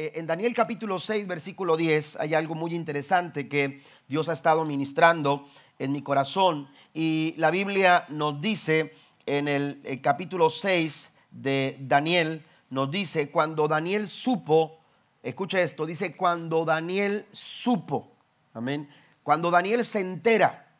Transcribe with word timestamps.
eh, 0.00 0.12
en 0.14 0.28
Daniel 0.28 0.54
capítulo 0.54 1.00
6, 1.00 1.26
versículo 1.26 1.76
10, 1.76 2.18
hay 2.20 2.32
algo 2.32 2.54
muy 2.54 2.72
interesante 2.72 3.48
que 3.48 3.82
Dios 4.06 4.28
ha 4.28 4.32
estado 4.32 4.64
ministrando 4.64 5.48
en 5.76 5.90
mi 5.90 6.02
corazón. 6.02 6.68
Y 6.94 7.34
la 7.36 7.50
Biblia 7.50 8.06
nos 8.08 8.40
dice 8.40 8.94
en 9.26 9.48
el, 9.48 9.82
capítulo 10.00 10.50
6 10.50 11.10
de 11.32 11.78
Daniel, 11.80 12.44
nos 12.70 12.92
dice, 12.92 13.32
cuando 13.32 13.66
Daniel 13.66 14.08
supo, 14.08 14.78
escucha 15.20 15.60
esto, 15.62 15.84
dice, 15.84 16.14
cuando 16.14 16.64
Daniel 16.64 17.26
supo, 17.32 18.12
amén, 18.54 18.88
cuando 19.24 19.50
Daniel 19.50 19.84
se 19.84 19.98
entera, 19.98 20.76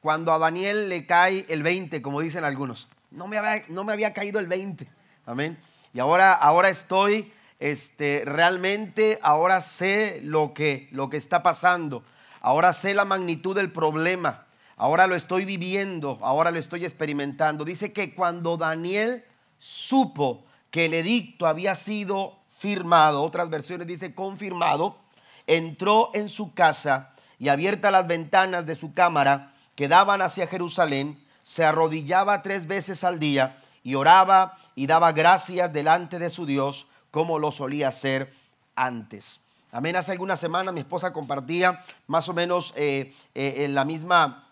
cuando 0.00 0.32
a 0.32 0.38
Daniel 0.38 0.88
le 0.88 1.04
cae 1.04 1.44
el 1.50 1.62
20, 1.62 2.00
como 2.00 2.22
dicen 2.22 2.44
algunos, 2.44 2.88
no 3.10 3.26
me 3.26 3.36
había, 3.36 3.66
no 3.68 3.84
me 3.84 3.92
había 3.92 4.14
caído 4.14 4.40
el 4.40 4.46
20, 4.46 4.88
amén, 5.26 5.58
y 5.92 6.00
ahora, 6.00 6.32
ahora 6.32 6.70
estoy, 6.70 7.30
este, 7.58 8.22
realmente, 8.24 9.18
ahora 9.22 9.60
sé 9.60 10.20
lo 10.22 10.54
que, 10.54 10.88
lo 10.90 11.08
que 11.10 11.16
está 11.16 11.42
pasando, 11.42 12.04
ahora 12.40 12.72
sé 12.72 12.94
la 12.94 13.04
magnitud 13.04 13.54
del 13.54 13.72
problema, 13.72 14.46
ahora 14.76 15.06
lo 15.06 15.14
estoy 15.14 15.44
viviendo, 15.44 16.18
ahora 16.22 16.50
lo 16.50 16.58
estoy 16.58 16.84
experimentando. 16.84 17.64
Dice 17.64 17.92
que 17.92 18.14
cuando 18.14 18.56
Daniel 18.56 19.24
supo 19.58 20.44
que 20.70 20.86
el 20.86 20.94
edicto 20.94 21.46
había 21.46 21.74
sido 21.74 22.38
firmado, 22.50 23.22
otras 23.22 23.50
versiones 23.50 23.86
dice 23.86 24.14
confirmado, 24.14 24.98
entró 25.46 26.10
en 26.14 26.28
su 26.28 26.54
casa 26.54 27.14
y 27.38 27.48
abiertas 27.48 27.92
las 27.92 28.06
ventanas 28.06 28.66
de 28.66 28.74
su 28.74 28.94
cámara 28.94 29.54
que 29.76 29.88
daban 29.88 30.22
hacia 30.22 30.46
Jerusalén, 30.46 31.22
se 31.42 31.64
arrodillaba 31.64 32.42
tres 32.42 32.66
veces 32.66 33.04
al 33.04 33.18
día 33.18 33.58
y 33.82 33.94
oraba 33.94 34.56
y 34.74 34.86
daba 34.86 35.12
gracias 35.12 35.72
delante 35.72 36.18
de 36.18 36.30
su 36.30 36.46
Dios 36.46 36.86
como 37.14 37.38
lo 37.38 37.52
solía 37.52 37.86
hacer 37.86 38.34
antes. 38.74 39.38
Amén. 39.70 39.94
Hace 39.94 40.10
algunas 40.10 40.40
semanas 40.40 40.74
mi 40.74 40.80
esposa 40.80 41.12
compartía 41.12 41.80
más 42.08 42.28
o 42.28 42.34
menos 42.34 42.74
eh, 42.76 43.14
eh, 43.36 43.54
en 43.58 43.72
la 43.72 43.84
misma 43.84 44.48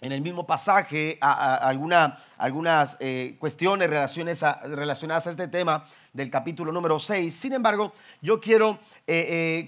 en 0.00 0.12
el 0.12 0.20
mismo 0.20 0.46
pasaje 0.46 1.18
algunas 1.20 2.96
eh, 3.00 3.34
cuestiones 3.40 3.90
relacionadas 3.90 5.26
a 5.26 5.30
este 5.30 5.48
tema 5.48 5.84
del 6.12 6.30
capítulo 6.30 6.70
número 6.70 7.00
6. 7.00 7.34
Sin 7.34 7.54
embargo, 7.54 7.92
yo 8.20 8.38
quiero 8.38 8.78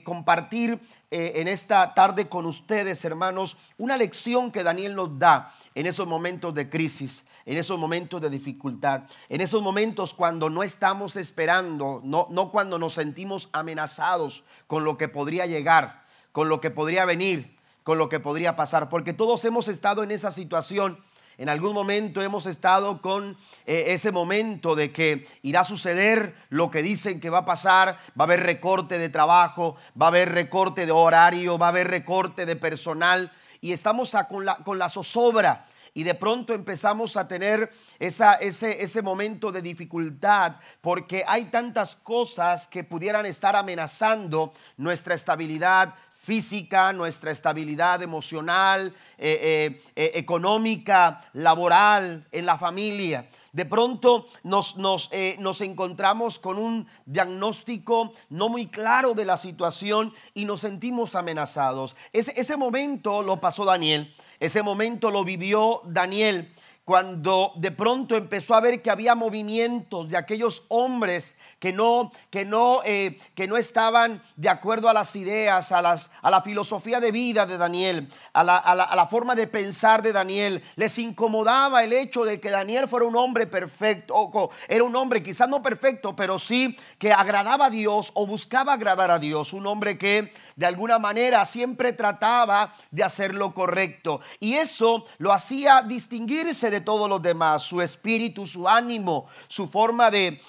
compartir 0.04 0.78
en 1.10 1.48
esta 1.48 1.92
tarde 1.94 2.28
con 2.28 2.46
ustedes, 2.46 3.04
hermanos, 3.04 3.56
una 3.78 3.96
lección 3.96 4.52
que 4.52 4.62
Daniel 4.62 4.94
nos 4.94 5.18
da 5.18 5.54
en 5.74 5.86
esos 5.86 6.06
momentos 6.06 6.54
de 6.54 6.68
crisis, 6.68 7.24
en 7.48 7.56
esos 7.56 7.78
momentos 7.78 8.20
de 8.20 8.30
dificultad, 8.30 9.04
en 9.28 9.40
esos 9.40 9.62
momentos 9.62 10.14
cuando 10.14 10.50
no 10.50 10.62
estamos 10.62 11.16
esperando, 11.16 12.00
no, 12.04 12.28
no 12.30 12.50
cuando 12.50 12.78
nos 12.78 12.94
sentimos 12.94 13.48
amenazados 13.52 14.44
con 14.66 14.84
lo 14.84 14.96
que 14.96 15.08
podría 15.08 15.46
llegar, 15.46 16.04
con 16.30 16.48
lo 16.48 16.60
que 16.60 16.70
podría 16.70 17.04
venir 17.04 17.58
con 17.88 17.96
lo 17.96 18.10
que 18.10 18.20
podría 18.20 18.54
pasar, 18.54 18.90
porque 18.90 19.14
todos 19.14 19.42
hemos 19.46 19.66
estado 19.66 20.02
en 20.02 20.10
esa 20.10 20.30
situación. 20.30 21.02
En 21.38 21.48
algún 21.48 21.72
momento 21.72 22.20
hemos 22.20 22.44
estado 22.44 23.00
con 23.00 23.38
eh, 23.64 23.84
ese 23.86 24.12
momento 24.12 24.74
de 24.74 24.92
que 24.92 25.26
irá 25.40 25.60
a 25.60 25.64
suceder 25.64 26.34
lo 26.50 26.70
que 26.70 26.82
dicen 26.82 27.18
que 27.18 27.30
va 27.30 27.38
a 27.38 27.44
pasar, 27.46 27.98
va 28.08 28.24
a 28.24 28.24
haber 28.24 28.42
recorte 28.42 28.98
de 28.98 29.08
trabajo, 29.08 29.76
va 29.98 30.04
a 30.04 30.08
haber 30.10 30.32
recorte 30.32 30.84
de 30.84 30.92
horario, 30.92 31.56
va 31.56 31.68
a 31.68 31.70
haber 31.70 31.88
recorte 31.88 32.44
de 32.44 32.56
personal 32.56 33.32
y 33.62 33.72
estamos 33.72 34.14
con, 34.28 34.44
la, 34.44 34.56
con 34.56 34.78
la 34.78 34.90
zozobra 34.90 35.64
y 35.98 36.04
de 36.04 36.14
pronto 36.14 36.54
empezamos 36.54 37.16
a 37.16 37.26
tener 37.26 37.72
ese, 37.98 38.36
ese 38.40 39.02
momento 39.02 39.50
de 39.50 39.60
dificultad 39.60 40.54
porque 40.80 41.24
hay 41.26 41.46
tantas 41.46 41.96
cosas 41.96 42.68
que 42.68 42.84
pudieran 42.84 43.26
estar 43.26 43.56
amenazando 43.56 44.52
nuestra 44.76 45.16
estabilidad 45.16 45.96
física, 46.14 46.92
nuestra 46.92 47.32
estabilidad 47.32 48.00
emocional, 48.00 48.94
eh, 49.16 49.40
eh, 49.42 49.82
eh, 49.96 50.12
económica, 50.14 51.20
laboral, 51.32 52.28
en 52.30 52.46
la 52.46 52.58
familia. 52.58 53.28
De 53.58 53.66
pronto 53.66 54.26
nos, 54.44 54.76
nos, 54.76 55.10
nos, 55.40 55.60
encontramos 55.62 56.38
con 56.38 56.58
un 56.58 56.86
diagnóstico 57.06 58.12
no 58.28 58.48
muy 58.48 58.68
claro 58.68 59.14
de 59.14 59.24
la 59.24 59.36
situación 59.36 60.14
y 60.32 60.44
nos 60.44 60.60
sentimos 60.60 61.16
amenazados. 61.16 61.96
Ese, 62.12 62.32
ese 62.36 62.56
momento 62.56 63.20
lo 63.20 63.40
pasó 63.40 63.64
Daniel, 63.64 64.14
ese 64.38 64.62
momento 64.62 65.10
lo 65.10 65.24
vivió 65.24 65.82
Daniel 65.86 66.54
cuando 66.88 67.52
de 67.56 67.70
pronto 67.70 68.16
empezó 68.16 68.54
a 68.54 68.62
ver 68.62 68.80
que 68.80 68.88
había 68.90 69.14
movimientos 69.14 70.08
de 70.08 70.16
aquellos 70.16 70.62
hombres 70.68 71.36
que 71.58 71.70
no, 71.70 72.10
que 72.30 72.46
no, 72.46 72.80
eh, 72.82 73.18
que 73.34 73.46
no 73.46 73.58
estaban 73.58 74.22
de 74.36 74.48
acuerdo 74.48 74.88
a 74.88 74.94
las 74.94 75.14
ideas, 75.14 75.70
a, 75.70 75.82
las, 75.82 76.10
a 76.22 76.30
la 76.30 76.40
filosofía 76.40 76.98
de 76.98 77.12
vida 77.12 77.44
de 77.44 77.58
Daniel, 77.58 78.08
a 78.32 78.42
la, 78.42 78.56
a 78.56 78.96
la 78.96 79.06
forma 79.06 79.34
de 79.34 79.46
pensar 79.46 80.00
de 80.00 80.14
Daniel. 80.14 80.64
Les 80.76 80.98
incomodaba 80.98 81.84
el 81.84 81.92
hecho 81.92 82.24
de 82.24 82.40
que 82.40 82.48
Daniel 82.48 82.88
fuera 82.88 83.04
un 83.04 83.16
hombre 83.16 83.46
perfecto, 83.46 84.50
era 84.66 84.82
un 84.82 84.96
hombre 84.96 85.22
quizás 85.22 85.46
no 85.46 85.60
perfecto, 85.60 86.16
pero 86.16 86.38
sí 86.38 86.74
que 86.96 87.12
agradaba 87.12 87.66
a 87.66 87.70
Dios 87.70 88.12
o 88.14 88.26
buscaba 88.26 88.72
agradar 88.72 89.10
a 89.10 89.18
Dios, 89.18 89.52
un 89.52 89.66
hombre 89.66 89.98
que 89.98 90.32
de 90.58 90.66
alguna 90.66 90.98
manera 90.98 91.46
siempre 91.46 91.92
trataba 91.92 92.74
de 92.90 93.04
hacer 93.04 93.32
lo 93.32 93.54
correcto. 93.54 94.20
Y 94.40 94.54
eso 94.54 95.04
lo 95.18 95.32
hacía 95.32 95.82
distinguirse 95.82 96.68
de 96.68 96.80
todos 96.80 97.08
los 97.08 97.22
demás, 97.22 97.62
su 97.62 97.80
espíritu, 97.80 98.44
su 98.44 98.68
ánimo, 98.68 99.28
su 99.46 99.68
forma 99.68 100.10
de, 100.10 100.40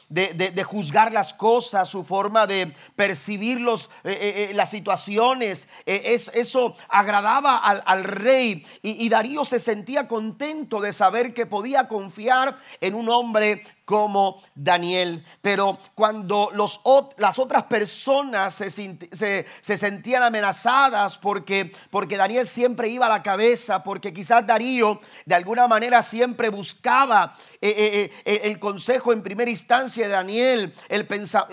juzgar 0.66 1.14
las 1.14 1.36
cosas, 1.36 1.88
su 1.88 2.04
forma 2.04 2.48
de 2.48 2.74
percibir 2.96 3.62
los, 3.62 3.86
eh, 4.04 4.18
eh, 4.20 4.48
eh, 4.50 4.54
las 4.56 4.72
situaciones. 4.72 5.68
Es, 5.86 6.32
eso 6.34 6.76
agradaba 6.88 7.58
al, 7.58 8.04
rey 8.04 8.66
y, 8.82 9.06
y 9.06 9.10
Darío 9.10 9.46
se 9.46 9.60
sentía 9.60 10.08
contento 10.08 10.82
de 10.82 10.92
saber 10.92 11.36
que 11.36 11.46
podía 11.46 11.88
confiar 11.88 12.58
en 12.82 12.96
un 12.96 13.10
hombre 13.10 13.62
como 13.90 14.40
Daniel. 14.54 15.26
Pero 15.42 15.80
cuando 15.96 16.52
los, 16.54 16.80
las 17.18 17.40
otras 17.40 17.64
personas 17.64 18.54
se, 18.54 18.70
se, 18.70 19.78
sentían 19.78 20.22
amenazadas 20.22 21.18
porque, 21.18 21.72
porque 21.90 22.16
Daniel 22.16 22.46
siempre 22.46 22.90
iba 22.90 23.08
a 23.08 23.10
la 23.10 23.24
cabeza, 23.24 23.82
porque 23.82 24.14
quizás 24.14 24.46
Darío 24.46 25.00
de 25.26 25.34
alguna 25.34 25.68
manera 25.68 26.04
siempre 26.04 26.50
buscaba 26.50 27.36
eh, 27.60 27.74
eh, 27.78 28.12
eh, 28.26 28.42
el 28.44 28.60
consejo 28.60 29.12
en 29.12 29.24
primera 29.24 29.50
instancia 29.50 30.08
de 30.08 30.14
Daniel, 30.14 30.72
el 30.88 31.08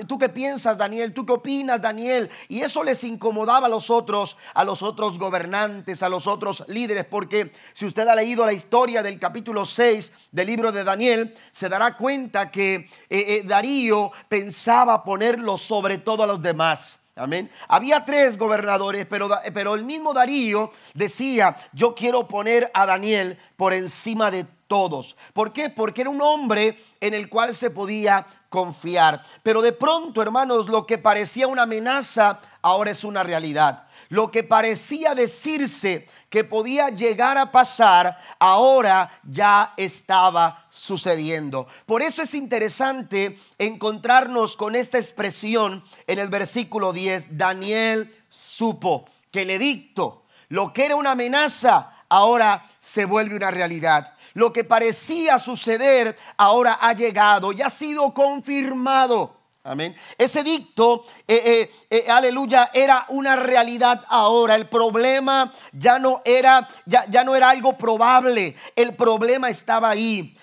¿tú 0.06 0.18
qué 0.18 0.28
piensas 0.28 0.76
Daniel? 0.76 1.14
¿Tú 1.14 1.24
qué 1.24 1.32
opinas 1.32 1.80
Daniel? 1.80 2.28
Y 2.48 2.60
eso 2.60 2.84
les 2.84 3.02
incomodaba 3.04 3.66
a 3.66 3.70
los 3.70 3.88
otros, 3.88 4.36
a 4.52 4.62
los 4.62 4.82
otros 4.82 5.18
gobernantes, 5.18 6.02
a 6.02 6.10
los 6.10 6.26
otros 6.26 6.64
líderes, 6.68 7.06
porque 7.06 7.50
si 7.72 7.86
usted 7.86 8.06
ha 8.06 8.14
leído 8.14 8.44
la 8.44 8.52
historia 8.52 9.02
del 9.02 9.18
capítulo 9.18 9.64
6 9.64 10.12
del 10.32 10.48
libro 10.48 10.70
de 10.70 10.84
Daniel, 10.84 11.34
se 11.50 11.70
dará 11.70 11.96
cuenta 11.96 12.25
que 12.50 12.74
eh, 12.74 12.88
eh, 13.10 13.42
Darío 13.44 14.12
pensaba 14.28 15.02
ponerlo 15.02 15.56
sobre 15.56 15.98
todo 15.98 16.22
a 16.22 16.26
los 16.26 16.42
demás. 16.42 17.00
Amén. 17.18 17.50
Había 17.68 18.04
tres 18.04 18.36
gobernadores, 18.36 19.06
pero, 19.06 19.30
pero 19.54 19.74
el 19.74 19.84
mismo 19.84 20.12
Darío 20.12 20.70
decía, 20.92 21.56
yo 21.72 21.94
quiero 21.94 22.28
poner 22.28 22.70
a 22.74 22.84
Daniel 22.84 23.38
por 23.56 23.72
encima 23.72 24.30
de 24.30 24.44
todos. 24.66 25.16
¿Por 25.32 25.52
qué? 25.52 25.70
Porque 25.70 26.02
era 26.02 26.10
un 26.10 26.20
hombre 26.20 26.78
en 27.00 27.14
el 27.14 27.30
cual 27.30 27.54
se 27.54 27.70
podía 27.70 28.26
confiar. 28.50 29.22
Pero 29.42 29.62
de 29.62 29.72
pronto, 29.72 30.20
hermanos, 30.20 30.68
lo 30.68 30.86
que 30.86 30.98
parecía 30.98 31.46
una 31.46 31.62
amenaza 31.62 32.38
ahora 32.60 32.90
es 32.90 33.02
una 33.02 33.22
realidad. 33.22 33.85
Lo 34.08 34.30
que 34.30 34.42
parecía 34.42 35.14
decirse 35.14 36.06
que 36.30 36.44
podía 36.44 36.90
llegar 36.90 37.38
a 37.38 37.50
pasar, 37.50 38.18
ahora 38.38 39.20
ya 39.24 39.74
estaba 39.76 40.66
sucediendo. 40.70 41.66
Por 41.86 42.02
eso 42.02 42.22
es 42.22 42.34
interesante 42.34 43.38
encontrarnos 43.58 44.56
con 44.56 44.76
esta 44.76 44.98
expresión 44.98 45.82
en 46.06 46.18
el 46.18 46.28
versículo 46.28 46.92
10. 46.92 47.36
Daniel 47.36 48.14
supo 48.28 49.06
que 49.30 49.42
el 49.42 49.50
edicto, 49.50 50.24
lo 50.48 50.72
que 50.72 50.86
era 50.86 50.96
una 50.96 51.12
amenaza, 51.12 51.92
ahora 52.08 52.66
se 52.80 53.04
vuelve 53.04 53.36
una 53.36 53.50
realidad. 53.50 54.14
Lo 54.34 54.52
que 54.52 54.64
parecía 54.64 55.38
suceder 55.38 56.16
ahora 56.36 56.78
ha 56.80 56.92
llegado 56.92 57.52
y 57.52 57.62
ha 57.62 57.70
sido 57.70 58.12
confirmado. 58.12 59.35
Amén. 59.66 59.96
Ese 60.16 60.44
dicto, 60.44 61.04
eh, 61.26 61.42
eh, 61.44 61.74
eh, 61.90 62.08
aleluya, 62.08 62.70
era 62.72 63.04
una 63.08 63.34
realidad 63.34 64.04
ahora. 64.08 64.54
El 64.54 64.68
problema 64.68 65.52
ya 65.72 65.98
no 65.98 66.22
era, 66.24 66.68
ya, 66.84 67.04
ya 67.08 67.24
no 67.24 67.34
era 67.34 67.50
algo 67.50 67.76
probable. 67.76 68.54
El 68.76 68.94
problema 68.94 69.50
estaba 69.50 69.90
ahí. 69.90 70.36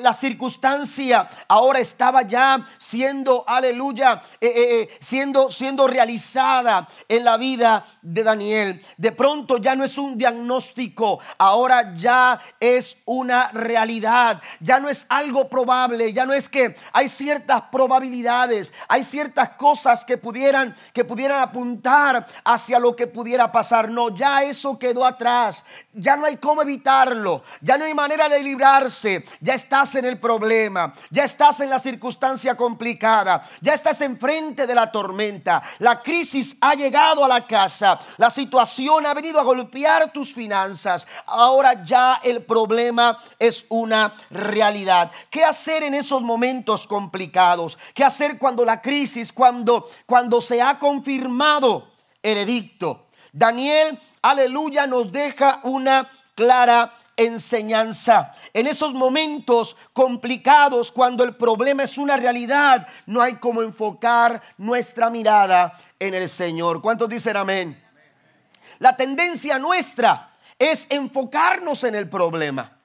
la 0.00 0.12
circunstancia 0.14 1.28
ahora 1.46 1.78
estaba 1.78 2.22
ya 2.22 2.64
siendo, 2.78 3.44
aleluya, 3.46 4.22
siendo, 4.98 5.50
siendo 5.50 5.86
realizada 5.86 6.88
en 7.06 7.24
la 7.24 7.36
vida 7.36 7.84
de 8.00 8.24
Daniel. 8.24 8.82
De 8.96 9.12
pronto 9.12 9.58
ya 9.58 9.76
no 9.76 9.84
es 9.84 9.98
un 9.98 10.16
diagnóstico, 10.16 11.20
ahora 11.36 11.94
ya 11.96 12.40
es 12.58 12.96
una 13.04 13.50
realidad. 13.52 14.40
Ya 14.58 14.80
no 14.80 14.88
es 14.88 15.06
algo 15.08 15.48
probable, 15.48 16.12
ya 16.12 16.24
no 16.24 16.32
es 16.32 16.48
que 16.48 16.74
hay 16.92 17.08
ciertas 17.08 17.62
probabilidades 17.70 18.69
hay 18.88 19.04
ciertas 19.04 19.50
cosas 19.50 20.04
que 20.04 20.18
pudieran, 20.18 20.74
que 20.92 21.04
pudieran 21.04 21.40
apuntar 21.40 22.26
hacia 22.44 22.78
lo 22.78 22.94
que 22.94 23.06
pudiera 23.06 23.50
pasar. 23.50 23.90
No, 23.90 24.14
ya 24.14 24.42
eso 24.42 24.78
quedó 24.78 25.04
atrás. 25.04 25.64
Ya 25.92 26.16
no 26.16 26.26
hay 26.26 26.36
cómo 26.36 26.62
evitarlo. 26.62 27.42
Ya 27.60 27.78
no 27.78 27.84
hay 27.84 27.94
manera 27.94 28.28
de 28.28 28.42
librarse. 28.42 29.24
Ya 29.40 29.54
estás 29.54 29.94
en 29.94 30.04
el 30.04 30.18
problema. 30.18 30.92
Ya 31.10 31.24
estás 31.24 31.60
en 31.60 31.70
la 31.70 31.78
circunstancia 31.78 32.56
complicada. 32.56 33.42
Ya 33.60 33.74
estás 33.74 34.00
enfrente 34.00 34.66
de 34.66 34.74
la 34.74 34.90
tormenta. 34.90 35.62
La 35.78 36.02
crisis 36.02 36.56
ha 36.60 36.74
llegado 36.74 37.24
a 37.24 37.28
la 37.28 37.46
casa. 37.46 37.98
La 38.16 38.30
situación 38.30 39.06
ha 39.06 39.14
venido 39.14 39.40
a 39.40 39.44
golpear 39.44 40.12
tus 40.12 40.32
finanzas. 40.32 41.06
Ahora 41.26 41.84
ya 41.84 42.20
el 42.22 42.44
problema 42.44 43.18
es 43.38 43.64
una 43.68 44.14
realidad. 44.30 45.10
¿Qué 45.30 45.44
hacer 45.44 45.82
en 45.82 45.94
esos 45.94 46.22
momentos 46.22 46.86
complicados? 46.86 47.78
¿Qué 47.94 48.04
hacer 48.04 48.38
cuando 48.38 48.59
la 48.64 48.80
crisis, 48.80 49.32
cuando, 49.32 49.88
cuando 50.06 50.40
se 50.40 50.60
ha 50.60 50.78
confirmado 50.78 51.88
el 52.22 52.38
edicto? 52.38 53.08
Daniel, 53.32 53.98
aleluya, 54.22 54.86
nos 54.86 55.10
deja 55.12 55.60
una 55.64 56.10
clara 56.34 56.94
enseñanza. 57.16 58.32
En 58.54 58.66
esos 58.66 58.94
momentos 58.94 59.76
complicados, 59.92 60.90
cuando 60.90 61.22
el 61.22 61.36
problema 61.36 61.82
es 61.82 61.98
una 61.98 62.16
realidad, 62.16 62.88
no 63.06 63.20
hay 63.20 63.34
como 63.36 63.62
enfocar 63.62 64.42
nuestra 64.56 65.10
mirada 65.10 65.76
en 65.98 66.14
el 66.14 66.28
Señor. 66.28 66.80
¿Cuántos 66.80 67.08
dicen 67.08 67.36
amén? 67.36 67.80
La 68.78 68.96
tendencia 68.96 69.58
nuestra 69.58 70.30
es 70.58 70.86
enfocarnos 70.88 71.84
en 71.84 71.94
el 71.94 72.08
problema. 72.08 72.78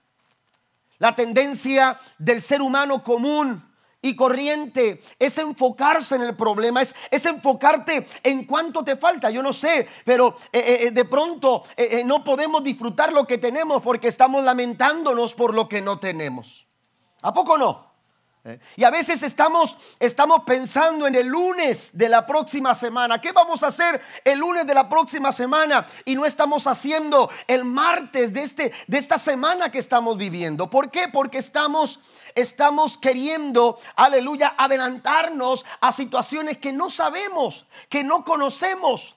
La 0.98 1.16
tendencia 1.16 2.00
del 2.18 2.42
ser 2.42 2.62
humano 2.62 3.04
común 3.04 3.63
y 4.06 4.16
corriente 4.16 5.02
es 5.18 5.38
enfocarse 5.40 6.16
en 6.16 6.22
el 6.22 6.36
problema, 6.36 6.81
es, 6.84 6.94
es 7.10 7.25
enfocarte 7.25 8.06
en 8.22 8.44
cuánto 8.46 8.84
te 8.84 8.96
falta. 8.96 9.31
Yo 9.31 9.42
no 9.42 9.52
sé, 9.52 9.88
pero 10.06 10.38
eh, 10.52 10.81
eh, 10.81 10.92
de 10.92 11.06
pronto 11.06 11.63
eh, 11.75 12.04
no 12.06 12.24
podemos 12.24 12.63
disfrutar 12.63 13.12
lo 13.12 13.25
que 13.25 13.40
tenemos 13.40 13.81
porque 13.81 14.07
estamos 14.07 14.44
lamentándonos 14.44 15.34
por 15.34 15.56
lo 15.56 15.68
que 15.68 15.81
no 15.81 15.98
tenemos. 15.98 16.68
¿A 17.24 17.34
poco 17.34 17.57
no? 17.57 17.94
Y 18.75 18.83
a 18.83 18.92
veces 18.92 19.24
estamos, 19.24 19.75
estamos 20.00 20.44
pensando 20.45 21.07
en 21.07 21.15
el 21.15 21.25
lunes 21.25 21.89
de 21.94 22.07
la 22.07 22.27
próxima 22.27 22.75
semana. 22.75 23.19
¿Qué 23.19 23.31
vamos 23.31 23.63
a 23.63 23.68
hacer 23.68 24.00
el 24.24 24.38
lunes 24.38 24.68
de 24.68 24.75
la 24.75 24.88
próxima 24.88 25.31
semana? 25.31 25.88
Y 26.06 26.15
no 26.15 26.27
estamos 26.27 26.68
haciendo 26.68 27.31
el 27.47 27.65
martes 27.65 28.31
de, 28.33 28.44
este, 28.44 28.71
de 28.86 28.97
esta 29.00 29.18
semana 29.18 29.71
que 29.71 29.80
estamos 29.80 30.15
viviendo. 30.15 30.69
¿Por 30.69 30.92
qué? 30.92 31.07
Porque 31.07 31.39
estamos, 31.39 32.00
estamos 32.36 33.00
queriendo, 33.00 33.80
aleluya, 33.95 34.53
adelantarnos 34.56 35.65
a 35.81 35.91
situaciones 35.91 36.59
que 36.59 36.71
no 36.71 36.91
sabemos, 36.91 37.65
que 37.89 38.03
no 38.03 38.24
conocemos. 38.24 39.15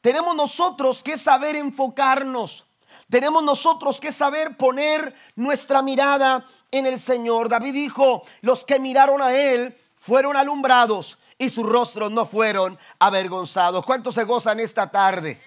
Tenemos 0.00 0.36
nosotros 0.36 1.02
que 1.02 1.18
saber 1.18 1.56
enfocarnos. 1.56 2.69
Tenemos 3.10 3.42
nosotros 3.42 4.00
que 4.00 4.12
saber 4.12 4.56
poner 4.56 5.14
nuestra 5.34 5.82
mirada 5.82 6.46
en 6.70 6.86
el 6.86 6.98
Señor. 6.98 7.48
David 7.48 7.74
dijo, 7.74 8.22
los 8.40 8.64
que 8.64 8.78
miraron 8.78 9.20
a 9.20 9.34
Él 9.34 9.76
fueron 9.96 10.36
alumbrados 10.36 11.18
y 11.36 11.48
sus 11.48 11.66
rostros 11.66 12.12
no 12.12 12.24
fueron 12.24 12.78
avergonzados. 13.00 13.84
¿Cuántos 13.84 14.14
se 14.14 14.24
gozan 14.24 14.60
esta 14.60 14.90
tarde? 14.90 15.40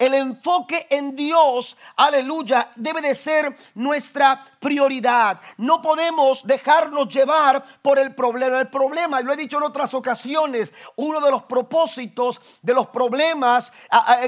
El 0.00 0.14
enfoque 0.14 0.86
en 0.88 1.14
Dios, 1.14 1.76
aleluya, 1.94 2.72
debe 2.74 3.02
de 3.02 3.14
ser 3.14 3.54
nuestra 3.74 4.42
prioridad. 4.58 5.38
No 5.58 5.82
podemos 5.82 6.42
dejarnos 6.46 7.06
llevar 7.10 7.62
por 7.82 7.98
el 7.98 8.14
problema. 8.14 8.60
El 8.60 8.70
problema, 8.70 9.20
lo 9.20 9.30
he 9.30 9.36
dicho 9.36 9.58
en 9.58 9.64
otras 9.64 9.92
ocasiones, 9.92 10.72
uno 10.96 11.20
de 11.20 11.30
los 11.30 11.42
propósitos 11.42 12.40
de 12.62 12.72
los 12.72 12.86
problemas, 12.86 13.74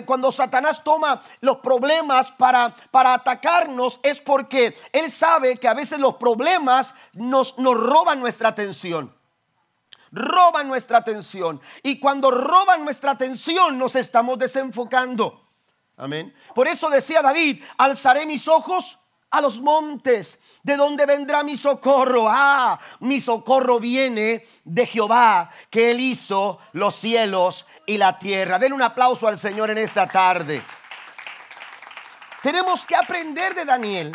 cuando 0.04 0.30
Satanás 0.30 0.84
toma 0.84 1.22
los 1.40 1.56
problemas 1.60 2.30
para, 2.32 2.74
para 2.90 3.14
atacarnos, 3.14 3.98
es 4.02 4.20
porque 4.20 4.74
él 4.92 5.10
sabe 5.10 5.56
que 5.56 5.68
a 5.68 5.74
veces 5.74 5.98
los 5.98 6.16
problemas 6.16 6.94
nos, 7.14 7.56
nos 7.56 7.80
roban 7.80 8.20
nuestra 8.20 8.50
atención 8.50 9.16
roban 10.14 10.68
nuestra 10.68 10.98
atención. 10.98 11.58
Y 11.82 11.98
cuando 11.98 12.30
roban 12.30 12.84
nuestra 12.84 13.12
atención 13.12 13.78
nos 13.78 13.96
estamos 13.96 14.38
desenfocando. 14.38 15.41
Amén. 16.02 16.34
Por 16.52 16.66
eso 16.66 16.90
decía 16.90 17.22
David, 17.22 17.62
alzaré 17.78 18.26
mis 18.26 18.48
ojos 18.48 18.98
a 19.30 19.40
los 19.40 19.60
montes, 19.60 20.36
de 20.64 20.74
donde 20.74 21.06
vendrá 21.06 21.44
mi 21.44 21.56
socorro. 21.56 22.26
Ah, 22.28 22.76
mi 22.98 23.20
socorro 23.20 23.78
viene 23.78 24.44
de 24.64 24.84
Jehová, 24.84 25.48
que 25.70 25.92
él 25.92 26.00
hizo 26.00 26.58
los 26.72 26.96
cielos 26.96 27.66
y 27.86 27.98
la 27.98 28.18
tierra. 28.18 28.58
Denle 28.58 28.74
un 28.74 28.82
aplauso 28.82 29.28
al 29.28 29.38
Señor 29.38 29.70
en 29.70 29.78
esta 29.78 30.08
tarde. 30.08 30.60
Tenemos 32.42 32.84
que 32.84 32.96
aprender 32.96 33.54
de 33.54 33.64
Daniel 33.64 34.12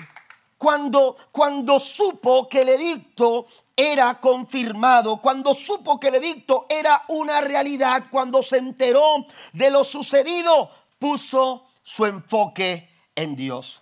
cuando, 0.57 1.15
cuando 1.31 1.79
supo 1.79 2.49
que 2.49 2.63
el 2.63 2.69
edicto 2.69 3.47
era 3.73 4.19
confirmado, 4.19 5.21
cuando 5.21 5.53
supo 5.53 5.97
que 6.01 6.09
el 6.09 6.15
edicto 6.15 6.65
era 6.67 7.05
una 7.07 7.39
realidad, 7.39 8.07
cuando 8.11 8.43
se 8.43 8.57
enteró 8.57 9.25
de 9.53 9.69
lo 9.69 9.85
sucedido, 9.85 10.69
puso 10.99 11.66
su 11.87 12.05
enfoque 12.05 12.89
en 13.15 13.37
Dios. 13.37 13.81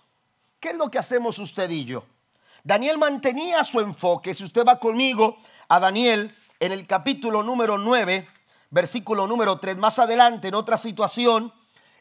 ¿Qué 0.60 0.68
es 0.68 0.76
lo 0.76 0.88
que 0.92 0.98
hacemos 1.00 1.40
usted 1.40 1.68
y 1.70 1.84
yo? 1.84 2.04
Daniel 2.62 2.98
mantenía 2.98 3.64
su 3.64 3.80
enfoque. 3.80 4.32
Si 4.32 4.44
usted 4.44 4.64
va 4.64 4.78
conmigo 4.78 5.38
a 5.68 5.80
Daniel 5.80 6.32
en 6.60 6.70
el 6.70 6.86
capítulo 6.86 7.42
número 7.42 7.78
9, 7.78 8.24
versículo 8.70 9.26
número 9.26 9.58
3, 9.58 9.76
más 9.78 9.98
adelante 9.98 10.46
en 10.46 10.54
otra 10.54 10.76
situación 10.76 11.52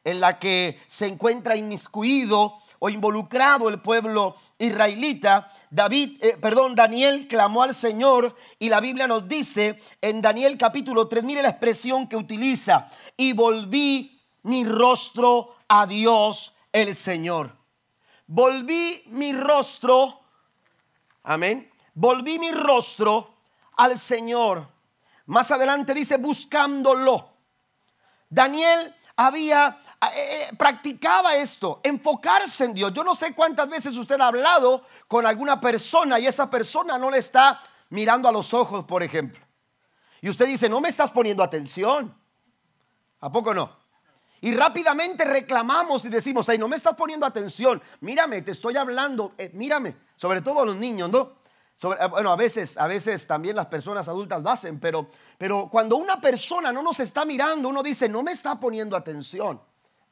en 0.03 0.19
la 0.19 0.37
que 0.37 0.79
se 0.87 1.07
encuentra 1.07 1.55
inmiscuido 1.55 2.59
o 2.77 2.89
involucrado 2.89 3.67
el 3.67 3.81
pueblo 3.81 4.35
israelita, 4.59 5.51
David, 5.71 6.23
eh, 6.23 6.37
perdón, 6.39 6.75
Daniel 6.75 7.27
clamó 7.27 7.63
al 7.63 7.73
Señor 7.73 8.35
y 8.59 8.69
la 8.69 8.79
Biblia 8.79 9.07
nos 9.07 9.27
dice 9.27 9.79
en 10.01 10.21
Daniel 10.21 10.55
capítulo 10.59 11.07
3, 11.07 11.23
mire 11.23 11.41
la 11.41 11.49
expresión 11.49 12.07
que 12.07 12.15
utiliza, 12.15 12.89
y 13.17 13.33
volví 13.33 14.21
mi 14.43 14.63
rostro 14.65 15.54
a 15.67 15.85
Dios 15.85 16.53
el 16.71 16.95
Señor. 16.95 17.55
Volví 18.27 19.03
mi 19.07 19.33
rostro, 19.33 20.21
amén, 21.23 21.69
volví 21.93 22.39
mi 22.39 22.51
rostro 22.51 23.35
al 23.77 23.97
Señor. 23.99 24.67
Más 25.27 25.51
adelante 25.51 25.93
dice 25.93 26.17
buscándolo. 26.17 27.29
Daniel 28.29 28.93
había 29.15 29.79
eh, 30.13 30.49
eh, 30.49 30.55
practicaba 30.57 31.35
esto, 31.35 31.79
enfocarse 31.83 32.65
en 32.65 32.73
Dios. 32.73 32.93
Yo 32.93 33.03
no 33.03 33.15
sé 33.15 33.33
cuántas 33.33 33.69
veces 33.69 33.95
usted 33.97 34.19
ha 34.19 34.27
hablado 34.27 34.85
con 35.07 35.25
alguna 35.25 35.59
persona 35.59 36.19
y 36.19 36.27
esa 36.27 36.49
persona 36.49 36.97
no 36.97 37.09
le 37.09 37.19
está 37.19 37.61
mirando 37.89 38.27
a 38.27 38.31
los 38.31 38.53
ojos, 38.53 38.83
por 38.83 39.03
ejemplo. 39.03 39.43
Y 40.21 40.29
usted 40.29 40.47
dice, 40.47 40.67
no 40.67 40.81
me 40.81 40.89
estás 40.89 41.11
poniendo 41.11 41.43
atención. 41.43 42.15
¿A 43.19 43.31
poco 43.31 43.53
no? 43.53 43.84
Y 44.45 44.53
rápidamente 44.53 45.25
reclamamos 45.25 46.05
y 46.05 46.09
decimos, 46.09 46.47
ay, 46.49 46.59
no 46.59 46.67
me 46.67 46.75
estás 46.75 46.93
poniendo 46.93 47.25
atención, 47.25 47.81
mírame, 48.01 48.43
te 48.43 48.51
estoy 48.51 48.77
hablando, 48.77 49.33
eh, 49.39 49.49
mírame, 49.55 49.95
sobre 50.15 50.43
todo 50.43 50.63
los 50.63 50.75
niños, 50.75 51.09
¿no? 51.09 51.31
Eh, 51.81 52.07
bueno, 52.11 52.31
a 52.31 52.35
veces, 52.35 52.77
a 52.77 52.85
veces 52.85 53.25
también 53.25 53.55
las 53.55 53.65
personas 53.65 54.07
adultas 54.07 54.43
lo 54.43 54.51
hacen, 54.51 54.79
pero, 54.79 55.09
pero 55.39 55.67
cuando 55.71 55.95
una 55.95 56.21
persona 56.21 56.71
no 56.71 56.83
nos 56.83 56.99
está 56.99 57.25
mirando, 57.25 57.69
uno 57.69 57.81
dice, 57.81 58.07
no 58.07 58.21
me 58.21 58.33
está 58.33 58.59
poniendo 58.59 58.95
atención, 58.95 59.59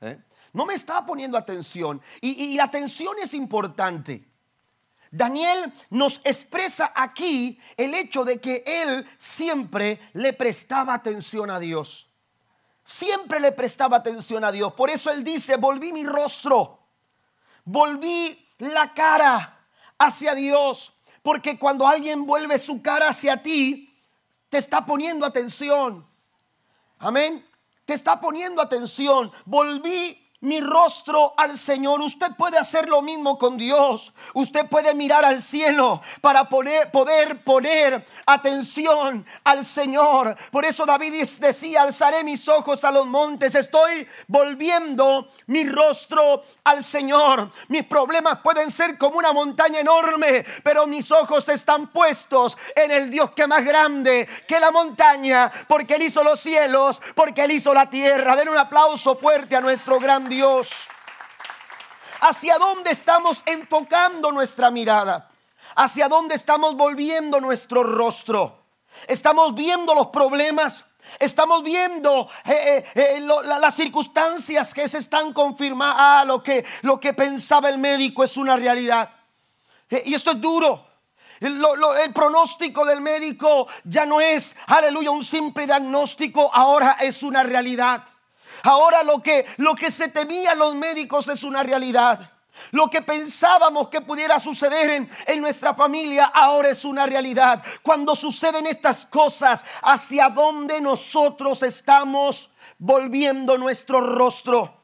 ¿eh? 0.02 0.20
no 0.54 0.66
me 0.66 0.74
está 0.74 1.06
poniendo 1.06 1.38
atención. 1.38 2.02
Y, 2.20 2.32
y 2.44 2.56
la 2.56 2.64
atención 2.64 3.16
es 3.22 3.36
importante. 3.36 4.28
Daniel 5.12 5.72
nos 5.92 6.22
expresa 6.24 6.92
aquí 6.96 7.60
el 7.78 7.94
hecho 7.94 8.26
de 8.26 8.42
que 8.42 8.64
él 8.66 9.08
siempre 9.20 10.00
le 10.14 10.34
prestaba 10.34 10.96
atención 10.96 11.52
a 11.52 11.60
Dios. 11.60 12.10
Siempre 12.84 13.40
le 13.40 13.52
prestaba 13.52 13.98
atención 13.98 14.44
a 14.44 14.52
Dios. 14.52 14.74
Por 14.74 14.90
eso 14.90 15.10
él 15.10 15.24
dice, 15.24 15.56
volví 15.56 15.94
mi 15.94 16.06
rostro, 16.06 16.80
volví 17.64 18.48
la 18.58 18.94
cara 18.94 19.68
hacia 19.98 20.36
Dios. 20.36 20.94
Porque 21.22 21.58
cuando 21.58 21.88
alguien 21.88 22.26
vuelve 22.26 22.60
su 22.60 22.82
cara 22.82 23.10
hacia 23.10 23.42
ti, 23.42 23.98
te 24.50 24.58
está 24.58 24.86
poniendo 24.86 25.26
atención. 25.26 26.06
Amén. 27.00 27.46
Te 27.86 27.94
está 27.94 28.20
poniendo 28.20 28.62
atención. 28.62 29.32
Volví 29.46 30.23
mi 30.44 30.60
rostro 30.62 31.34
al 31.38 31.58
Señor. 31.58 32.02
Usted 32.02 32.32
puede 32.38 32.58
hacer 32.58 32.90
lo 32.90 33.02
mismo 33.02 33.38
con 33.38 33.58
Dios. 33.58 34.14
Usted 34.34 34.68
puede 34.68 34.94
mirar 34.94 35.24
al 35.26 35.42
cielo 35.42 36.02
para 36.22 36.46
poder 36.46 37.44
poner 37.44 38.06
atención 38.26 39.26
al 39.44 39.64
Señor. 39.66 40.36
Por 40.52 40.66
eso 40.66 40.86
David 40.86 41.26
decía, 41.40 41.84
alzaré 41.84 42.24
mis 42.24 42.48
ojos 42.48 42.84
a 42.84 42.92
los 42.92 43.06
montes. 43.06 43.56
Estoy 43.56 44.08
volviendo 44.28 45.30
mi 45.48 45.68
rostro 45.68 46.44
al 46.66 46.84
Señor. 46.84 47.50
Mis 47.70 47.86
problemas 47.86 48.40
pueden 48.44 48.70
ser 48.70 48.98
como 48.98 49.18
una 49.18 49.32
montaña 49.32 49.80
enorme, 49.80 50.46
pero 50.62 50.88
mis 50.88 51.10
ojos 51.12 51.48
están 51.48 51.88
puestos 51.88 52.58
en 52.76 52.92
el 52.92 53.10
Dios 53.10 53.32
que 53.32 53.48
más 53.48 53.64
grande 53.64 54.28
que 54.46 54.60
la 54.60 54.72
montaña, 54.72 55.52
porque 55.68 55.96
Él 55.96 56.04
hizo 56.04 56.22
los 56.24 56.40
cielos, 56.42 57.02
porque 57.16 57.46
Él 57.46 57.52
hizo 57.52 57.74
la 57.74 57.90
tierra. 57.90 58.36
Den 58.36 58.50
un 58.50 58.58
aplauso 58.58 59.16
fuerte 59.16 59.56
a 59.56 59.62
nuestro 59.62 60.00
gran 60.00 60.33
Dios. 60.34 60.88
¿Hacia 62.22 62.58
dónde 62.58 62.92
estamos 62.92 63.44
enfocando 63.46 64.32
nuestra 64.32 64.72
mirada? 64.72 65.30
¿Hacia 65.76 66.08
dónde 66.08 66.36
estamos 66.36 66.76
volviendo 66.76 67.40
nuestro 67.40 67.84
rostro? 67.84 68.64
¿Estamos 69.08 69.54
viendo 69.54 69.94
los 69.94 70.08
problemas? 70.08 70.86
Estamos 71.20 71.64
viendo 71.64 72.30
eh, 72.46 72.86
eh, 72.96 73.18
eh, 73.18 73.20
las 73.20 73.76
circunstancias 73.76 74.74
que 74.74 74.88
se 74.88 75.00
están 75.00 75.34
confirmando. 75.34 75.96
Ah, 76.00 76.24
lo 76.26 76.42
que, 76.42 76.66
lo 76.82 77.00
que 77.00 77.14
pensaba 77.14 77.70
el 77.70 77.78
médico 77.78 78.24
es 78.24 78.36
una 78.38 78.56
realidad. 78.56 79.10
y 79.90 80.14
esto 80.14 80.32
es 80.32 80.42
duro. 80.42 80.88
el 81.40 82.14
pronóstico 82.14 82.86
del 82.86 83.02
médico 83.02 83.68
ya 83.84 84.06
no 84.06 84.22
es, 84.22 84.56
aleluya, 84.68 85.12
un 85.12 85.24
simple 85.24 85.66
diagnóstico, 85.66 86.50
ahora 86.54 86.98
es 87.00 87.22
una 87.22 87.44
realidad. 87.44 88.04
Ahora 88.64 89.04
lo 89.04 89.22
que, 89.22 89.46
lo 89.58 89.76
que 89.76 89.92
se 89.92 90.08
temía 90.08 90.56
los 90.56 90.74
médicos 90.74 91.28
es 91.28 91.44
una 91.44 91.64
realidad. 91.64 92.32
Lo 92.72 92.90
que 92.90 93.02
pensábamos 93.02 93.90
que 93.90 94.00
pudiera 94.00 94.40
suceder 94.40 94.90
en, 94.90 95.10
en, 95.28 95.42
nuestra 95.42 95.74
familia 95.74 96.26
ahora 96.26 96.70
es 96.70 96.86
una 96.86 97.06
realidad. 97.06 97.62
Cuando 97.82 98.16
suceden 98.16 98.66
estas 98.68 99.06
cosas, 99.06 99.66
¿hacia 99.82 100.30
dónde 100.30 100.80
nosotros 100.80 101.62
estamos 101.64 102.52
volviendo 102.78 103.58
nuestro 103.58 104.00
rostro? 104.00 104.82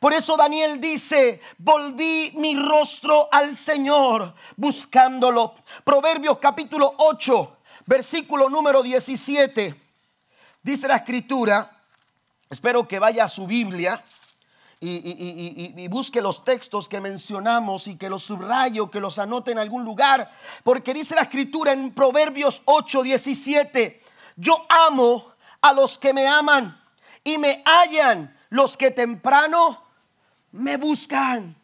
Por 0.00 0.12
eso 0.12 0.36
Daniel 0.36 0.80
dice, 0.80 1.40
volví 1.58 2.32
mi 2.36 2.56
rostro 2.56 3.28
al 3.32 3.56
Señor 3.56 4.34
buscándolo. 4.56 5.54
Proverbios 5.84 6.38
capítulo 6.38 6.94
8, 6.98 7.56
versículo 7.86 8.50
número 8.50 8.82
17. 8.82 9.80
Dice 10.62 10.88
la 10.88 10.96
escritura, 10.96 11.73
Espero 12.54 12.86
que 12.86 13.00
vaya 13.00 13.24
a 13.24 13.28
su 13.28 13.48
Biblia 13.48 14.00
y, 14.78 15.88
busque 15.88 16.22
los 16.22 16.44
textos 16.44 16.88
que 16.88 17.00
mencionamos 17.00 17.88
y 17.88 17.96
que 17.96 18.08
los 18.08 18.22
subrayo, 18.22 18.92
que 18.92 19.00
los 19.00 19.18
anote 19.18 19.50
en 19.50 19.58
algún 19.58 19.84
lugar, 19.84 20.30
porque 20.62 20.94
dice 20.94 21.16
la 21.16 21.22
escritura 21.22 21.72
en 21.72 21.92
Proverbios 21.92 22.62
8, 22.66 23.02
17, 23.02 24.00
yo 24.36 24.66
amo 24.68 25.32
a 25.62 25.72
los 25.72 25.98
que 25.98 26.14
me 26.14 26.28
aman 26.28 26.80
y 27.24 27.38
me 27.38 27.64
hallan 27.66 28.38
los 28.50 28.76
que 28.76 28.92
temprano 28.92 29.82
me 30.52 30.76
buscan. 30.76 31.56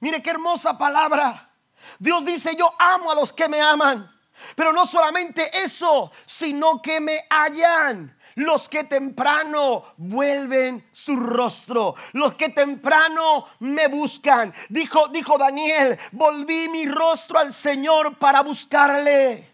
Mire 0.00 0.22
qué 0.22 0.28
hermosa 0.28 0.76
palabra. 0.76 1.50
Dios 1.98 2.26
dice, 2.26 2.54
yo 2.58 2.74
amo 2.78 3.10
a 3.10 3.14
los 3.14 3.32
que 3.32 3.48
me 3.48 3.62
aman. 3.62 4.14
Pero 4.54 4.70
no 4.74 4.84
solamente 4.84 5.50
eso, 5.62 6.12
sino 6.26 6.82
que 6.82 7.00
me 7.00 7.24
hallan 7.30 8.14
los 8.40 8.68
que 8.68 8.84
temprano 8.84 9.84
vuelven 9.98 10.88
su 10.92 11.16
rostro, 11.16 11.94
los 12.12 12.34
que 12.34 12.48
temprano 12.48 13.46
me 13.60 13.88
buscan. 13.88 14.52
Dijo, 14.68 15.08
dijo 15.08 15.36
Daniel, 15.36 15.98
volví 16.12 16.68
mi 16.68 16.86
rostro 16.86 17.38
al 17.38 17.52
Señor 17.52 18.16
para 18.18 18.42
buscarle. 18.42 19.46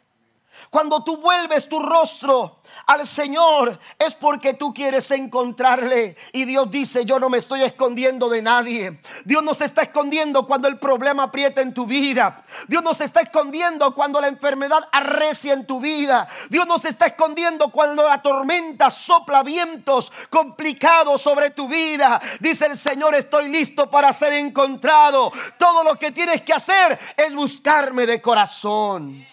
Cuando 0.70 1.02
tú 1.02 1.16
vuelves 1.18 1.68
tu 1.68 1.80
rostro 1.80 2.55
al 2.86 3.04
Señor 3.04 3.80
es 3.98 4.14
porque 4.14 4.54
tú 4.54 4.72
quieres 4.72 5.10
encontrarle. 5.10 6.16
Y 6.32 6.44
Dios 6.44 6.70
dice, 6.70 7.04
yo 7.04 7.18
no 7.18 7.28
me 7.28 7.38
estoy 7.38 7.64
escondiendo 7.64 8.28
de 8.28 8.42
nadie. 8.42 9.00
Dios 9.24 9.42
no 9.42 9.54
se 9.54 9.64
está 9.64 9.82
escondiendo 9.82 10.46
cuando 10.46 10.68
el 10.68 10.78
problema 10.78 11.24
aprieta 11.24 11.60
en 11.60 11.74
tu 11.74 11.84
vida. 11.84 12.44
Dios 12.68 12.84
no 12.84 12.94
se 12.94 13.02
está 13.02 13.22
escondiendo 13.22 13.92
cuando 13.92 14.20
la 14.20 14.28
enfermedad 14.28 14.88
arrecia 14.92 15.52
en 15.52 15.66
tu 15.66 15.80
vida. 15.80 16.28
Dios 16.48 16.64
no 16.68 16.78
se 16.78 16.90
está 16.90 17.06
escondiendo 17.06 17.70
cuando 17.72 18.06
la 18.06 18.22
tormenta 18.22 18.88
sopla 18.88 19.42
vientos 19.42 20.12
complicados 20.30 21.20
sobre 21.20 21.50
tu 21.50 21.66
vida. 21.66 22.20
Dice 22.38 22.66
el 22.66 22.76
Señor, 22.76 23.16
estoy 23.16 23.48
listo 23.48 23.90
para 23.90 24.12
ser 24.12 24.32
encontrado. 24.34 25.32
Todo 25.58 25.82
lo 25.82 25.98
que 25.98 26.12
tienes 26.12 26.42
que 26.42 26.52
hacer 26.52 26.96
es 27.16 27.34
buscarme 27.34 28.06
de 28.06 28.22
corazón. 28.22 29.26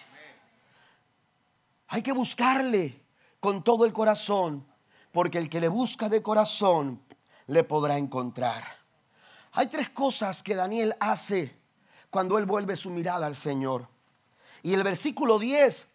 Hay 1.86 2.02
que 2.02 2.10
buscarle 2.10 3.03
con 3.44 3.62
todo 3.62 3.84
el 3.84 3.92
corazón, 3.92 4.66
porque 5.12 5.36
el 5.36 5.50
que 5.50 5.60
le 5.60 5.68
busca 5.68 6.08
de 6.08 6.22
corazón 6.22 7.02
le 7.48 7.62
podrá 7.62 7.98
encontrar. 7.98 8.64
Hay 9.52 9.66
tres 9.66 9.90
cosas 9.90 10.42
que 10.42 10.54
Daniel 10.54 10.96
hace 10.98 11.54
cuando 12.08 12.38
él 12.38 12.46
vuelve 12.46 12.74
su 12.74 12.88
mirada 12.88 13.26
al 13.26 13.36
Señor. 13.36 13.86
Y 14.62 14.72
el 14.72 14.82
versículo 14.82 15.38
10 15.38 15.78
eh, 15.78 15.86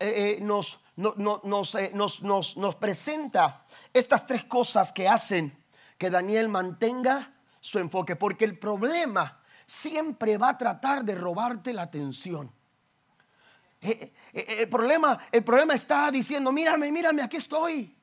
eh, 0.00 0.38
nos, 0.42 0.80
eh, 0.96 1.92
nos, 1.94 2.22
nos, 2.24 2.56
nos 2.56 2.74
presenta 2.74 3.64
estas 3.92 4.26
tres 4.26 4.42
cosas 4.42 4.92
que 4.92 5.06
hacen 5.06 5.56
que 5.96 6.10
Daniel 6.10 6.48
mantenga 6.48 7.32
su 7.60 7.78
enfoque, 7.78 8.16
porque 8.16 8.44
el 8.44 8.58
problema 8.58 9.40
siempre 9.68 10.36
va 10.36 10.48
a 10.48 10.58
tratar 10.58 11.04
de 11.04 11.14
robarte 11.14 11.72
la 11.72 11.82
atención. 11.82 12.55
Eh, 13.86 13.90
eh, 13.92 14.12
eh, 14.32 14.62
el, 14.62 14.68
problema, 14.68 15.16
el 15.30 15.44
problema 15.44 15.74
está 15.74 16.10
diciendo, 16.10 16.50
mírame, 16.50 16.90
mírame, 16.90 17.22
aquí 17.22 17.36
estoy. 17.36 17.94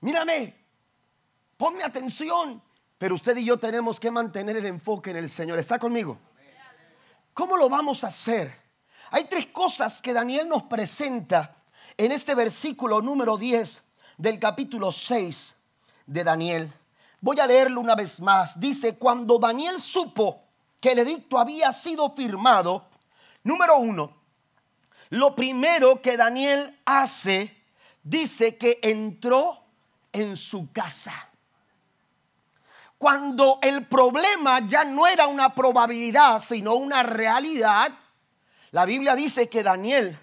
Mírame, 0.00 0.54
ponme 1.56 1.82
atención. 1.82 2.62
Pero 2.96 3.16
usted 3.16 3.36
y 3.38 3.44
yo 3.44 3.58
tenemos 3.58 3.98
que 3.98 4.12
mantener 4.12 4.56
el 4.56 4.66
enfoque 4.66 5.10
en 5.10 5.16
el 5.16 5.28
Señor. 5.28 5.58
¿Está 5.58 5.80
conmigo? 5.80 6.16
¿Cómo 7.32 7.56
lo 7.56 7.68
vamos 7.68 8.04
a 8.04 8.06
hacer? 8.06 8.56
Hay 9.10 9.24
tres 9.24 9.46
cosas 9.46 10.00
que 10.00 10.12
Daniel 10.12 10.48
nos 10.48 10.62
presenta 10.62 11.56
en 11.96 12.12
este 12.12 12.36
versículo 12.36 13.02
número 13.02 13.36
10 13.36 13.82
del 14.16 14.38
capítulo 14.38 14.92
6 14.92 15.56
de 16.06 16.22
Daniel. 16.22 16.72
Voy 17.20 17.40
a 17.40 17.48
leerlo 17.48 17.80
una 17.80 17.96
vez 17.96 18.20
más. 18.20 18.60
Dice, 18.60 18.96
cuando 18.96 19.40
Daniel 19.40 19.80
supo 19.80 20.44
que 20.78 20.92
el 20.92 21.00
edicto 21.00 21.36
había 21.36 21.72
sido 21.72 22.14
firmado, 22.14 22.86
número 23.42 23.78
uno, 23.78 24.23
lo 25.10 25.34
primero 25.34 26.00
que 26.00 26.16
Daniel 26.16 26.78
hace, 26.84 27.56
dice 28.02 28.56
que 28.56 28.78
entró 28.82 29.64
en 30.12 30.36
su 30.36 30.72
casa. 30.72 31.30
Cuando 32.98 33.58
el 33.60 33.86
problema 33.86 34.66
ya 34.66 34.84
no 34.84 35.06
era 35.06 35.26
una 35.26 35.54
probabilidad, 35.54 36.40
sino 36.40 36.74
una 36.74 37.02
realidad, 37.02 37.92
la 38.70 38.84
Biblia 38.84 39.14
dice 39.14 39.48
que 39.48 39.62
Daniel, 39.62 40.18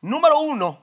número 0.00 0.40
uno, 0.40 0.80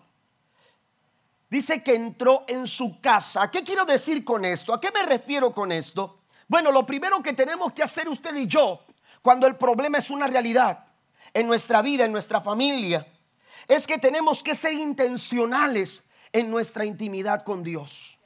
dice 1.50 1.82
que 1.82 1.96
entró 1.96 2.46
en 2.48 2.68
su 2.68 3.00
casa. 3.02 3.50
¿Qué 3.50 3.64
quiero 3.64 3.86
decir 3.86 4.24
con 4.24 4.46
esto? 4.46 4.74
¿A 4.74 4.82
qué 4.82 4.92
me 4.92 5.04
refiero 5.04 5.54
con 5.54 5.72
esto? 5.72 6.20
Bueno, 6.48 6.72
lo 6.72 6.86
primero 6.86 7.22
que 7.22 7.34
tenemos 7.34 7.74
que 7.74 7.84
hacer 7.84 8.08
usted 8.08 8.36
y 8.36 8.48
yo, 8.48 8.86
cuando 9.22 9.48
el 9.48 9.56
problema 9.56 9.98
es 9.98 10.10
una 10.10 10.28
realidad, 10.28 10.87
en 11.38 11.46
nuestra 11.46 11.84
vida, 11.84 12.04
en 12.04 12.12
nuestra 12.12 12.42
familia, 12.42 13.06
es 13.68 13.86
que 13.86 14.00
tenemos 14.00 14.42
que 14.42 14.56
ser 14.56 14.74
intencionales 14.74 16.02
en 16.34 16.50
nuestra 16.50 16.84
intimidad 16.84 17.44
con 17.44 17.62
Dios. 17.62 18.18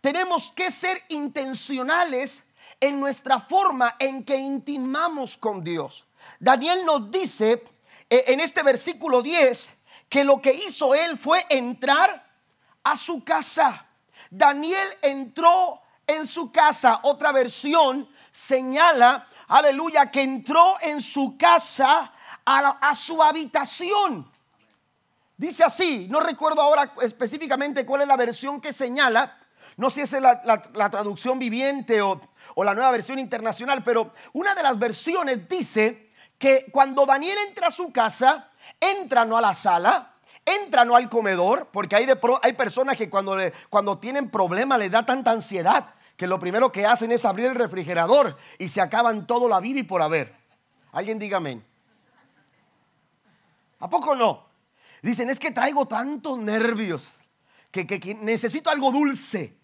Tenemos 0.00 0.50
que 0.50 0.72
ser 0.72 1.00
intencionales 1.08 2.42
en 2.80 2.98
nuestra 2.98 3.38
forma 3.38 3.94
en 4.00 4.24
que 4.24 4.36
intimamos 4.36 5.36
con 5.36 5.62
Dios. 5.62 6.04
Daniel 6.40 6.84
nos 6.84 7.12
dice 7.12 7.62
eh, 8.10 8.24
en 8.26 8.40
este 8.40 8.64
versículo 8.64 9.22
10 9.22 9.76
que 10.08 10.24
lo 10.24 10.42
que 10.42 10.52
hizo 10.52 10.96
él 10.96 11.16
fue 11.16 11.46
entrar 11.48 12.28
a 12.82 12.96
su 12.96 13.22
casa. 13.22 13.86
Daniel 14.30 14.88
entró 15.00 15.80
en 16.08 16.26
su 16.26 16.50
casa. 16.50 16.98
Otra 17.04 17.30
versión 17.30 18.08
señala 18.32 19.28
aleluya, 19.48 20.10
que 20.10 20.22
entró 20.22 20.76
en 20.80 21.00
su 21.00 21.36
casa 21.36 22.12
a, 22.46 22.94
su 22.94 23.22
habitación. 23.22 24.30
Dice 25.36 25.64
así, 25.64 26.06
no 26.08 26.20
recuerdo 26.20 26.62
ahora 26.62 26.94
específicamente 27.02 27.84
cuál 27.84 28.02
es 28.02 28.08
la 28.08 28.16
versión 28.16 28.60
que 28.60 28.72
señala, 28.72 29.36
no 29.76 29.90
sé 29.90 30.06
si 30.06 30.16
es 30.16 30.22
la, 30.22 30.62
traducción 30.90 31.38
viviente 31.38 32.00
o, 32.00 32.20
o 32.54 32.64
la 32.64 32.74
nueva 32.74 32.92
versión 32.92 33.18
internacional, 33.18 33.82
pero 33.84 34.12
una 34.32 34.54
de 34.54 34.62
las 34.62 34.78
versiones 34.78 35.46
dice 35.48 36.10
que 36.38 36.66
cuando 36.70 37.04
Daniel 37.04 37.36
entra 37.46 37.66
a 37.66 37.70
su 37.70 37.92
casa, 37.92 38.50
entra 38.80 39.24
no 39.24 39.36
a 39.36 39.42
la 39.42 39.52
sala, 39.52 40.14
entra 40.44 40.84
no 40.84 40.96
al 40.96 41.10
comedor, 41.10 41.68
porque 41.72 41.96
hay, 41.96 42.06
de 42.06 42.18
hay 42.42 42.52
personas 42.54 42.96
que 42.96 43.10
cuando, 43.10 43.36
cuando 43.68 43.98
tienen 43.98 44.30
problemas 44.30 44.78
les 44.78 44.90
da 44.90 45.04
tanta 45.04 45.32
ansiedad 45.32 45.94
que 46.16 46.26
lo 46.26 46.38
primero 46.38 46.72
que 46.72 46.86
hacen 46.86 47.12
es 47.12 47.24
abrir 47.24 47.46
el 47.46 47.54
refrigerador 47.54 48.36
y 48.58 48.68
se 48.68 48.80
acaban 48.80 49.26
todo 49.26 49.48
la 49.48 49.60
vida 49.60 49.80
y 49.80 49.82
por 49.82 50.00
haber. 50.00 50.34
Alguien 50.92 51.18
diga 51.18 51.36
amén. 51.36 51.62
¿A 53.78 53.90
poco 53.90 54.14
no? 54.14 54.46
Dicen, 55.02 55.30
es 55.30 55.38
que 55.38 55.50
traigo 55.50 55.86
tantos 55.86 56.38
nervios 56.38 57.14
que, 57.70 57.86
que 57.86 58.14
necesito 58.14 58.70
algo 58.70 58.90
dulce 58.90 59.56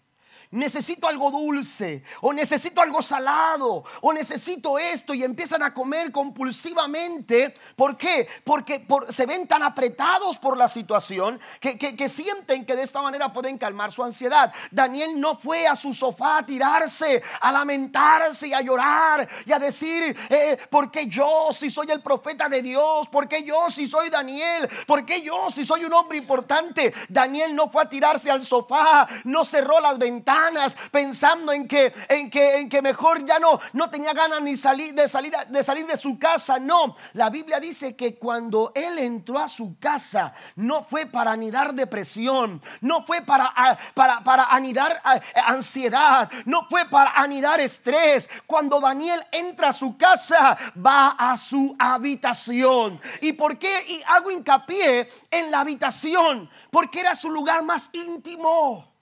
necesito 0.53 1.07
algo 1.07 1.31
dulce, 1.31 2.03
o 2.21 2.31
necesito 2.31 2.81
algo 2.81 3.01
salado, 3.01 3.83
o 4.01 4.13
necesito 4.13 4.77
esto, 4.77 5.13
y 5.13 5.23
empiezan 5.23 5.63
a 5.63 5.73
comer 5.73 6.11
compulsivamente. 6.11 7.53
¿Por 7.75 7.97
qué? 7.97 8.27
Porque 8.43 8.85
se 9.09 9.25
ven 9.25 9.47
tan 9.47 9.63
apretados 9.63 10.37
por 10.37 10.57
la 10.57 10.67
situación 10.67 11.39
que, 11.59 12.09
sienten 12.09 12.65
que 12.65 12.75
de 12.75 12.83
esta 12.83 13.01
manera 13.01 13.33
pueden 13.33 13.57
calmar 13.57 13.91
su 13.91 14.03
ansiedad. 14.03 14.53
Daniel 14.71 15.19
no 15.19 15.35
fue 15.35 15.65
a 15.65 15.75
su 15.75 15.93
sofá 15.93 16.37
a 16.37 16.45
tirarse, 16.45 17.23
a 17.41 17.51
lamentarse 17.51 18.47
y 18.47 18.53
a 18.53 18.61
llorar 18.61 19.27
y 19.45 19.51
a 19.51 19.59
decir, 19.59 20.15
eh, 20.29 20.57
porque 20.69 21.07
yo 21.07 21.49
si 21.51 21.69
soy 21.69 21.89
el 21.89 22.01
profeta 22.01 22.47
de 22.47 22.61
Dios? 22.61 23.07
porque 23.11 23.43
yo 23.43 23.71
si 23.71 23.87
soy 23.87 24.09
Daniel? 24.09 24.69
porque 24.85 25.21
yo 25.21 25.49
si 25.49 25.65
soy 25.65 25.85
un 25.85 25.93
hombre 25.93 26.17
importante? 26.17 26.93
Daniel 27.09 27.55
no 27.55 27.69
fue 27.69 27.83
a 27.83 27.89
tirarse 27.89 28.29
al 28.29 28.45
sofá, 28.45 29.07
no 29.23 29.43
cerró 29.43 29.79
las 29.79 29.97
ventanas 29.97 30.42
pensando 30.91 31.51
en 31.51 31.67
que, 31.67 31.93
en 32.09 32.29
que, 32.29 32.57
en 32.59 32.69
que 32.69 32.81
mejor 32.81 33.25
ya 33.25 33.39
no, 33.39 33.59
no 33.73 33.89
tenía 33.89 34.13
ganas 34.13 34.41
ni 34.41 34.55
salir, 34.55 34.93
de, 34.93 35.07
salir, 35.07 35.33
de 35.49 35.63
salir 35.63 35.85
de 35.85 35.97
su 35.97 36.17
casa. 36.17 36.59
No, 36.59 36.95
la 37.13 37.29
Biblia 37.29 37.59
dice 37.59 37.95
que 37.95 38.15
cuando 38.15 38.71
él 38.75 38.99
entró 38.99 39.39
a 39.39 39.47
su 39.47 39.77
casa 39.79 40.33
no 40.55 40.83
fue 40.83 41.05
para 41.05 41.31
anidar 41.31 41.73
depresión, 41.73 42.61
no 42.81 43.05
fue 43.05 43.21
para, 43.21 43.53
para, 43.93 44.23
para 44.23 44.45
anidar 44.45 45.01
ansiedad, 45.45 46.29
no 46.45 46.67
fue 46.69 46.85
para 46.85 47.11
anidar 47.11 47.59
estrés. 47.59 48.29
Cuando 48.45 48.79
Daniel 48.79 49.21
entra 49.31 49.69
a 49.69 49.73
su 49.73 49.97
casa, 49.97 50.57
va 50.75 51.15
a 51.17 51.37
su 51.37 51.75
habitación. 51.77 52.99
¿Y 53.21 53.33
por 53.33 53.57
qué 53.57 53.73
y 53.87 54.01
hago 54.07 54.31
hincapié 54.31 55.09
en 55.29 55.51
la 55.51 55.61
habitación? 55.61 56.49
Porque 56.71 56.99
era 56.99 57.15
su 57.15 57.29
lugar 57.29 57.63
más 57.63 57.89
íntimo. 57.93 58.92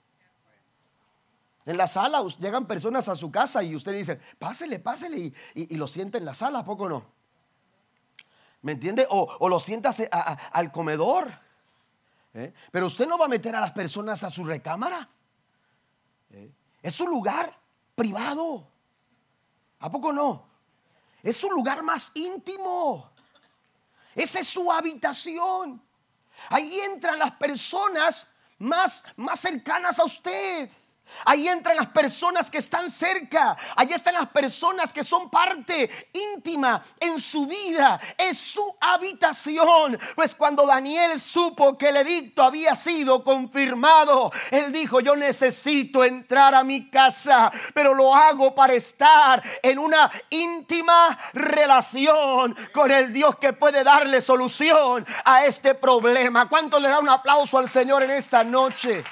En 1.64 1.76
la 1.76 1.86
sala 1.86 2.24
llegan 2.40 2.66
personas 2.66 3.08
a 3.08 3.14
su 3.14 3.30
casa 3.30 3.62
y 3.62 3.76
usted 3.76 3.92
dice, 3.92 4.20
pásele, 4.38 4.78
pásele 4.80 5.32
y, 5.54 5.76
lo 5.76 5.86
siente 5.86 6.18
en 6.18 6.24
la 6.24 6.34
sala, 6.34 6.60
¿a 6.60 6.64
poco 6.64 6.88
no? 6.88 7.04
¿Me 8.62 8.72
entiende? 8.72 9.06
O, 9.10 9.48
lo 9.48 9.60
sienta 9.60 9.90
al 10.52 10.72
comedor. 10.72 11.30
¿eh? 12.34 12.52
Pero 12.70 12.86
usted 12.86 13.06
no 13.06 13.18
va 13.18 13.26
a 13.26 13.28
meter 13.28 13.54
a 13.54 13.60
las 13.60 13.72
personas 13.72 14.22
a 14.24 14.30
su 14.30 14.44
recámara. 14.44 15.08
¿eh? 16.30 16.50
Es 16.80 16.94
su 16.94 17.06
lugar 17.06 17.56
privado. 17.94 18.68
¿A 19.80 19.90
poco 19.90 20.12
no? 20.12 20.46
Es 21.22 21.36
su 21.36 21.50
lugar 21.50 21.82
más 21.82 22.10
íntimo. 22.14 23.10
Esa 24.14 24.40
es 24.40 24.48
su 24.48 24.70
habitación. 24.70 25.80
Ahí 26.48 26.80
entran 26.80 27.18
las 27.18 27.32
personas 27.32 28.26
más, 28.58 29.04
más 29.16 29.40
cercanas 29.40 29.98
a 29.98 30.04
usted. 30.04 30.70
Ahí 31.24 31.46
entran 31.46 31.76
las 31.76 31.88
personas 31.88 32.50
que 32.50 32.58
están 32.58 32.90
cerca. 32.90 33.56
Ahí 33.76 33.88
están 33.92 34.14
las 34.14 34.28
personas 34.28 34.92
que 34.92 35.04
son 35.04 35.30
parte 35.30 36.08
íntima 36.12 36.82
en 36.98 37.20
su 37.20 37.46
vida. 37.46 38.00
Es 38.16 38.38
su 38.38 38.76
habitación. 38.80 39.98
Pues 40.14 40.34
cuando 40.34 40.66
Daniel 40.66 41.20
supo 41.20 41.76
que 41.76 41.90
el 41.90 41.98
edicto 41.98 42.42
había 42.42 42.74
sido 42.74 43.22
confirmado, 43.22 44.32
él 44.50 44.72
dijo, 44.72 45.00
yo 45.00 45.14
necesito 45.14 46.04
entrar 46.04 46.54
a 46.54 46.64
mi 46.64 46.90
casa, 46.90 47.52
pero 47.74 47.94
lo 47.94 48.14
hago 48.14 48.54
para 48.54 48.74
estar 48.74 49.42
en 49.62 49.78
una 49.78 50.10
íntima 50.30 51.18
relación 51.32 52.56
con 52.72 52.90
el 52.90 53.12
Dios 53.12 53.36
que 53.36 53.52
puede 53.52 53.84
darle 53.84 54.20
solución 54.20 55.06
a 55.24 55.44
este 55.44 55.74
problema. 55.74 56.48
¿Cuánto 56.48 56.80
le 56.80 56.88
da 56.88 56.98
un 56.98 57.08
aplauso 57.08 57.58
al 57.58 57.68
Señor 57.68 58.02
en 58.02 58.10
esta 58.10 58.42
noche? 58.42 59.04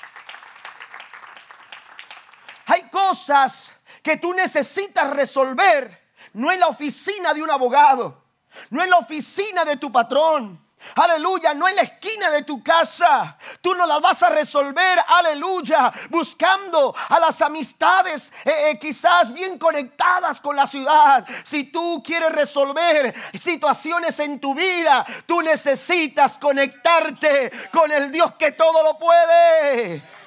Hay 2.70 2.82
cosas 3.10 3.72
que 4.02 4.18
tú 4.18 4.32
necesitas 4.32 5.10
resolver, 5.10 5.98
no 6.34 6.52
en 6.52 6.60
la 6.60 6.68
oficina 6.68 7.34
de 7.34 7.42
un 7.42 7.50
abogado, 7.50 8.22
no 8.70 8.82
en 8.82 8.90
la 8.90 8.98
oficina 8.98 9.64
de 9.64 9.76
tu 9.76 9.90
patrón. 9.90 10.64
Aleluya, 10.94 11.52
no 11.52 11.68
en 11.68 11.76
la 11.76 11.82
esquina 11.82 12.30
de 12.30 12.42
tu 12.42 12.62
casa. 12.62 13.36
Tú 13.60 13.74
no 13.74 13.84
las 13.84 14.00
vas 14.00 14.22
a 14.22 14.30
resolver, 14.30 14.98
aleluya, 15.08 15.92
buscando 16.08 16.94
a 17.08 17.18
las 17.18 17.42
amistades 17.42 18.32
eh, 18.44 18.70
eh, 18.70 18.78
quizás 18.78 19.30
bien 19.34 19.58
conectadas 19.58 20.40
con 20.40 20.56
la 20.56 20.66
ciudad. 20.66 21.26
Si 21.42 21.64
tú 21.64 22.02
quieres 22.02 22.32
resolver 22.32 23.14
situaciones 23.34 24.18
en 24.20 24.40
tu 24.40 24.54
vida, 24.54 25.04
tú 25.26 25.42
necesitas 25.42 26.38
conectarte 26.38 27.50
con 27.72 27.90
el 27.90 28.10
Dios 28.10 28.34
que 28.38 28.52
todo 28.52 28.82
lo 28.82 28.98
puede. 28.98 30.19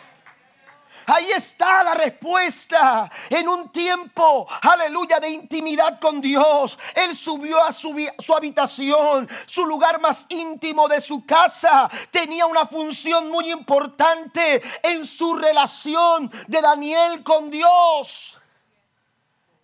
Ahí 1.06 1.32
está 1.32 1.84
la 1.84 1.94
respuesta. 1.94 3.12
En 3.30 3.48
un 3.48 3.72
tiempo, 3.72 4.48
aleluya, 4.62 5.20
de 5.20 5.30
intimidad 5.30 6.00
con 6.00 6.22
Dios. 6.22 6.78
Él 6.96 7.16
subió 7.16 7.62
a 7.62 7.72
su, 7.72 7.96
su, 8.20 8.36
habitación, 8.36 9.30
su 9.46 9.66
lugar 9.66 10.00
más 10.00 10.26
íntimo 10.30 10.88
de 10.88 11.02
su 11.02 11.26
casa. 11.26 11.90
Tenía 12.12 12.46
una 12.46 12.68
función 12.68 13.30
muy 13.30 13.52
importante 13.52 14.62
en 14.82 15.06
su 15.06 15.36
relación 15.36 16.32
de 16.48 16.62
Daniel 16.62 17.24
con 17.24 17.50
Dios. 17.50 18.40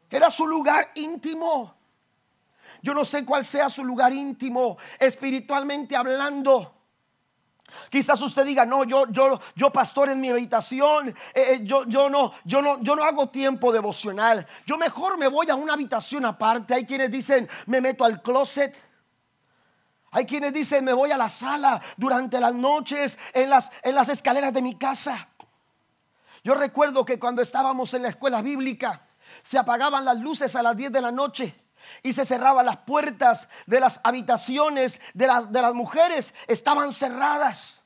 Era 0.10 0.30
su 0.30 0.48
lugar 0.48 0.92
íntimo. 0.96 1.76
Yo 2.82 2.94
no 2.94 3.04
sé 3.04 3.26
cuál 3.26 3.46
sea 3.46 3.70
su 3.70 3.84
lugar 3.84 4.14
íntimo, 4.14 4.78
espiritualmente 5.00 5.96
hablando. 5.96 6.79
Quizás 7.90 8.22
usted 8.22 8.46
diga, 8.46 8.66
no, 8.66 8.84
yo, 8.84 9.06
yo, 9.10 9.40
yo 9.56 9.72
pastor 9.72 10.10
en 10.10 10.20
mi 10.20 10.30
habitación, 10.30 11.10
eh, 11.10 11.16
eh, 11.34 11.60
yo, 11.64 11.86
yo, 11.86 12.10
no, 12.10 12.34
yo, 12.46 12.62
no, 12.62 12.82
yo 12.82 12.96
no 12.96 13.04
hago 13.04 13.30
tiempo 13.30 13.72
devocional. 13.72 14.46
Yo 14.66 14.78
mejor 14.78 15.18
me 15.18 15.28
voy 15.28 15.50
a 15.50 15.56
una 15.56 15.74
habitación 15.74 16.26
aparte. 16.26 16.74
Hay 16.74 16.86
quienes 16.86 17.12
dicen, 17.12 17.50
me 17.66 17.82
meto 17.82 18.04
al 18.06 18.22
closet. 18.22 18.76
Hay 20.12 20.26
quienes 20.26 20.54
dicen, 20.54 20.84
me 20.84 20.94
voy 20.94 21.12
a 21.12 21.18
la 21.18 21.30
sala 21.30 21.82
durante 21.98 22.40
las 22.40 22.54
noches 22.54 23.18
en 23.34 23.50
las, 23.50 23.72
en 23.84 23.96
las 23.96 24.10
escaleras 24.10 24.54
de 24.54 24.62
mi 24.62 24.76
casa. 24.76 25.30
Yo 26.44 26.56
recuerdo 26.56 27.06
que 27.06 27.20
cuando 27.20 27.42
estábamos 27.42 27.94
en 27.94 28.04
la 28.04 28.10
escuela 28.10 28.42
bíblica, 28.42 29.08
se 29.44 29.58
apagaban 29.58 30.06
las 30.06 30.20
luces 30.20 30.56
a 30.56 30.64
las 30.64 30.76
10 30.76 30.92
de 30.92 31.02
la 31.02 31.12
noche 31.12 31.69
y 32.04 32.14
se 32.14 32.26
cerraban 32.26 32.66
las 32.66 32.78
puertas 32.78 33.48
de 33.66 33.80
las 33.80 34.00
habitaciones 34.04 35.02
de 35.14 35.28
las, 35.28 35.52
de 35.52 35.62
las 35.62 35.74
mujeres, 35.74 36.34
estaban 36.48 36.94
cerradas. 36.94 37.82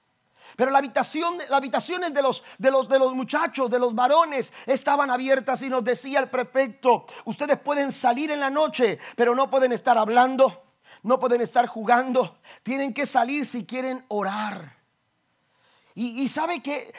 Pero 0.56 0.72
la 0.72 0.78
habitación, 0.78 1.38
las 1.38 1.52
habitaciones 1.52 2.14
de 2.14 2.22
los, 2.22 2.44
de, 2.58 2.72
los, 2.72 2.88
de 2.88 3.00
los 3.00 3.14
muchachos, 3.14 3.70
de 3.70 3.80
los 3.80 3.96
varones, 3.96 4.54
estaban 4.66 5.10
abiertas 5.10 5.62
y 5.64 5.70
nos 5.70 5.84
decía 5.84 6.20
el 6.20 6.30
prefecto, 6.30 7.06
ustedes 7.26 7.58
pueden 7.60 7.92
salir 7.92 8.32
en 8.32 8.40
la 8.40 8.50
noche, 8.50 9.00
pero 9.16 9.34
no 9.34 9.50
pueden 9.50 9.72
estar 9.72 9.98
hablando, 9.98 10.64
no 11.02 11.20
pueden 11.20 11.42
estar 11.42 11.68
jugando, 11.68 12.38
tienen 12.62 12.94
que 12.94 13.06
salir 13.06 13.46
si 13.46 13.66
quieren 13.66 14.06
orar. 14.10 14.83
Y, 15.96 16.28
sabe 16.28 16.62
que, 16.62 16.92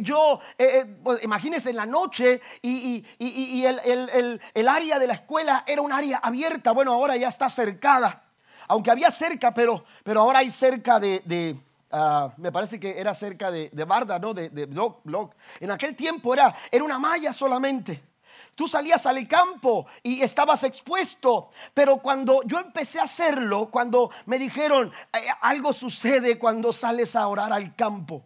yo, 0.00 0.40
eh, 0.56 0.78
eh, 0.78 0.84
pues, 1.02 1.22
imagínense 1.24 1.70
en 1.70 1.76
la 1.76 1.86
noche 1.86 2.40
y, 2.62 3.04
el, 3.18 4.68
área 4.68 4.98
de 4.98 5.06
la 5.06 5.14
escuela 5.14 5.64
era 5.66 5.82
un 5.82 5.92
área 5.92 6.18
abierta, 6.18 6.72
bueno, 6.72 6.92
ahora 6.92 7.16
ya 7.16 7.28
está 7.28 7.48
cercada, 7.48 8.22
aunque 8.68 8.90
había 8.90 9.10
cerca, 9.10 9.52
pero, 9.52 9.84
pero 10.04 10.20
ahora 10.20 10.40
hay 10.40 10.50
cerca 10.50 11.00
de, 11.00 11.56
ah, 11.90 12.32
me 12.36 12.52
parece 12.52 12.78
que 12.78 13.00
era 13.00 13.14
cerca 13.14 13.50
de, 13.50 13.70
barda, 13.84 14.18
¿no? 14.18 14.32
De, 14.32 14.48
de 14.48 14.66
block, 14.66 15.00
block. 15.02 15.34
En 15.58 15.72
aquel 15.72 15.96
tiempo 15.96 16.32
era, 16.34 16.54
era 16.70 16.84
una 16.84 16.98
malla 16.98 17.32
solamente. 17.32 18.13
Tú 18.54 18.68
salías 18.68 19.06
al 19.06 19.26
campo 19.26 19.86
y 20.02 20.22
estabas 20.22 20.62
expuesto, 20.62 21.50
pero 21.72 21.98
cuando 21.98 22.42
yo 22.44 22.58
empecé 22.58 23.00
a 23.00 23.04
hacerlo, 23.04 23.70
cuando 23.70 24.10
me 24.26 24.38
dijeron, 24.38 24.92
algo 25.40 25.72
sucede 25.72 26.38
cuando 26.38 26.72
sales 26.72 27.16
a 27.16 27.26
orar 27.28 27.52
al 27.52 27.74
campo. 27.74 28.24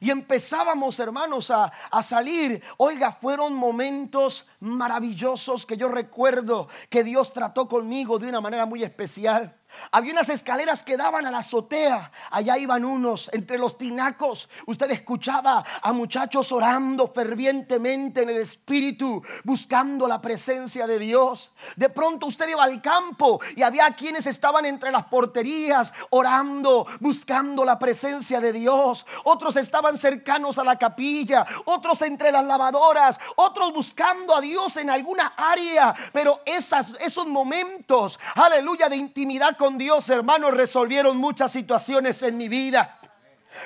Y 0.00 0.10
empezábamos, 0.10 0.98
hermanos, 1.00 1.50
a, 1.50 1.72
a, 1.90 2.02
salir. 2.02 2.62
Oiga, 2.76 3.10
fueron 3.10 3.54
momentos 3.54 4.46
maravillosos 4.60 5.66
que 5.66 5.76
yo 5.76 5.88
recuerdo 5.88 6.68
que 6.88 7.02
Dios 7.02 7.32
trató 7.32 7.68
conmigo 7.68 8.18
de 8.18 8.28
una 8.28 8.40
manera 8.40 8.64
muy 8.64 8.84
especial. 8.84 9.57
Había 9.92 10.12
unas 10.12 10.28
escaleras 10.28 10.82
que 10.82 10.96
daban 10.96 11.26
a 11.26 11.30
la 11.30 11.38
azotea. 11.38 12.10
Allá 12.30 12.58
iban 12.58 12.84
unos 12.84 13.30
entre 13.32 13.58
los 13.58 13.78
tinacos. 13.78 14.48
Usted 14.66 14.90
escuchaba 14.90 15.64
a 15.82 15.92
muchachos 15.92 16.52
orando 16.52 17.08
fervientemente 17.08 18.22
en 18.22 18.30
el 18.30 18.38
espíritu, 18.38 19.22
buscando 19.44 20.06
la 20.06 20.20
presencia 20.20 20.86
de 20.86 20.98
Dios. 20.98 21.52
De 21.76 21.88
pronto 21.88 22.26
usted 22.26 22.48
iba 22.48 22.64
al 22.64 22.80
campo 22.82 23.40
y 23.56 23.62
había 23.62 23.88
quienes 23.94 24.26
estaban 24.26 24.64
entre 24.66 24.90
las 24.90 25.04
porterías 25.04 25.92
orando, 26.10 26.86
buscando 27.00 27.64
la 27.64 27.78
presencia 27.78 28.40
de 28.40 28.52
Dios. 28.52 29.06
Otros 29.24 29.56
estaban 29.56 29.96
cercanos 29.96 30.58
a 30.58 30.64
la 30.64 30.76
capilla, 30.76 31.46
otros 31.64 32.02
entre 32.02 32.30
las 32.30 32.44
lavadoras, 32.44 33.18
otros 33.36 33.72
buscando 33.72 34.36
a 34.36 34.40
Dios 34.40 34.76
en 34.76 34.90
alguna 34.90 35.34
área. 35.36 35.94
Pero 36.12 36.40
esas, 36.44 36.94
esos 37.00 37.26
momentos, 37.26 38.18
aleluya, 38.34 38.88
de 38.88 38.96
intimidad 38.96 39.56
con 39.56 39.67
Dios, 39.76 40.08
hermanos, 40.08 40.54
resolvieron 40.54 41.18
muchas 41.18 41.52
situaciones 41.52 42.22
en 42.22 42.38
mi 42.38 42.48
vida 42.48 42.98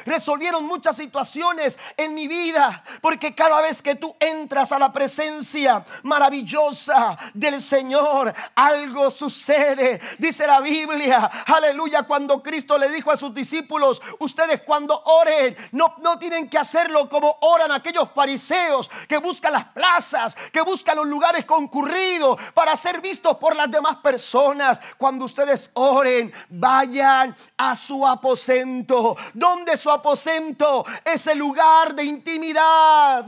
resolvieron 0.04 0.64
muchas 0.64 0.96
situaciones 0.96 1.78
en 1.96 2.14
mi 2.14 2.28
vida. 2.28 2.84
Porque 3.00 3.34
cada 3.34 3.60
vez 3.60 3.82
que 3.82 3.94
tú 3.94 4.14
entras 4.18 4.72
a 4.72 4.78
la 4.78 4.92
presencia 4.92 5.84
maravillosa 6.02 7.18
del 7.34 7.60
Señor, 7.60 8.34
algo 8.54 9.10
sucede. 9.10 10.00
Dice 10.18 10.46
la 10.46 10.60
Biblia, 10.60 11.30
aleluya, 11.46 12.02
cuando 12.04 12.42
Cristo 12.42 12.78
le 12.78 12.88
dijo 12.90 13.10
a 13.10 13.16
sus 13.16 13.34
discípulos, 13.34 14.00
ustedes 14.18 14.62
cuando 14.62 15.00
oren, 15.04 15.56
no, 15.72 15.94
no 15.98 16.18
tienen 16.18 16.48
que 16.48 16.58
hacerlo 16.58 17.08
como 17.08 17.38
oran 17.40 17.72
aquellos 17.72 18.08
fariseos 18.14 18.90
que 19.08 19.18
buscan 19.18 19.52
las 19.52 19.66
plazas, 19.66 20.36
que 20.52 20.62
buscan 20.62 20.96
los 20.96 21.06
lugares 21.06 21.44
concurridos 21.44 22.40
para 22.54 22.76
ser 22.76 23.00
vistos 23.00 23.36
por 23.36 23.56
las 23.56 23.70
demás 23.70 23.96
personas. 23.96 24.80
Cuando 24.96 25.24
ustedes 25.24 25.70
oren, 25.74 26.32
vayan 26.48 27.36
a 27.56 27.74
su 27.74 28.06
aposento, 28.06 29.16
donde 29.34 29.71
su 29.76 29.90
aposento, 29.90 30.84
ese 31.04 31.34
lugar 31.34 31.94
de 31.94 32.04
intimidad. 32.04 33.26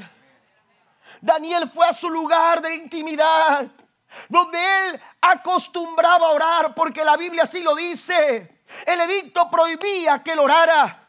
Daniel 1.21 1.71
fue 1.71 1.87
a 1.87 1.93
su 1.93 2.11
lugar 2.11 2.61
de 2.61 2.75
intimidad, 2.75 3.67
donde 4.29 4.59
él 4.89 5.01
acostumbraba 5.21 6.27
a 6.27 6.31
orar, 6.31 6.75
porque 6.75 7.05
la 7.05 7.17
Biblia 7.17 7.45
así 7.45 7.63
lo 7.63 7.75
dice. 7.75 8.63
El 8.87 9.01
edicto 9.01 9.51
prohibía 9.51 10.23
que 10.23 10.33
él 10.33 10.39
orara. 10.39 11.04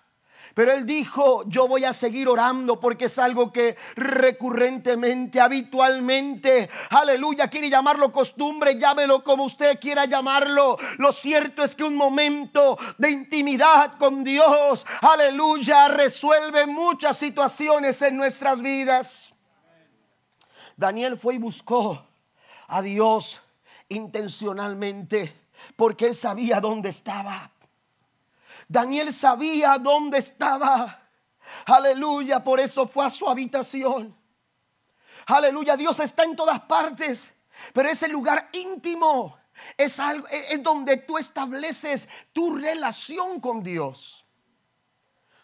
Pero 0.55 0.71
él 0.71 0.85
dijo, 0.85 1.43
yo 1.47 1.67
voy 1.67 1.83
a 1.83 1.91
seguir 1.91 2.29
orando 2.29 2.79
porque 2.79 3.05
es 3.05 3.19
algo 3.19 3.51
que 3.51 3.75
recurrentemente, 3.97 5.41
habitualmente, 5.41 6.69
aleluya, 6.91 7.49
quiere 7.49 7.69
llamarlo 7.69 8.09
costumbre, 8.09 8.79
llámelo 8.79 9.21
como 9.21 9.43
usted 9.43 9.77
quiera 9.81 10.05
llamarlo. 10.05 10.77
Lo 10.97 11.11
cierto 11.11 11.61
es 11.61 11.75
que 11.75 11.83
un 11.83 11.97
momento 11.97 12.77
de 12.97 13.11
intimidad 13.11 13.97
con 13.97 14.23
Dios, 14.23 14.85
aleluya, 15.01 15.89
resuelve 15.89 16.65
muchas 16.65 17.17
situaciones 17.17 18.01
en 18.01 18.15
nuestras 18.15 18.61
vidas. 18.61 19.33
Daniel 20.77 21.19
fue 21.19 21.35
y 21.35 21.37
buscó 21.37 22.01
a 22.67 22.81
Dios 22.81 23.41
intencionalmente 23.89 25.35
porque 25.75 26.05
él 26.05 26.15
sabía 26.15 26.61
dónde 26.61 26.87
estaba. 26.87 27.51
Daniel 28.67 29.13
sabía 29.13 29.78
dónde 29.78 30.17
estaba. 30.17 31.10
Aleluya, 31.65 32.43
por 32.43 32.60
eso 32.60 32.88
fue 32.88 33.06
a 33.06 33.10
su 33.10 33.30
habitación. 33.30 34.15
Aleluya, 35.28 35.78
Dios 35.78 35.99
está 35.99 36.23
en 36.23 36.36
todas 36.36 36.62
partes, 36.62 37.34
pero 37.73 37.89
ese 37.89 38.08
lugar 38.08 38.49
íntimo 38.54 39.38
es 39.78 39.99
algo 39.99 40.28
es 40.28 40.62
donde 40.62 40.97
tú 40.97 41.17
estableces 41.17 42.08
tu 42.34 42.56
relación 42.56 43.39
con 43.39 43.63
Dios. 43.63 44.25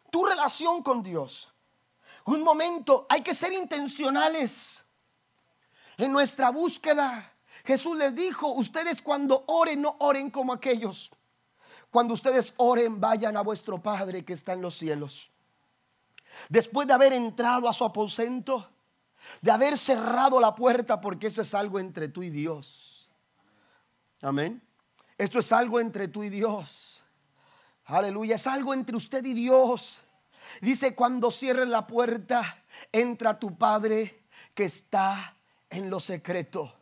Tu 0.10 0.26
relación 0.26 0.84
con 0.84 1.02
Dios. 1.02 1.50
Un 2.26 2.44
momento, 2.44 3.06
hay 3.10 3.22
que 3.22 3.34
ser 3.34 3.54
intencionales 3.54 4.84
en 5.98 6.12
nuestra 6.12 6.50
búsqueda. 6.50 7.34
Jesús 7.64 7.98
les 7.98 8.14
dijo, 8.14 8.48
ustedes 8.48 9.02
cuando 9.02 9.44
oren 9.48 9.82
no 9.82 9.96
oren 10.00 10.30
como 10.30 10.54
aquellos 10.54 11.12
cuando 11.92 12.14
ustedes 12.14 12.54
oren, 12.58 13.00
vayan 13.00 13.36
a 13.36 13.42
vuestro 13.42 13.82
Padre 13.82 14.24
que 14.24 14.34
está 14.34 14.54
en 14.54 14.62
los 14.62 14.76
cielos. 14.76 15.30
Después 16.48 16.88
de 16.88 16.94
haber 16.94 17.12
entrado 17.12 17.68
a 17.68 17.74
su 17.74 17.84
aposento, 17.84 18.70
de 19.42 19.52
haber 19.52 19.78
cerrado 19.78 20.40
la 20.40 20.56
puerta, 20.56 21.02
porque 21.02 21.28
esto 21.28 21.42
es 21.42 21.54
algo 21.54 21.80
entre 21.80 22.08
tú 22.08 22.24
y 22.24 22.30
Dios. 22.30 23.10
Amén. 24.22 24.62
Esto 25.18 25.40
es 25.40 25.52
algo 25.52 25.80
entre 25.80 26.08
tú 26.08 26.24
y 26.24 26.30
Dios. 26.30 27.04
Aleluya, 27.86 28.36
es 28.36 28.48
algo 28.48 28.74
entre 28.74 28.96
usted 28.96 29.26
y 29.26 29.34
Dios. 29.34 30.02
Dice, 30.62 30.96
cuando 30.96 31.30
cierres 31.30 31.68
la 31.68 31.86
puerta, 31.86 32.64
entra 32.92 33.38
tu 33.38 33.58
Padre 33.58 34.24
que 34.54 34.64
está 34.64 35.36
en 35.70 35.90
lo 35.90 36.00
secreto. 36.00 36.74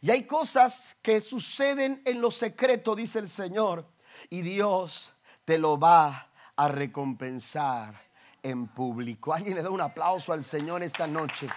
Y 0.00 0.10
hay 0.10 0.26
cosas 0.26 0.96
que 1.02 1.20
suceden 1.20 2.02
en 2.06 2.20
lo 2.20 2.30
secreto, 2.30 2.96
dice 2.96 3.18
el 3.18 3.28
Señor, 3.28 3.86
y 4.30 4.42
Dios 4.42 5.14
te 5.44 5.58
lo 5.58 5.78
va 5.78 6.28
a 6.56 6.68
recompensar 6.68 8.00
en 8.42 8.68
público. 8.68 9.32
Alguien 9.32 9.56
le 9.56 9.62
da 9.62 9.70
un 9.70 9.80
aplauso 9.80 10.32
al 10.32 10.44
Señor 10.44 10.82
esta 10.82 11.06
noche. 11.06 11.48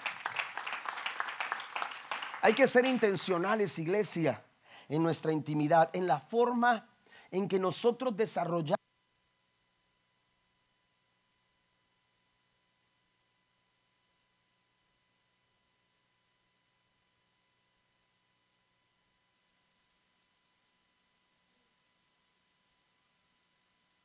Hay 2.41 2.53
que 2.53 2.67
ser 2.67 2.85
intencionales, 2.85 3.77
iglesia, 3.79 4.43
en 4.87 5.03
nuestra 5.03 5.31
intimidad, 5.31 5.89
en 5.93 6.07
la 6.07 6.19
forma 6.19 6.87
en 7.31 7.47
que 7.47 7.59
nosotros 7.59 8.15
desarrollamos 8.15 8.78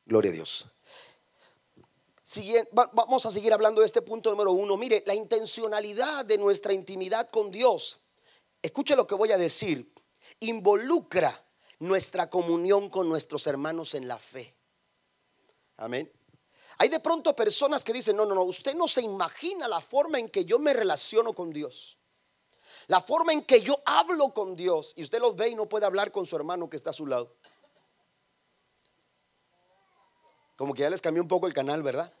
Gloria 0.05 0.29
a 0.29 0.33
Dios. 0.33 0.67
vamos 2.93 3.25
a 3.25 3.31
seguir 3.31 3.53
hablando 3.53 3.81
de 3.81 3.87
este 3.87 4.01
punto 4.01 4.29
número 4.29 4.51
uno. 4.51 4.77
Mire, 4.77 5.03
la 5.05 5.15
intencionalidad 5.15 6.25
de 6.25 6.37
nuestra 6.37 6.73
intimidad 6.73 7.29
con 7.29 7.51
Dios, 7.51 7.99
escuche 8.61 8.95
lo 8.95 9.07
que 9.07 9.15
voy 9.15 9.31
a 9.31 9.37
decir, 9.37 9.91
involucra 10.39 11.43
nuestra 11.79 12.29
comunión 12.29 12.89
con 12.89 13.09
nuestros 13.09 13.47
hermanos 13.47 13.95
en 13.95 14.07
la 14.07 14.19
fe. 14.19 14.53
Amén. 15.77 16.11
Hay 16.77 16.89
de 16.89 16.99
pronto 16.99 17.35
personas 17.35 17.83
que 17.83 17.93
dicen, 17.93 18.17
no, 18.17 18.25
no, 18.25 18.35
no, 18.35 18.43
usted 18.43 18.75
no 18.75 18.87
se 18.87 19.01
imagina 19.01 19.67
la 19.67 19.81
forma 19.81 20.19
en 20.19 20.29
que 20.29 20.45
yo 20.45 20.59
me 20.59 20.73
relaciono 20.73 21.33
con 21.33 21.51
Dios. 21.51 21.97
La 22.87 23.01
forma 23.01 23.33
en 23.33 23.43
que 23.43 23.61
yo 23.61 23.79
hablo 23.85 24.33
con 24.33 24.55
Dios. 24.55 24.93
Y 24.95 25.03
usted 25.03 25.19
los 25.19 25.35
ve 25.35 25.49
y 25.49 25.55
no 25.55 25.67
puede 25.67 25.85
hablar 25.85 26.11
con 26.11 26.25
su 26.25 26.35
hermano 26.35 26.69
que 26.69 26.77
está 26.77 26.91
a 26.91 26.93
su 26.93 27.07
lado. 27.07 27.35
Como 30.55 30.73
que 30.73 30.81
ya 30.81 30.89
les 30.89 31.01
cambió 31.01 31.21
un 31.21 31.27
poco 31.27 31.47
el 31.47 31.53
canal, 31.53 31.83
¿verdad? 31.83 32.11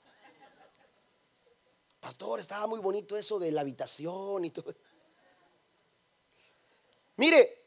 Pastor, 1.99 2.39
estaba 2.39 2.67
muy 2.67 2.79
bonito 2.79 3.17
eso 3.17 3.39
de 3.39 3.51
la 3.51 3.61
habitación 3.61 4.45
y 4.45 4.51
todo. 4.51 4.75
Mire, 7.17 7.65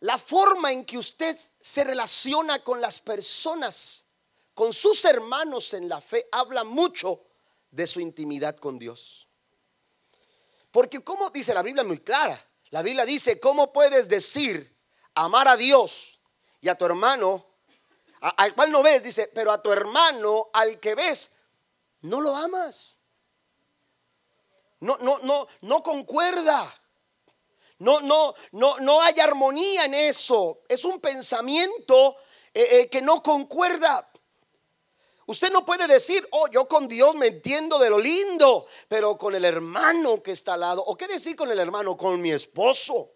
la 0.00 0.18
forma 0.18 0.72
en 0.72 0.84
que 0.84 0.98
usted 0.98 1.36
se 1.60 1.84
relaciona 1.84 2.62
con 2.64 2.80
las 2.80 3.00
personas, 3.00 4.06
con 4.54 4.72
sus 4.72 5.04
hermanos 5.04 5.74
en 5.74 5.88
la 5.88 6.00
fe, 6.00 6.28
habla 6.32 6.64
mucho 6.64 7.20
de 7.70 7.86
su 7.86 8.00
intimidad 8.00 8.56
con 8.56 8.78
Dios. 8.78 9.28
Porque 10.70 11.02
como 11.04 11.30
dice 11.30 11.54
la 11.54 11.62
Biblia 11.62 11.84
muy 11.84 12.00
clara, 12.00 12.42
la 12.70 12.82
Biblia 12.82 13.04
dice, 13.04 13.38
¿cómo 13.38 13.72
puedes 13.72 14.08
decir 14.08 14.76
amar 15.14 15.48
a 15.48 15.56
Dios 15.56 16.20
y 16.60 16.68
a 16.68 16.74
tu 16.74 16.84
hermano 16.84 17.46
al 18.30 18.54
cual 18.54 18.72
no 18.72 18.82
ves, 18.82 19.02
dice, 19.02 19.30
pero 19.34 19.52
a 19.52 19.62
tu 19.62 19.72
hermano, 19.72 20.50
al 20.52 20.80
que 20.80 20.94
ves, 20.94 21.32
no 22.02 22.20
lo 22.20 22.34
amas. 22.34 23.00
No, 24.80 24.98
no, 24.98 25.18
no, 25.18 25.46
no 25.62 25.82
concuerda. 25.82 26.72
No, 27.78 28.00
no, 28.00 28.34
no, 28.52 28.78
no 28.78 29.00
hay 29.00 29.20
armonía 29.20 29.84
en 29.84 29.94
eso. 29.94 30.62
Es 30.68 30.84
un 30.84 31.00
pensamiento 31.00 32.16
eh, 32.54 32.80
eh, 32.80 32.88
que 32.88 33.02
no 33.02 33.22
concuerda. 33.22 34.10
Usted 35.26 35.50
no 35.50 35.66
puede 35.66 35.86
decir, 35.86 36.26
oh, 36.30 36.48
yo 36.48 36.68
con 36.68 36.86
Dios 36.86 37.14
me 37.16 37.26
entiendo 37.26 37.78
de 37.78 37.90
lo 37.90 37.98
lindo, 37.98 38.66
pero 38.88 39.18
con 39.18 39.34
el 39.34 39.44
hermano 39.44 40.22
que 40.22 40.32
está 40.32 40.54
al 40.54 40.60
lado, 40.60 40.84
o 40.84 40.96
qué 40.96 41.08
decir 41.08 41.34
con 41.34 41.50
el 41.50 41.58
hermano, 41.58 41.96
con 41.96 42.20
mi 42.20 42.30
esposo. 42.30 43.10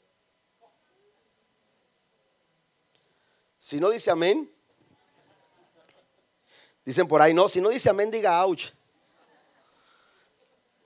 Si 3.57 3.79
no 3.79 3.90
dice 3.90 4.11
amén, 4.11 4.53
Dicen 6.85 7.07
por 7.07 7.21
ahí, 7.21 7.35
no, 7.35 7.49
si 7.49 7.61
no 7.61 7.69
dice 7.69 7.90
amén, 7.90 8.11
diga 8.11 8.45
ouch. 8.45 8.73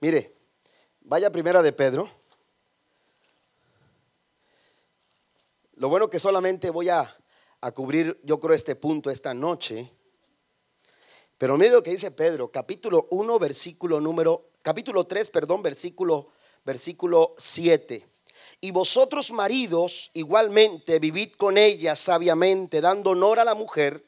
Mire, 0.01 0.35
vaya 1.01 1.31
primera 1.31 1.61
de 1.61 1.71
Pedro. 1.71 2.09
Lo 5.75 5.89
bueno 5.89 6.09
que 6.09 6.19
solamente 6.19 6.69
voy 6.69 6.89
a, 6.89 7.17
a 7.61 7.71
cubrir, 7.71 8.19
yo 8.23 8.39
creo, 8.39 8.53
este 8.53 8.75
punto 8.75 9.09
esta 9.09 9.33
noche. 9.33 9.91
Pero 11.37 11.57
mire 11.57 11.71
lo 11.71 11.83
que 11.83 11.91
dice 11.91 12.11
Pedro, 12.11 12.49
capítulo 12.49 13.07
1, 13.11 13.39
versículo 13.39 13.99
número, 13.99 14.51
capítulo 14.61 15.05
3, 15.05 15.29
perdón, 15.31 15.63
versículo, 15.63 16.27
versículo 16.63 17.35
7. 17.37 18.07
Y 18.61 18.71
vosotros 18.71 19.31
maridos 19.31 20.11
igualmente 20.13 20.99
vivid 20.99 21.33
con 21.33 21.57
ella 21.57 21.95
sabiamente, 21.95 22.79
dando 22.79 23.11
honor 23.11 23.39
a 23.39 23.45
la 23.45 23.53
mujer 23.53 24.05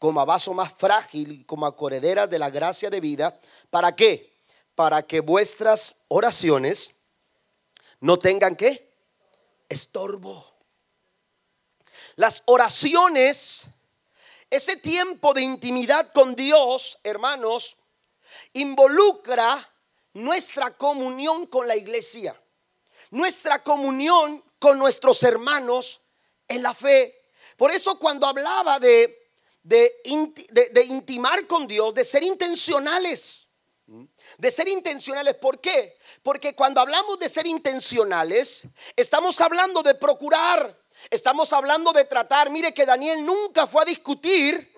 como 0.00 0.18
a 0.22 0.24
vaso 0.24 0.54
más 0.54 0.72
frágil 0.72 1.44
como 1.44 1.66
a 1.66 1.76
de 2.26 2.38
la 2.38 2.48
gracia 2.48 2.88
de 2.88 3.00
vida. 3.00 3.38
¿Para 3.68 3.94
qué? 3.94 4.34
Para 4.74 5.02
que 5.02 5.20
vuestras 5.20 5.94
oraciones 6.08 6.92
no 8.00 8.18
tengan 8.18 8.56
qué? 8.56 8.94
Estorbo. 9.68 10.52
Las 12.16 12.42
oraciones, 12.46 13.66
ese 14.48 14.78
tiempo 14.78 15.34
de 15.34 15.42
intimidad 15.42 16.10
con 16.14 16.34
Dios, 16.34 16.98
hermanos, 17.04 17.76
involucra 18.54 19.70
nuestra 20.14 20.78
comunión 20.78 21.44
con 21.44 21.68
la 21.68 21.76
iglesia, 21.76 22.40
nuestra 23.10 23.62
comunión 23.62 24.42
con 24.58 24.78
nuestros 24.78 25.22
hermanos 25.24 26.00
en 26.48 26.62
la 26.62 26.72
fe. 26.72 27.22
Por 27.58 27.70
eso 27.70 27.98
cuando 27.98 28.26
hablaba 28.26 28.78
de, 28.80 29.19
de, 29.62 30.00
intimar 30.88 31.46
con 31.46 31.66
Dios, 31.66 31.94
de 31.94 32.04
ser 32.04 32.22
intencionales, 32.22 33.48
de 34.38 34.50
ser 34.50 34.68
intencionales, 34.68 35.34
¿por 35.34 35.60
qué? 35.60 35.98
Porque 36.22 36.54
cuando 36.54 36.80
hablamos 36.80 37.18
de 37.18 37.28
ser 37.28 37.46
intencionales, 37.46 38.62
estamos 38.96 39.40
hablando 39.40 39.82
de 39.82 39.94
procurar, 39.94 40.78
estamos 41.10 41.52
hablando 41.52 41.92
de 41.92 42.04
tratar. 42.04 42.50
Mire 42.50 42.72
que 42.72 42.86
Daniel 42.86 43.24
nunca 43.24 43.66
fue 43.66 43.82
a 43.82 43.86
discutir 43.86 44.72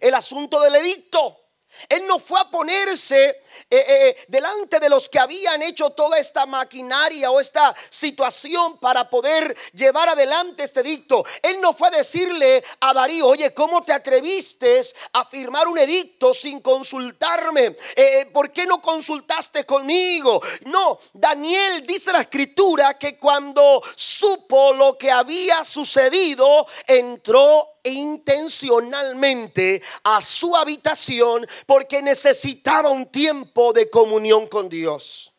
el 0.00 0.14
asunto 0.14 0.60
del 0.60 0.76
edicto. 0.76 1.47
Él 1.88 2.06
no 2.06 2.18
fue 2.18 2.40
a 2.40 2.50
ponerse 2.50 3.28
eh, 3.28 3.36
eh, 3.70 4.16
delante 4.28 4.80
de 4.80 4.88
los 4.88 5.08
que 5.08 5.18
habían 5.18 5.62
hecho 5.62 5.90
toda 5.90 6.18
esta 6.18 6.46
maquinaria 6.46 7.30
o 7.30 7.40
esta 7.40 7.74
situación 7.90 8.78
para 8.78 9.08
poder 9.08 9.56
llevar 9.72 10.08
adelante 10.08 10.64
este 10.64 10.80
edicto. 10.80 11.24
Él 11.42 11.60
no 11.60 11.72
fue 11.72 11.88
a 11.88 11.92
decirle 11.92 12.64
a 12.80 12.92
Darío, 12.92 13.26
oye, 13.26 13.54
¿cómo 13.54 13.82
te 13.82 13.92
atreviste 13.92 14.82
a 15.12 15.24
firmar 15.24 15.68
un 15.68 15.78
edicto 15.78 16.34
sin 16.34 16.60
consultarme? 16.60 17.76
Eh, 17.94 18.26
¿Por 18.32 18.52
qué 18.52 18.66
no 18.66 18.82
consultaste 18.82 19.64
conmigo? 19.64 20.42
No, 20.66 20.98
Daniel 21.12 21.86
dice 21.86 22.12
la 22.12 22.22
escritura 22.22 22.98
que 22.98 23.18
cuando 23.18 23.82
supo 23.94 24.72
lo 24.72 24.98
que 24.98 25.10
había 25.10 25.64
sucedido, 25.64 26.66
entró 26.86 27.77
intencionalmente 27.84 29.82
a 30.04 30.20
su 30.20 30.54
habitación 30.56 31.46
porque 31.66 32.02
necesitaba 32.02 32.90
un 32.90 33.06
tiempo 33.06 33.72
de 33.72 33.88
comunión 33.90 34.46
con 34.46 34.68
Dios. 34.68 35.32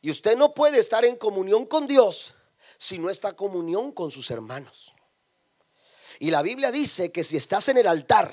Y 0.00 0.10
usted 0.10 0.36
no 0.36 0.52
puede 0.54 0.78
estar 0.78 1.04
en 1.04 1.16
comunión 1.16 1.66
con 1.66 1.86
Dios 1.86 2.34
si 2.76 2.98
no 2.98 3.08
está 3.10 3.30
en 3.30 3.36
comunión 3.36 3.92
con 3.92 4.10
sus 4.10 4.30
hermanos. 4.30 4.92
Y 6.18 6.30
la 6.30 6.42
Biblia 6.42 6.70
dice 6.72 7.12
que 7.12 7.24
si 7.24 7.36
estás 7.36 7.68
en 7.68 7.78
el 7.78 7.86
altar 7.86 8.30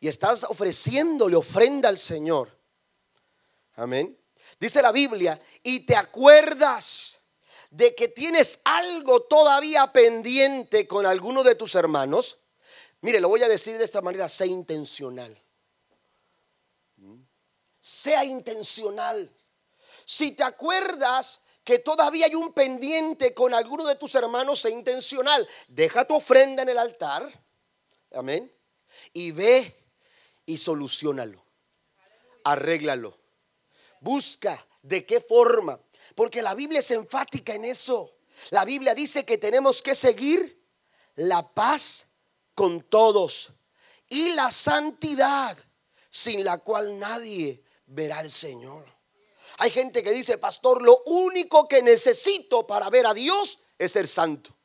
y 0.00 0.08
estás 0.08 0.44
ofreciéndole 0.44 1.36
ofrenda 1.36 1.88
al 1.88 1.98
Señor, 1.98 2.58
amén. 3.74 4.18
Dice 4.58 4.80
la 4.80 4.92
Biblia, 4.92 5.40
y 5.62 5.80
te 5.80 5.96
acuerdas 5.96 7.15
de 7.76 7.94
que 7.94 8.08
tienes 8.08 8.60
algo 8.64 9.24
todavía 9.24 9.92
pendiente 9.92 10.88
con 10.88 11.04
alguno 11.04 11.44
de 11.44 11.56
tus 11.56 11.74
hermanos, 11.74 12.38
mire, 13.02 13.20
lo 13.20 13.28
voy 13.28 13.42
a 13.42 13.48
decir 13.48 13.76
de 13.76 13.84
esta 13.84 14.00
manera, 14.00 14.30
sea 14.30 14.46
intencional. 14.46 15.38
Sea 17.78 18.24
intencional. 18.24 19.30
Si 20.06 20.32
te 20.32 20.42
acuerdas 20.42 21.42
que 21.62 21.78
todavía 21.78 22.24
hay 22.24 22.34
un 22.34 22.54
pendiente 22.54 23.34
con 23.34 23.52
alguno 23.52 23.84
de 23.84 23.96
tus 23.96 24.14
hermanos, 24.14 24.60
sea 24.60 24.70
intencional. 24.70 25.46
Deja 25.68 26.06
tu 26.06 26.14
ofrenda 26.14 26.62
en 26.62 26.70
el 26.70 26.78
altar. 26.78 27.30
Amén. 28.12 28.50
Y 29.12 29.32
ve 29.32 29.74
y 30.46 30.56
solucionalo. 30.56 31.44
Arréglalo. 32.42 33.18
Busca 34.00 34.66
de 34.80 35.04
qué 35.04 35.20
forma 35.20 35.78
porque 36.16 36.42
la 36.42 36.54
Biblia 36.54 36.80
es 36.80 36.90
enfática 36.90 37.54
en 37.54 37.66
eso. 37.66 38.16
La 38.50 38.64
Biblia 38.64 38.94
dice 38.94 39.24
que 39.24 39.38
tenemos 39.38 39.82
que 39.82 39.94
seguir 39.94 40.60
la 41.14 41.46
paz 41.54 42.08
con 42.54 42.80
todos 42.80 43.52
y 44.08 44.30
la 44.30 44.50
santidad 44.50 45.56
sin 46.08 46.42
la 46.42 46.58
cual 46.58 46.98
nadie 46.98 47.62
verá 47.86 48.18
al 48.18 48.30
Señor. 48.30 48.84
Hay 49.58 49.70
gente 49.70 50.02
que 50.02 50.10
dice, 50.10 50.38
pastor, 50.38 50.82
lo 50.82 51.02
único 51.04 51.68
que 51.68 51.82
necesito 51.82 52.66
para 52.66 52.88
ver 52.88 53.06
a 53.06 53.14
Dios 53.14 53.58
es 53.78 53.92
ser 53.92 54.08
santo. 54.08 54.56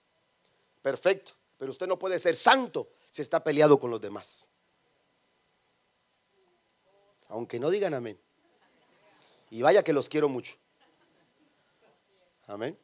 Perfecto, 0.81 1.33
pero 1.57 1.71
usted 1.71 1.85
no 1.85 1.99
puede 1.99 2.17
ser 2.17 2.35
santo 2.35 2.93
si 3.09 3.21
está 3.21 3.43
peleado 3.43 3.77
con 3.77 3.91
los 3.91 3.99
demás. 3.99 4.47
Aunque 7.27 7.59
no 7.59 7.69
digan 7.69 7.93
amén. 7.93 8.19
Y 9.49 9.61
vaya 9.61 9.83
que 9.83 9.91
los 9.91 10.07
quiero 10.07 10.29
mucho. 10.29 10.55
Amén. 12.51 12.77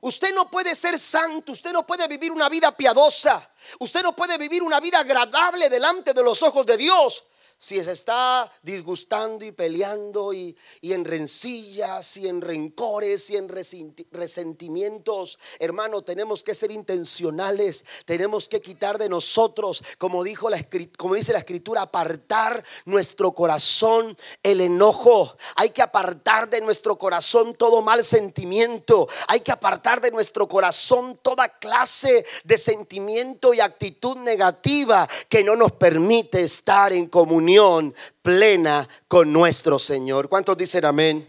Usted 0.00 0.32
no 0.32 0.48
puede 0.48 0.76
ser 0.76 0.96
santo, 0.96 1.50
usted 1.50 1.72
no 1.72 1.84
puede 1.84 2.06
vivir 2.06 2.30
una 2.30 2.48
vida 2.48 2.70
piadosa, 2.76 3.50
usted 3.80 4.02
no 4.02 4.14
puede 4.14 4.38
vivir 4.38 4.62
una 4.62 4.78
vida 4.78 5.00
agradable 5.00 5.68
delante 5.68 6.12
de 6.12 6.22
los 6.22 6.40
ojos 6.44 6.64
de 6.66 6.76
Dios 6.76 7.24
si 7.58 7.82
se 7.82 7.92
está 7.92 8.50
disgustando 8.62 9.44
y 9.44 9.52
peleando 9.52 10.32
y, 10.32 10.56
en 10.82 11.04
rencillas 11.04 12.16
y 12.16 12.28
en 12.28 12.40
rencores 12.40 13.30
y 13.30 13.36
en 13.36 13.48
resentimientos, 13.48 15.38
hermano, 15.58 16.02
tenemos 16.02 16.44
que 16.44 16.54
ser 16.54 16.70
intencionales, 16.70 17.84
tenemos 18.04 18.48
que 18.48 18.60
quitar 18.60 18.98
de 18.98 19.08
nosotros, 19.08 19.82
como, 19.98 20.22
dijo 20.24 20.50
la, 20.50 20.58
como 20.98 21.14
dice 21.14 21.32
la 21.32 21.38
escritura, 21.38 21.82
apartar 21.82 22.64
nuestro 22.84 23.32
corazón 23.32 24.16
el 24.42 24.60
enojo, 24.60 25.34
hay 25.56 25.70
que 25.70 25.82
apartar 25.82 26.50
de 26.50 26.60
nuestro 26.60 26.98
corazón 26.98 27.54
todo 27.54 27.82
mal 27.82 28.04
sentimiento, 28.04 29.08
hay 29.28 29.40
que 29.40 29.52
apartar 29.52 30.00
de 30.00 30.10
nuestro 30.10 30.48
corazón 30.48 31.18
toda 31.22 31.48
clase 31.48 32.26
de 32.44 32.58
sentimiento 32.58 33.54
y 33.54 33.60
actitud 33.60 34.16
negativa 34.18 35.08
que 35.28 35.44
no 35.44 35.56
nos 35.56 35.72
permite 35.72 36.42
estar 36.42 36.92
en 36.92 37.06
comunión 37.06 37.43
plena 38.22 38.88
con 39.08 39.32
nuestro 39.32 39.78
Señor. 39.78 40.28
¿Cuántos 40.28 40.56
dicen 40.56 40.84
amén? 40.84 41.28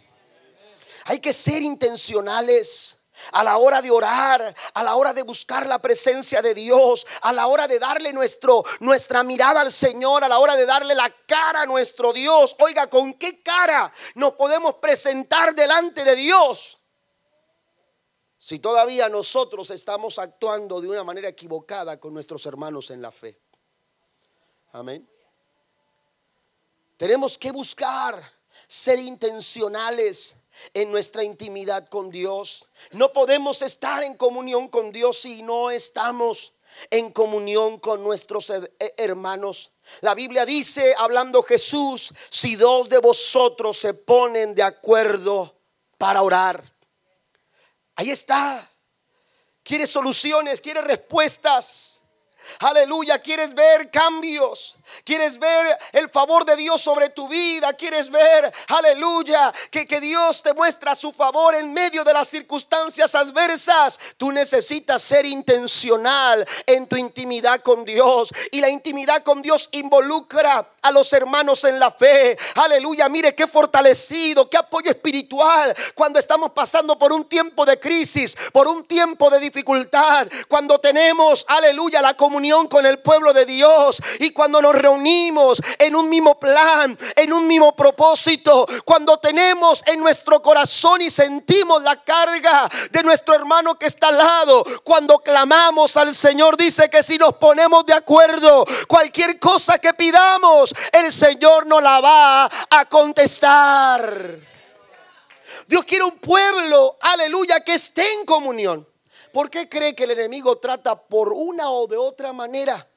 Hay 1.05 1.19
que 1.19 1.33
ser 1.33 1.61
intencionales 1.61 2.95
a 3.31 3.43
la 3.43 3.57
hora 3.57 3.81
de 3.81 3.91
orar, 3.91 4.55
a 4.73 4.83
la 4.83 4.95
hora 4.95 5.13
de 5.13 5.23
buscar 5.23 5.65
la 5.67 5.79
presencia 5.79 6.41
de 6.41 6.53
Dios, 6.53 7.05
a 7.21 7.31
la 7.33 7.47
hora 7.47 7.67
de 7.67 7.79
darle 7.79 8.13
nuestro, 8.13 8.63
nuestra 8.79 9.23
mirada 9.23 9.61
al 9.61 9.71
Señor, 9.71 10.23
a 10.23 10.27
la 10.27 10.39
hora 10.39 10.55
de 10.55 10.65
darle 10.65 10.95
la 10.95 11.09
cara 11.25 11.61
a 11.61 11.65
nuestro 11.65 12.13
Dios. 12.13 12.55
Oiga, 12.59 12.89
¿con 12.89 13.13
qué 13.13 13.41
cara 13.41 13.91
nos 14.15 14.33
podemos 14.33 14.75
presentar 14.75 15.55
delante 15.55 16.03
de 16.03 16.15
Dios? 16.15 16.79
Si 18.37 18.59
todavía 18.59 19.09
nosotros 19.09 19.71
estamos 19.71 20.19
actuando 20.19 20.79
de 20.79 20.89
una 20.89 21.03
manera 21.03 21.29
equivocada 21.29 21.99
con 21.99 22.13
nuestros 22.13 22.45
hermanos 22.45 22.91
en 22.91 23.01
la 23.01 23.11
fe. 23.11 23.39
Amén. 24.71 25.14
Tenemos 26.97 27.37
que 27.37 27.51
buscar 27.51 28.21
ser 28.67 28.99
intencionales 28.99 30.35
en 30.73 30.91
nuestra 30.91 31.23
intimidad 31.23 31.87
con 31.89 32.09
Dios. 32.09 32.65
No 32.91 33.11
podemos 33.11 33.61
estar 33.61 34.03
en 34.03 34.15
comunión 34.15 34.69
con 34.69 34.91
Dios 34.91 35.19
si 35.19 35.41
no 35.43 35.69
estamos 35.69 36.53
en 36.89 37.11
comunión 37.11 37.79
con 37.79 38.03
nuestros 38.03 38.51
hermanos. 38.97 39.71
La 40.01 40.13
Biblia 40.13 40.45
dice, 40.45 40.95
hablando 40.97 41.43
Jesús, 41.43 42.13
si 42.29 42.55
dos 42.55 42.89
de 42.89 42.99
vosotros 42.99 43.77
se 43.77 43.93
ponen 43.93 44.55
de 44.55 44.63
acuerdo 44.63 45.55
para 45.97 46.21
orar. 46.21 46.63
Ahí 47.95 48.11
está. 48.11 48.69
Quiere 49.63 49.87
soluciones, 49.87 50.61
quiere 50.61 50.81
respuestas. 50.81 51.94
Aleluya, 52.59 53.19
quieres 53.19 53.53
ver 53.53 53.89
cambios, 53.89 54.77
quieres 55.03 55.37
ver 55.39 55.77
el 55.93 56.09
favor 56.09 56.45
de 56.45 56.55
Dios 56.55 56.81
sobre 56.81 57.09
tu 57.09 57.27
vida, 57.27 57.73
quieres 57.73 58.09
ver, 58.09 58.53
aleluya, 58.69 59.53
que, 59.71 59.85
que 59.85 59.99
Dios 59.99 60.41
te 60.43 60.53
muestra 60.53 60.95
su 60.95 61.11
favor 61.11 61.55
en 61.55 61.73
medio 61.73 62.03
de 62.03 62.13
las 62.13 62.27
circunstancias 62.27 63.15
adversas. 63.15 63.99
Tú 64.17 64.31
necesitas 64.31 65.01
ser 65.01 65.25
intencional 65.25 66.45
en 66.65 66.87
tu 66.87 66.95
intimidad 66.95 67.61
con 67.61 67.85
Dios. 67.85 68.29
Y 68.51 68.61
la 68.61 68.69
intimidad 68.69 69.23
con 69.23 69.41
Dios 69.41 69.69
involucra 69.71 70.67
a 70.85 70.91
los 70.91 71.11
hermanos 71.13 71.63
en 71.63 71.79
la 71.79 71.89
fe. 71.89 72.37
Aleluya, 72.55 73.09
mire 73.09 73.33
qué 73.33 73.47
fortalecido, 73.47 74.47
qué 74.49 74.57
apoyo 74.57 74.91
espiritual 74.91 75.75
cuando 75.95 76.19
estamos 76.19 76.51
pasando 76.51 76.97
por 76.97 77.11
un 77.11 77.25
tiempo 77.25 77.65
de 77.65 77.79
crisis, 77.79 78.37
por 78.51 78.67
un 78.67 78.85
tiempo 78.85 79.29
de 79.29 79.39
dificultad, 79.39 80.27
cuando 80.47 80.79
tenemos, 80.79 81.43
aleluya, 81.47 82.01
la 82.01 82.13
comunión 82.13 82.67
con 82.67 82.85
el 82.85 82.99
pueblo 82.99 83.33
de 83.33 83.45
Dios 83.45 84.01
y 84.19 84.31
cuando 84.31 84.61
nos 84.61 84.75
reunimos 84.75 85.61
en 85.79 85.95
un 85.95 86.07
mismo 86.07 86.39
plan, 86.39 86.97
en 87.15 87.33
un 87.33 87.47
mismo 87.47 87.75
propósito, 87.75 88.67
cuando 88.83 89.17
tenemos 89.17 89.81
en 89.87 89.99
nuestro 89.99 90.41
corazón 90.41 91.01
y 91.01 91.09
sentimos 91.09 91.81
la 91.81 92.01
carga 92.03 92.69
de 92.91 93.03
nuestro 93.03 93.33
hermano 93.33 93.75
que 93.75 93.87
está 93.87 94.09
al 94.09 94.17
lado, 94.17 94.63
cuando 94.83 95.17
clamamos 95.19 95.97
al 95.97 96.13
Señor, 96.13 96.57
dice 96.57 96.89
que 96.89 97.01
si 97.01 97.17
nos 97.17 97.33
ponemos 97.35 97.85
de 97.85 97.93
acuerdo, 97.93 98.65
cualquier 98.87 99.39
cosa 99.39 99.79
que 99.79 99.93
pidamos, 99.93 100.74
el 100.91 101.11
Señor 101.11 101.65
nos 101.65 101.81
la 101.81 102.01
va 102.01 102.49
a 102.69 102.85
contestar. 102.89 104.39
Dios 105.67 105.83
quiere 105.85 106.03
un 106.03 106.17
pueblo, 106.17 106.97
aleluya, 107.01 107.59
que 107.61 107.75
esté 107.75 108.13
en 108.13 108.25
comunión. 108.25 108.87
¿Por 109.31 109.49
qué 109.49 109.67
cree 109.67 109.95
que 109.95 110.05
el 110.05 110.11
enemigo 110.11 110.57
trata 110.57 110.95
por 110.95 111.33
una 111.33 111.69
o 111.69 111.87
de 111.87 111.97
otra 111.97 112.33
manera? 112.33 112.87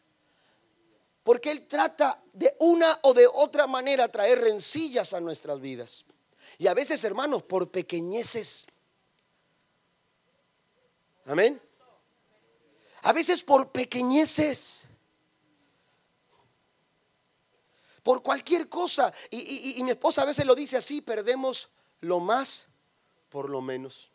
Porque 1.22 1.50
él 1.50 1.66
trata 1.66 2.22
de 2.32 2.54
una 2.60 2.98
o 3.02 3.12
de 3.12 3.26
otra 3.26 3.66
manera 3.66 4.08
traer 4.08 4.40
rencillas 4.40 5.12
a 5.12 5.20
nuestras 5.20 5.60
vidas. 5.60 6.04
Y 6.56 6.66
a 6.66 6.74
veces, 6.74 7.04
hermanos, 7.04 7.42
por 7.42 7.70
pequeñeces. 7.70 8.66
Amén. 11.26 11.60
A 13.02 13.12
veces 13.12 13.42
por 13.42 13.70
pequeñeces. 13.70 14.87
Por 18.08 18.22
cualquier 18.22 18.70
cosa. 18.70 19.12
Y, 19.30 19.82
mi 19.82 19.90
esposa 19.90 20.22
a 20.22 20.24
veces 20.24 20.46
lo 20.46 20.54
dice 20.54 20.78
así, 20.78 21.02
perdemos 21.02 21.68
lo 22.00 22.20
más 22.20 22.66
por 23.28 23.50
lo 23.50 23.60
menos. 23.60 24.08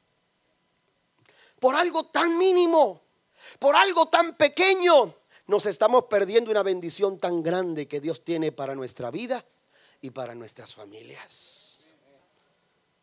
Por 1.59 1.75
algo 1.75 2.07
tan 2.07 2.35
mínimo, 2.39 3.03
por 3.59 3.75
algo 3.75 4.07
tan 4.07 4.35
pequeño, 4.35 5.13
nos 5.45 5.67
estamos 5.67 6.05
perdiendo 6.05 6.49
una 6.49 6.63
bendición 6.63 7.19
tan 7.19 7.43
grande 7.43 7.87
que 7.87 8.01
Dios 8.01 8.25
tiene 8.25 8.51
para 8.51 8.73
nuestra 8.73 9.11
vida 9.11 9.45
y 10.01 10.09
para 10.09 10.33
nuestras 10.33 10.73
familias. 10.73 11.89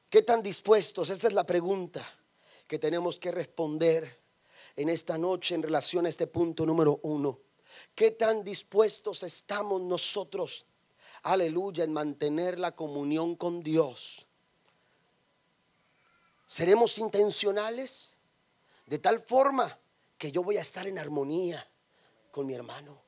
¿Qué 0.08 0.22
tan 0.22 0.42
dispuestos? 0.42 1.10
Esta 1.10 1.28
es 1.28 1.34
la 1.34 1.46
pregunta 1.46 2.04
que 2.66 2.80
tenemos 2.80 3.20
que 3.20 3.30
responder 3.30 4.20
en 4.74 4.88
esta 4.88 5.16
noche 5.16 5.54
en 5.54 5.62
relación 5.62 6.06
a 6.06 6.08
este 6.08 6.26
punto 6.26 6.66
número 6.66 6.98
uno. 7.04 7.38
¿Qué 7.94 8.10
tan 8.10 8.42
dispuestos 8.42 9.22
estamos 9.22 9.80
nosotros, 9.82 10.66
aleluya, 11.22 11.84
en 11.84 11.92
mantener 11.92 12.58
la 12.58 12.72
comunión 12.72 13.36
con 13.36 13.62
Dios? 13.62 14.26
¿Seremos 16.46 16.98
intencionales? 16.98 18.16
De 18.86 18.98
tal 18.98 19.20
forma 19.20 19.78
que 20.18 20.32
yo 20.32 20.42
voy 20.42 20.56
a 20.56 20.62
estar 20.62 20.86
en 20.86 20.98
armonía 20.98 21.66
con 22.30 22.46
mi 22.46 22.54
hermano, 22.54 23.00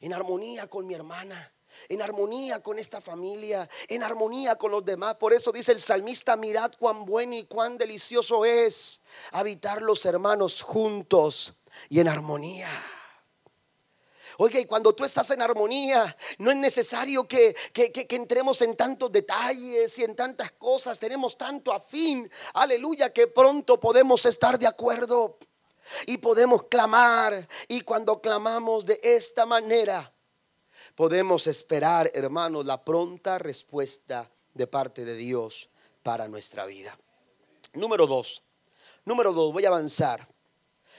en 0.00 0.12
armonía 0.12 0.68
con 0.68 0.86
mi 0.86 0.94
hermana, 0.94 1.52
en 1.88 2.02
armonía 2.02 2.62
con 2.62 2.78
esta 2.78 3.00
familia, 3.00 3.68
en 3.88 4.02
armonía 4.02 4.56
con 4.56 4.70
los 4.70 4.84
demás. 4.84 5.16
Por 5.16 5.32
eso 5.32 5.52
dice 5.52 5.72
el 5.72 5.78
salmista, 5.78 6.36
mirad 6.36 6.72
cuán 6.78 7.04
bueno 7.04 7.34
y 7.34 7.44
cuán 7.44 7.78
delicioso 7.78 8.44
es 8.44 9.02
habitar 9.32 9.82
los 9.82 10.04
hermanos 10.06 10.62
juntos 10.62 11.54
y 11.88 12.00
en 12.00 12.08
armonía. 12.08 12.68
Oiga, 14.38 14.58
y 14.58 14.64
cuando 14.64 14.94
tú 14.94 15.04
estás 15.04 15.30
en 15.30 15.42
armonía, 15.42 16.16
no 16.38 16.50
es 16.50 16.56
necesario 16.56 17.26
que, 17.28 17.54
que, 17.72 18.06
entremos 18.10 18.60
en 18.62 18.76
tantos 18.76 19.12
detalles 19.12 19.98
y 19.98 20.04
en 20.04 20.16
tantas 20.16 20.52
cosas. 20.52 20.98
Tenemos 20.98 21.38
tanto 21.38 21.72
afín, 21.72 22.30
aleluya, 22.54 23.12
que 23.12 23.28
pronto 23.28 23.78
podemos 23.78 24.24
estar 24.26 24.58
de 24.58 24.66
acuerdo 24.66 25.38
y 26.06 26.18
podemos 26.18 26.64
clamar. 26.64 27.46
Y 27.68 27.82
cuando 27.82 28.20
clamamos 28.20 28.86
de 28.86 28.98
esta 29.02 29.46
manera, 29.46 30.12
podemos 30.96 31.46
esperar, 31.46 32.10
hermanos, 32.14 32.66
la 32.66 32.84
pronta 32.84 33.38
respuesta 33.38 34.28
de 34.52 34.66
parte 34.66 35.04
de 35.04 35.16
Dios 35.16 35.68
para 36.02 36.26
nuestra 36.26 36.66
vida. 36.66 36.98
Número 37.74 38.06
dos, 38.06 38.42
número 39.04 39.32
dos, 39.32 39.52
voy 39.52 39.64
a 39.64 39.68
avanzar. 39.68 40.26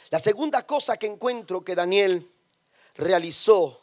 La 0.10 0.20
segunda 0.20 0.66
cosa 0.66 0.98
que 0.98 1.08
encuentro 1.08 1.64
que 1.64 1.76
Daniel 1.76 2.30
realizó, 2.96 3.82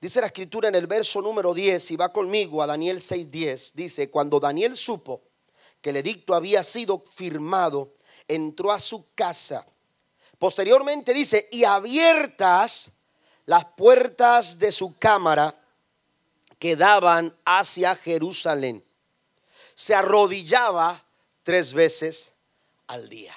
dice 0.00 0.20
la 0.20 0.26
escritura 0.26 0.68
en 0.68 0.74
el 0.74 0.86
verso 0.86 1.20
número 1.22 1.54
10, 1.54 1.90
y 1.92 1.96
va 1.96 2.12
conmigo 2.12 2.62
a 2.62 2.66
Daniel 2.66 2.98
6:10, 2.98 3.72
dice, 3.74 4.10
cuando 4.10 4.38
Daniel 4.40 4.76
supo 4.76 5.22
que 5.80 5.90
el 5.90 5.96
edicto 5.96 6.34
había 6.34 6.62
sido 6.62 7.02
firmado, 7.14 7.94
entró 8.26 8.72
a 8.72 8.80
su 8.80 9.06
casa. 9.14 9.64
Posteriormente 10.38 11.14
dice, 11.14 11.48
y 11.50 11.64
abiertas 11.64 12.92
las 13.46 13.64
puertas 13.64 14.58
de 14.58 14.70
su 14.70 14.98
cámara 14.98 15.54
que 16.58 16.76
daban 16.76 17.34
hacia 17.44 17.94
Jerusalén. 17.96 18.84
Se 19.74 19.94
arrodillaba 19.94 21.04
tres 21.42 21.72
veces 21.72 22.34
al 22.88 23.08
día. 23.08 23.34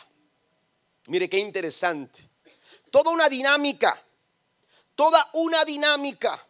Mire 1.08 1.30
qué 1.30 1.38
interesante. 1.38 2.28
Toda 2.90 3.12
una 3.12 3.30
dinámica, 3.30 4.04
toda 4.96 5.30
una 5.34 5.64
dinámica. 5.66 6.46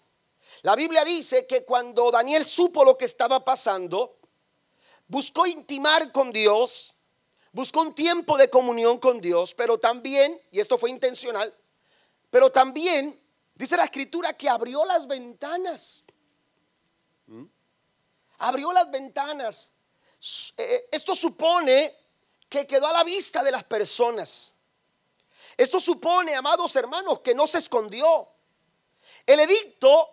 La 0.63 0.75
Biblia 0.75 1.03
dice 1.03 1.47
que 1.47 1.63
cuando 1.63 2.11
Daniel 2.11 2.45
supo 2.45 2.83
lo 2.83 2.97
que 2.97 3.05
estaba 3.05 3.43
pasando, 3.43 4.19
buscó 5.07 5.47
intimar 5.47 6.11
con 6.11 6.31
Dios, 6.31 6.97
buscó 7.51 7.81
un 7.81 7.95
tiempo 7.95 8.37
de 8.37 8.49
comunión 8.49 8.99
con 8.99 9.19
Dios, 9.21 9.53
pero 9.53 9.79
también, 9.79 10.39
y 10.51 10.59
esto 10.59 10.77
fue 10.77 10.89
intencional, 10.89 11.53
pero 12.29 12.51
también 12.51 13.21
Dice 13.61 13.77
la 13.77 13.83
escritura 13.83 14.33
que 14.33 14.49
abrió 14.49 14.83
las 14.85 15.05
ventanas. 15.05 16.03
¿Mm? 17.27 17.45
Abrió 18.39 18.73
las 18.73 18.89
ventanas. 18.89 19.71
Eh, 20.57 20.89
esto 20.91 21.13
supone 21.13 21.95
que 22.49 22.65
quedó 22.65 22.87
a 22.87 22.91
la 22.91 23.03
vista 23.03 23.43
de 23.43 23.51
las 23.51 23.63
personas. 23.63 24.50
Esto 25.57 25.79
supone, 25.79 26.35
amados 26.35 26.75
hermanos, 26.75 27.19
que 27.21 27.35
no 27.35 27.47
se 27.47 27.59
escondió. 27.59 28.29
El 29.25 29.39
edicto, 29.39 30.09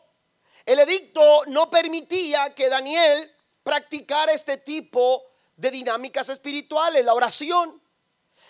el 0.64 0.78
edicto 0.80 1.44
no 1.46 1.70
permitía 1.70 2.54
que 2.54 2.68
Daniel 2.68 3.34
practicara 3.62 4.32
este 4.32 4.58
tipo 4.58 5.24
de 5.56 5.70
dinámicas 5.70 6.28
espirituales, 6.28 7.04
la 7.04 7.14
oración. 7.14 7.82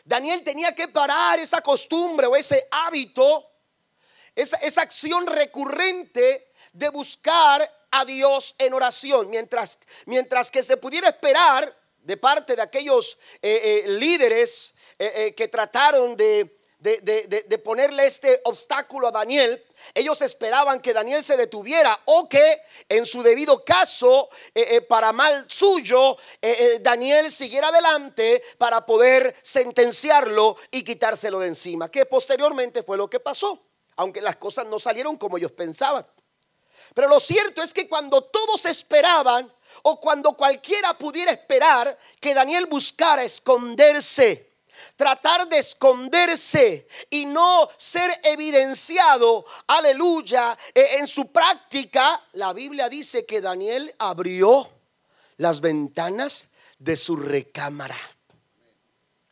Daniel 0.05 0.43
tenía 0.43 0.75
que 0.75 0.89
parar 0.89 1.39
esa 1.39 1.61
costumbre 1.61 2.27
o 2.27 2.37
ese 2.37 2.67
hábito 2.71 3.49
esa, 4.39 4.83
acción 4.83 5.27
recurrente 5.27 6.53
de 6.73 6.89
buscar 6.91 7.61
a 7.91 8.05
Dios 8.05 8.55
en 8.59 8.73
oración, 8.73 9.29
mientras, 9.31 9.79
mientras 10.07 10.51
que 10.51 10.63
se 10.63 10.77
pudiera 10.77 11.09
esperar 11.09 11.77
de 11.99 12.17
parte 12.17 12.55
de 12.55 12.63
aquellos 12.63 13.19
eh, 13.43 13.83
eh, 13.85 13.89
líderes 13.89 14.75
eh, 14.99 15.35
que 15.37 15.49
trataron 15.49 16.17
de, 16.17 16.58
de, 16.79 17.61
ponerle 17.65 18.07
este 18.07 18.41
obstáculo 18.45 19.09
a 19.09 19.11
Daniel, 19.11 19.63
ellos 19.95 20.21
esperaban 20.23 20.81
que 20.81 20.93
Daniel 20.93 21.23
se 21.23 21.37
detuviera 21.37 21.99
o 22.07 22.29
que 22.29 22.61
en 22.89 23.05
su 23.07 23.23
debido 23.23 23.65
caso, 23.65 24.29
para 24.89 25.13
mal 25.13 25.45
suyo, 25.49 26.17
Daniel 26.81 27.31
siguiera 27.31 27.69
adelante 27.69 28.43
para 28.59 28.85
poder 28.87 29.35
sentenciarlo 29.43 30.57
y 30.71 30.83
quitárselo 30.83 31.41
de 31.41 31.49
encima, 31.49 31.91
que 31.91 32.07
posteriormente 32.07 32.83
fue 32.83 32.97
lo 32.97 33.09
que 33.09 33.21
pasó 33.21 33.61
aunque 33.99 34.23
las 34.23 34.37
cosas 34.37 34.67
no 34.67 34.79
salieron 34.79 35.17
como 35.17 35.37
ellos 35.37 35.53
pensaban. 35.53 36.07
Pero 36.95 37.09
lo 37.09 37.21
cierto 37.21 37.63
es 37.63 37.75
que 37.75 37.89
cuando 37.89 38.23
todos 38.23 38.65
esperaban, 38.65 39.53
o 39.83 40.01
cuando 40.01 40.33
cualquiera 40.33 40.97
pudiera 40.97 41.33
esperar 41.33 41.97
que 42.21 42.35
Daniel 42.35 42.67
buscara 42.67 43.23
esconderse, 43.23 44.48
tratar 44.97 45.49
de 45.49 45.59
esconderse 45.59 46.87
y 47.11 47.27
no 47.27 47.69
ser 47.77 48.11
evidenciado, 48.25 49.45
aleluya, 49.67 50.57
e, 50.75 50.97
en 50.99 51.07
su 51.07 51.31
práctica, 51.33 52.21
la 52.33 52.53
Biblia 52.53 52.89
dice 52.89 53.27
que 53.27 53.41
Daniel 53.41 53.95
abrió 53.99 54.69
las 55.37 55.61
ventanas 55.61 56.51
de 56.79 56.97
su 56.97 57.17
recámara. 57.17 57.99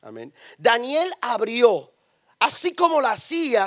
Amén. 0.03 0.33
Daniel 0.59 1.13
abrió, 1.21 1.93
así 2.39 2.75
como 2.75 3.01
lo 3.01 3.09
hacía 3.09 3.67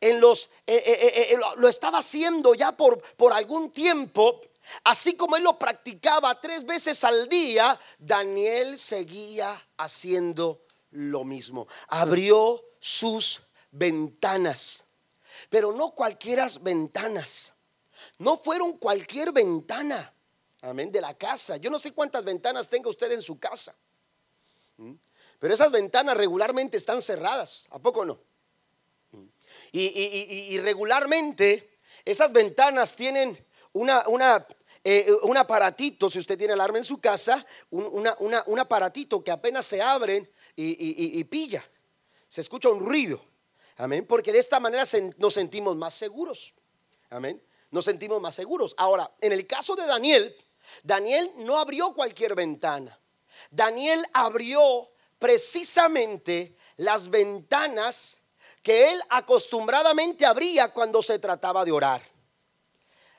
en 0.00 0.20
los, 0.20 0.50
eh, 0.66 1.30
eh, 1.30 1.36
lo 1.56 1.68
estaba 1.68 1.98
haciendo 1.98 2.54
ya 2.54 2.72
por, 2.72 3.00
por 3.16 3.32
algún 3.32 3.72
tiempo, 3.72 4.40
así 4.84 5.16
como 5.16 5.36
él 5.36 5.42
lo 5.42 5.58
practicaba 5.58 6.40
tres 6.40 6.64
veces 6.64 7.02
al 7.04 7.28
día, 7.28 7.78
Daniel 7.98 8.78
seguía 8.78 9.60
haciendo 9.76 10.65
lo 10.96 11.24
mismo. 11.24 11.66
Abrió 11.88 12.64
sus 12.80 13.42
ventanas, 13.70 14.84
pero 15.50 15.72
no 15.72 15.90
cualquiera 15.92 16.46
ventanas. 16.62 17.52
no 18.18 18.36
fueron 18.36 18.76
cualquier 18.78 19.32
ventana, 19.32 20.12
amén, 20.62 20.90
de 20.92 21.00
la 21.00 21.14
casa. 21.14 21.56
Yo 21.56 21.70
no 21.70 21.78
sé 21.78 21.92
cuántas 21.92 22.24
ventanas 22.24 22.68
tenga 22.68 22.90
usted 22.90 23.10
en 23.12 23.22
su 23.22 23.38
casa, 23.38 23.74
¿Mm? 24.76 24.94
pero 25.38 25.54
esas 25.54 25.70
ventanas 25.70 26.16
regularmente 26.16 26.76
están 26.76 27.00
cerradas, 27.00 27.66
¿a 27.70 27.78
poco 27.78 28.04
no? 28.04 28.20
¿Mm? 29.12 29.24
Y, 29.72 30.58
regularmente 30.58 31.78
esas 32.04 32.32
ventanas 32.32 32.96
tienen 32.96 33.46
una, 33.72 34.06
una, 34.08 34.46
eh, 34.84 35.10
un 35.22 35.36
aparatito, 35.36 36.10
si 36.10 36.18
usted 36.18 36.38
tiene 36.38 36.52
alarma 36.52 36.78
en 36.78 36.84
su 36.84 37.00
casa, 37.00 37.44
un, 37.70 38.08
un 38.46 38.58
aparatito 38.58 39.24
que 39.24 39.30
apenas 39.30 39.66
se 39.66 39.82
abren 39.82 40.30
y, 40.56 41.24
pilla, 41.24 41.64
se 42.26 42.40
escucha 42.40 42.68
un 42.68 42.80
ruido. 42.80 43.22
Amén. 43.76 44.06
Porque 44.06 44.32
de 44.32 44.38
esta 44.38 44.58
manera 44.58 44.84
nos 45.18 45.34
sentimos 45.34 45.76
más 45.76 45.94
seguros. 45.94 46.54
Amén. 47.10 47.42
Nos 47.70 47.84
sentimos 47.84 48.20
más 48.20 48.34
seguros. 48.34 48.74
Ahora, 48.78 49.10
en 49.20 49.32
el 49.32 49.46
caso 49.46 49.76
de 49.76 49.86
Daniel, 49.86 50.34
Daniel 50.82 51.30
no 51.38 51.58
abrió 51.58 51.92
cualquier 51.92 52.34
ventana. 52.34 52.98
Daniel 53.50 54.04
abrió 54.14 54.90
precisamente 55.18 56.56
las 56.76 57.10
ventanas 57.10 58.20
que 58.62 58.92
él 58.92 59.02
acostumbradamente 59.10 60.26
abría 60.26 60.72
cuando 60.72 61.02
se 61.02 61.18
trataba 61.18 61.64
de 61.64 61.72
orar. 61.72 62.02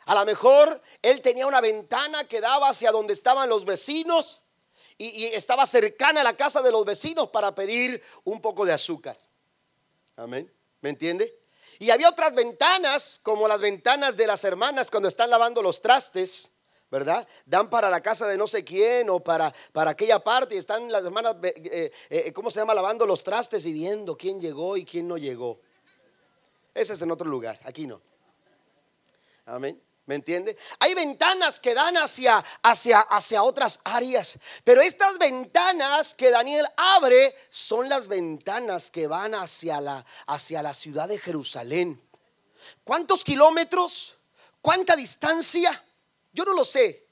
A 0.05 0.15
lo 0.15 0.25
mejor 0.25 0.81
él 1.01 1.21
tenía 1.21 1.47
una 1.47 1.61
ventana 1.61 2.23
que 2.25 2.41
daba 2.41 2.69
hacia 2.69 2.91
donde 2.91 3.13
estaban 3.13 3.49
los 3.49 3.65
vecinos 3.65 4.43
y, 4.97 5.25
estaba 5.25 5.65
cercana 5.65 6.21
a 6.21 6.23
la 6.23 6.35
casa 6.35 6.61
de 6.61 6.71
los 6.71 6.85
vecinos 6.85 7.29
para 7.29 7.53
pedir 7.53 8.01
un 8.23 8.41
poco 8.41 8.65
de 8.65 8.73
azúcar. 8.73 9.17
Amén. 10.15 10.51
¿Me 10.81 10.89
entiende? 10.89 11.37
Y 11.79 11.91
había 11.91 12.09
otras 12.09 12.33
ventanas, 12.33 13.19
como 13.21 13.47
las 13.47 13.61
ventanas 13.61 14.17
de 14.17 14.25
las 14.25 14.43
hermanas 14.43 14.89
cuando 14.89 15.07
están 15.07 15.29
lavando 15.29 15.61
los 15.61 15.81
trastes, 15.81 16.51
¿verdad? 16.89 17.27
Dan 17.45 17.69
para 17.69 17.89
la 17.89 18.01
casa 18.01 18.27
de 18.27 18.37
no 18.37 18.47
sé 18.47 18.63
quién 18.63 19.09
o 19.09 19.19
para, 19.19 19.53
para 19.71 19.91
aquella 19.91 20.19
parte 20.23 20.55
y 20.55 20.57
están 20.57 20.91
las 20.91 21.03
hermanas, 21.03 21.35
eh, 21.43 21.53
eh, 21.65 21.91
eh, 22.09 22.33
¿cómo 22.33 22.49
se 22.49 22.59
llama? 22.59 22.73
Lavando 22.73 23.05
los 23.05 23.23
trastes 23.23 23.65
y 23.65 23.73
viendo 23.73 24.17
quién 24.17 24.41
llegó 24.41 24.77
y 24.77 24.85
quién 24.85 25.07
no 25.07 25.17
llegó. 25.17 25.59
Ese 26.73 26.93
es 26.93 27.01
en 27.01 27.11
otro 27.11 27.29
lugar, 27.29 27.59
aquí 27.63 27.85
no. 27.85 28.01
Amén. 29.45 29.81
¿Me 30.07 30.15
entiende? 30.15 30.55
Hay 30.79 30.93
ventanas 30.93 31.59
que 31.59 31.73
dan 31.73 31.97
hacia, 31.97 32.43
hacia, 32.63 33.01
hacia 33.01 33.43
otras 33.43 33.81
áreas, 33.83 34.39
pero 34.63 34.81
estas 34.81 35.17
ventanas 35.17 36.15
que 36.15 36.31
Daniel 36.31 36.65
abre 36.77 37.35
son 37.49 37.89
las 37.89 38.07
ventanas 38.07 38.89
que 38.89 39.05
van 39.05 39.35
hacia 39.35 39.81
la, 39.81 40.05
hacia 40.27 40.63
la 40.63 40.73
ciudad 40.73 41.09
de 41.09 41.19
Jerusalén. 41.19 42.01
¿Cuántos 42.85 43.25
kilómetros? 43.25 44.15
¿Cuánta 44.61 44.95
distancia? 44.95 45.83
Yo 46.31 46.45
no 46.45 46.53
lo 46.53 46.63
sé. 46.63 47.05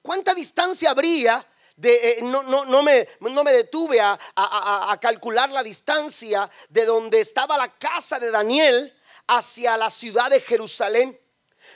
¿Cuánta 0.00 0.32
distancia 0.32 0.92
habría? 0.92 1.46
De, 1.76 2.12
eh, 2.12 2.18
no, 2.22 2.42
no, 2.42 2.64
no, 2.64 2.82
me, 2.82 3.06
no, 3.20 3.44
me, 3.44 3.52
detuve 3.52 4.00
a, 4.00 4.18
a 4.34 4.98
calcular 4.98 5.50
la 5.50 5.62
distancia 5.62 6.50
de 6.70 6.86
donde 6.86 7.20
estaba 7.20 7.58
la 7.58 7.76
casa 7.76 8.18
de 8.18 8.30
Daniel 8.30 8.98
hacia 9.26 9.76
la 9.76 9.90
ciudad 9.90 10.30
de 10.30 10.40
Jerusalén. 10.40 11.20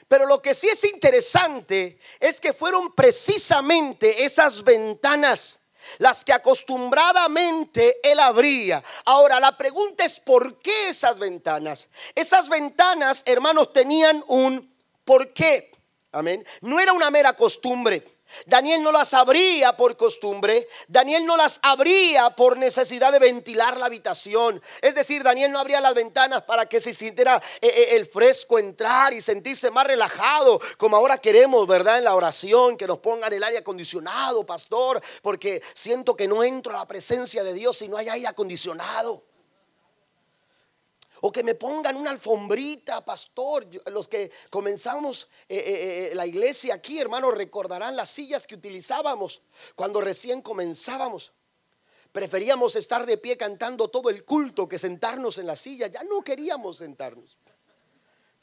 Pero 0.08 0.26
lo 0.26 0.40
que 0.40 0.54
sí 0.54 0.68
es 0.68 0.84
interesante 0.84 1.98
es 2.20 2.40
que 2.40 2.52
fueron 2.52 2.94
precisamente 2.94 4.24
esas 4.24 4.62
ventanas 4.64 5.60
las 5.98 6.24
que 6.24 6.32
acostumbradamente 6.32 7.96
él 8.02 8.18
abría. 8.20 8.82
Ahora, 9.04 9.38
la 9.40 9.56
pregunta 9.56 10.04
es, 10.04 10.18
¿por 10.18 10.58
qué 10.58 10.88
esas 10.88 11.18
ventanas? 11.18 11.88
Esas 12.14 12.48
ventanas, 12.48 13.22
hermanos, 13.26 13.72
tenían 13.72 14.24
un 14.28 14.74
por 15.04 15.32
qué. 15.32 15.70
Amén. 16.12 16.44
No 16.60 16.80
era 16.80 16.92
una 16.92 17.10
mera 17.10 17.34
costumbre. 17.34 18.04
Daniel 18.46 18.82
no 18.82 18.90
las 18.90 19.14
abría 19.14 19.76
por 19.76 19.96
costumbre, 19.96 20.66
Daniel 20.88 21.24
no 21.26 21.36
las 21.36 21.60
abría 21.62 22.30
por 22.30 22.56
necesidad 22.56 23.12
de 23.12 23.18
ventilar 23.18 23.76
la 23.76 23.86
habitación. 23.86 24.62
Es 24.80 24.94
decir, 24.94 25.22
Daniel 25.22 25.52
no 25.52 25.58
abría 25.58 25.80
las 25.80 25.94
ventanas 25.94 26.42
para 26.42 26.66
que 26.66 26.80
se 26.80 26.94
sintiera 26.94 27.42
eh, 27.60 27.66
eh, 27.66 27.96
el 27.96 28.06
fresco 28.06 28.58
entrar 28.58 29.12
y 29.12 29.20
sentirse 29.20 29.70
más 29.70 29.86
relajado, 29.86 30.60
como 30.78 30.96
ahora 30.96 31.18
queremos, 31.18 31.66
¿verdad? 31.66 31.98
En 31.98 32.04
la 32.04 32.14
oración, 32.14 32.76
que 32.76 32.86
nos 32.86 32.98
pongan 32.98 33.32
el 33.32 33.44
aire 33.44 33.58
acondicionado, 33.58 34.44
pastor, 34.44 35.02
porque 35.22 35.62
siento 35.74 36.16
que 36.16 36.28
no 36.28 36.42
entro 36.42 36.74
a 36.74 36.78
la 36.78 36.86
presencia 36.86 37.44
de 37.44 37.52
Dios 37.52 37.78
si 37.78 37.88
no 37.88 37.96
hay 37.96 38.08
aire 38.08 38.26
acondicionado 38.26 39.33
o 41.26 41.32
que 41.32 41.42
me 41.42 41.54
pongan 41.54 41.96
una 41.96 42.10
alfombrita, 42.10 43.02
pastor. 43.02 43.66
Los 43.86 44.08
que 44.08 44.30
comenzamos 44.50 45.28
eh, 45.48 45.56
eh, 45.56 46.08
eh, 46.12 46.14
la 46.14 46.26
iglesia 46.26 46.74
aquí, 46.74 47.00
hermanos, 47.00 47.32
recordarán 47.32 47.96
las 47.96 48.10
sillas 48.10 48.46
que 48.46 48.56
utilizábamos 48.56 49.40
cuando 49.74 50.02
recién 50.02 50.42
comenzábamos. 50.42 51.32
Preferíamos 52.12 52.76
estar 52.76 53.06
de 53.06 53.16
pie 53.16 53.38
cantando 53.38 53.88
todo 53.88 54.10
el 54.10 54.22
culto 54.26 54.68
que 54.68 54.78
sentarnos 54.78 55.38
en 55.38 55.46
la 55.46 55.56
silla. 55.56 55.86
Ya 55.86 56.04
no 56.04 56.20
queríamos 56.20 56.76
sentarnos. 56.76 57.38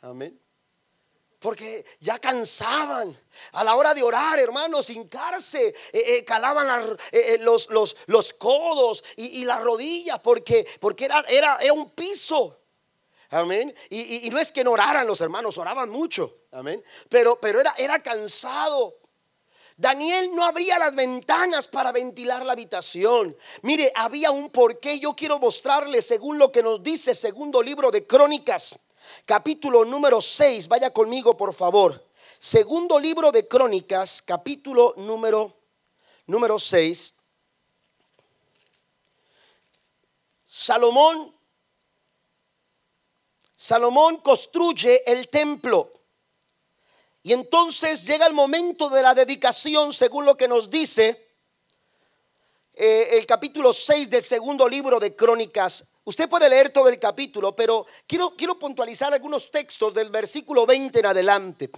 Amén. 0.01 0.41
Porque 1.37 1.85
ya 1.99 2.17
cansaban. 2.17 3.15
A 3.51 3.63
la 3.63 3.75
hora 3.75 3.93
de 3.93 4.01
orar, 4.01 4.39
hermanos, 4.39 4.89
hincarse, 4.89 5.75
calaban 6.25 6.97
los, 7.41 7.69
los, 7.69 7.95
los, 8.07 8.33
codos 8.33 9.03
y, 9.17 9.45
las 9.45 9.61
rodillas, 9.61 10.19
porque, 10.19 10.67
porque 10.79 11.05
era, 11.05 11.19
era, 11.29 11.57
era 11.57 11.73
un 11.73 11.91
piso. 11.91 12.57
Amén. 13.31 13.73
Y, 13.89 14.29
no 14.29 14.37
es 14.39 14.51
que 14.51 14.63
no 14.63 14.71
oraran 14.71 15.07
los 15.07 15.21
hermanos, 15.21 15.57
oraban 15.57 15.89
mucho. 15.89 16.35
Amén. 16.51 16.83
Pero, 17.07 17.39
pero 17.39 17.61
era, 17.61 17.73
era 17.77 17.99
cansado. 17.99 18.97
Daniel 19.77 20.35
no 20.35 20.43
abría 20.43 20.77
las 20.77 20.93
ventanas 20.93 21.67
para 21.67 21.93
ventilar 21.93 22.45
la 22.45 22.51
habitación. 22.51 23.35
Mire, 23.61 23.91
había 23.95 24.31
un 24.31 24.49
porqué. 24.49 24.99
Yo 24.99 25.15
quiero 25.15 25.39
mostrarle 25.39 26.01
según 26.01 26.37
lo 26.37 26.51
que 26.51 26.61
nos 26.61 26.83
dice 26.83 27.15
segundo 27.15 27.63
libro 27.63 27.89
de 27.89 28.05
Crónicas, 28.05 28.77
capítulo 29.25 29.85
número 29.85 30.19
6. 30.19 30.67
Vaya 30.67 30.91
conmigo, 30.91 31.37
por 31.37 31.53
favor. 31.53 32.05
Segundo 32.37 32.99
libro 32.99 33.31
de 33.31 33.47
Crónicas, 33.47 34.21
capítulo 34.21 34.93
número 34.97 35.55
número 36.27 36.59
6. 36.59 37.13
Salomón 40.43 41.33
Salomón 43.61 44.17
construye 44.21 45.03
el 45.05 45.27
templo. 45.27 45.93
Y 47.21 47.31
entonces 47.31 48.07
llega 48.07 48.25
el 48.25 48.33
momento 48.33 48.89
de 48.89 49.03
la 49.03 49.13
dedicación, 49.13 49.93
según 49.93 50.25
lo 50.25 50.35
que 50.35 50.47
nos 50.47 50.71
dice 50.71 51.35
eh, 52.73 53.09
el 53.11 53.27
capítulo 53.27 53.71
6 53.71 54.09
del 54.09 54.23
segundo 54.23 54.67
libro 54.67 54.99
de 54.99 55.15
Crónicas. 55.15 55.89
Usted 56.05 56.27
puede 56.27 56.49
leer 56.49 56.71
todo 56.71 56.89
el 56.89 56.97
capítulo, 56.97 57.55
pero 57.55 57.85
quiero, 58.07 58.35
quiero 58.35 58.57
puntualizar 58.57 59.13
algunos 59.13 59.51
textos 59.51 59.93
del 59.93 60.09
versículo 60.09 60.65
20 60.65 60.97
en 60.97 61.05
adelante. 61.05 61.69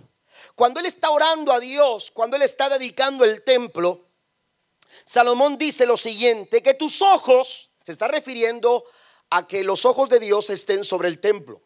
Cuando 0.55 0.79
él 0.79 0.85
está 0.85 1.09
orando 1.09 1.51
a 1.51 1.59
Dios, 1.59 2.11
cuando 2.11 2.37
él 2.37 2.43
está 2.43 2.69
dedicando 2.69 3.25
el 3.25 3.43
templo, 3.43 4.05
Salomón 5.03 5.57
dice 5.57 5.85
lo 5.85 5.97
siguiente, 5.97 6.63
que 6.63 6.75
tus 6.75 7.01
ojos, 7.01 7.71
se 7.83 7.91
está 7.91 8.07
refiriendo 8.07 8.85
a 9.31 9.45
que 9.45 9.65
los 9.65 9.83
ojos 9.83 10.07
de 10.07 10.21
Dios 10.21 10.49
estén 10.49 10.85
sobre 10.85 11.09
el 11.09 11.19
templo 11.19 11.61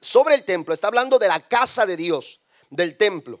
sobre 0.00 0.34
el 0.34 0.44
templo, 0.44 0.74
está 0.74 0.88
hablando 0.88 1.18
de 1.18 1.28
la 1.28 1.40
casa 1.40 1.86
de 1.86 1.96
Dios, 1.96 2.40
del 2.70 2.96
templo. 2.96 3.40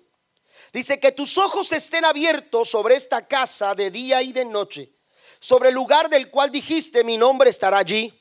Dice 0.72 1.00
que 1.00 1.12
tus 1.12 1.38
ojos 1.38 1.72
estén 1.72 2.04
abiertos 2.04 2.68
sobre 2.68 2.94
esta 2.94 3.26
casa 3.26 3.74
de 3.74 3.90
día 3.90 4.22
y 4.22 4.32
de 4.32 4.44
noche, 4.44 4.92
sobre 5.40 5.70
el 5.70 5.74
lugar 5.74 6.08
del 6.08 6.30
cual 6.30 6.50
dijiste 6.50 7.02
mi 7.02 7.16
nombre 7.16 7.50
estará 7.50 7.78
allí, 7.78 8.16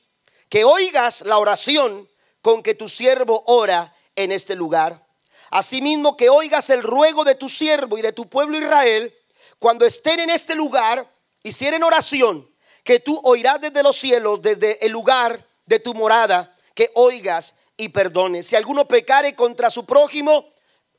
que 0.48 0.64
oigas 0.64 1.22
la 1.22 1.38
oración 1.38 2.10
con 2.42 2.64
que 2.64 2.74
tu 2.74 2.90
siervo 2.90 3.44
ora 3.48 3.94
en 4.16 4.32
este 4.32 4.56
lugar. 4.56 5.06
Asimismo 5.52 6.16
que 6.16 6.30
oigas 6.30 6.70
el 6.70 6.82
ruego 6.82 7.24
de 7.24 7.36
tu 7.36 7.50
siervo 7.50 7.98
y 7.98 8.02
de 8.02 8.14
tu 8.14 8.28
pueblo 8.30 8.58
Israel, 8.58 9.14
cuando 9.60 9.86
estén 9.86 10.20
en 10.20 10.30
este 10.30 10.56
lugar, 10.56 11.08
hicieren 11.44 11.84
oración, 11.84 12.50
que 12.84 13.00
tú 13.00 13.20
oirás 13.24 13.62
desde 13.62 13.84
los 13.84 13.96
cielos, 13.96 14.42
desde 14.42 14.84
el 14.86 14.92
lugar 14.92 15.46
de 15.66 15.80
tu 15.80 15.94
morada, 15.94 16.56
que 16.74 16.90
oigas 16.96 17.56
y 17.80 17.90
perdone. 17.90 18.44
Si 18.44 18.58
alguno 18.58 18.88
pecare 18.88 19.34
contra 19.34 19.70
su 19.70 19.86
prójimo, 19.86 20.54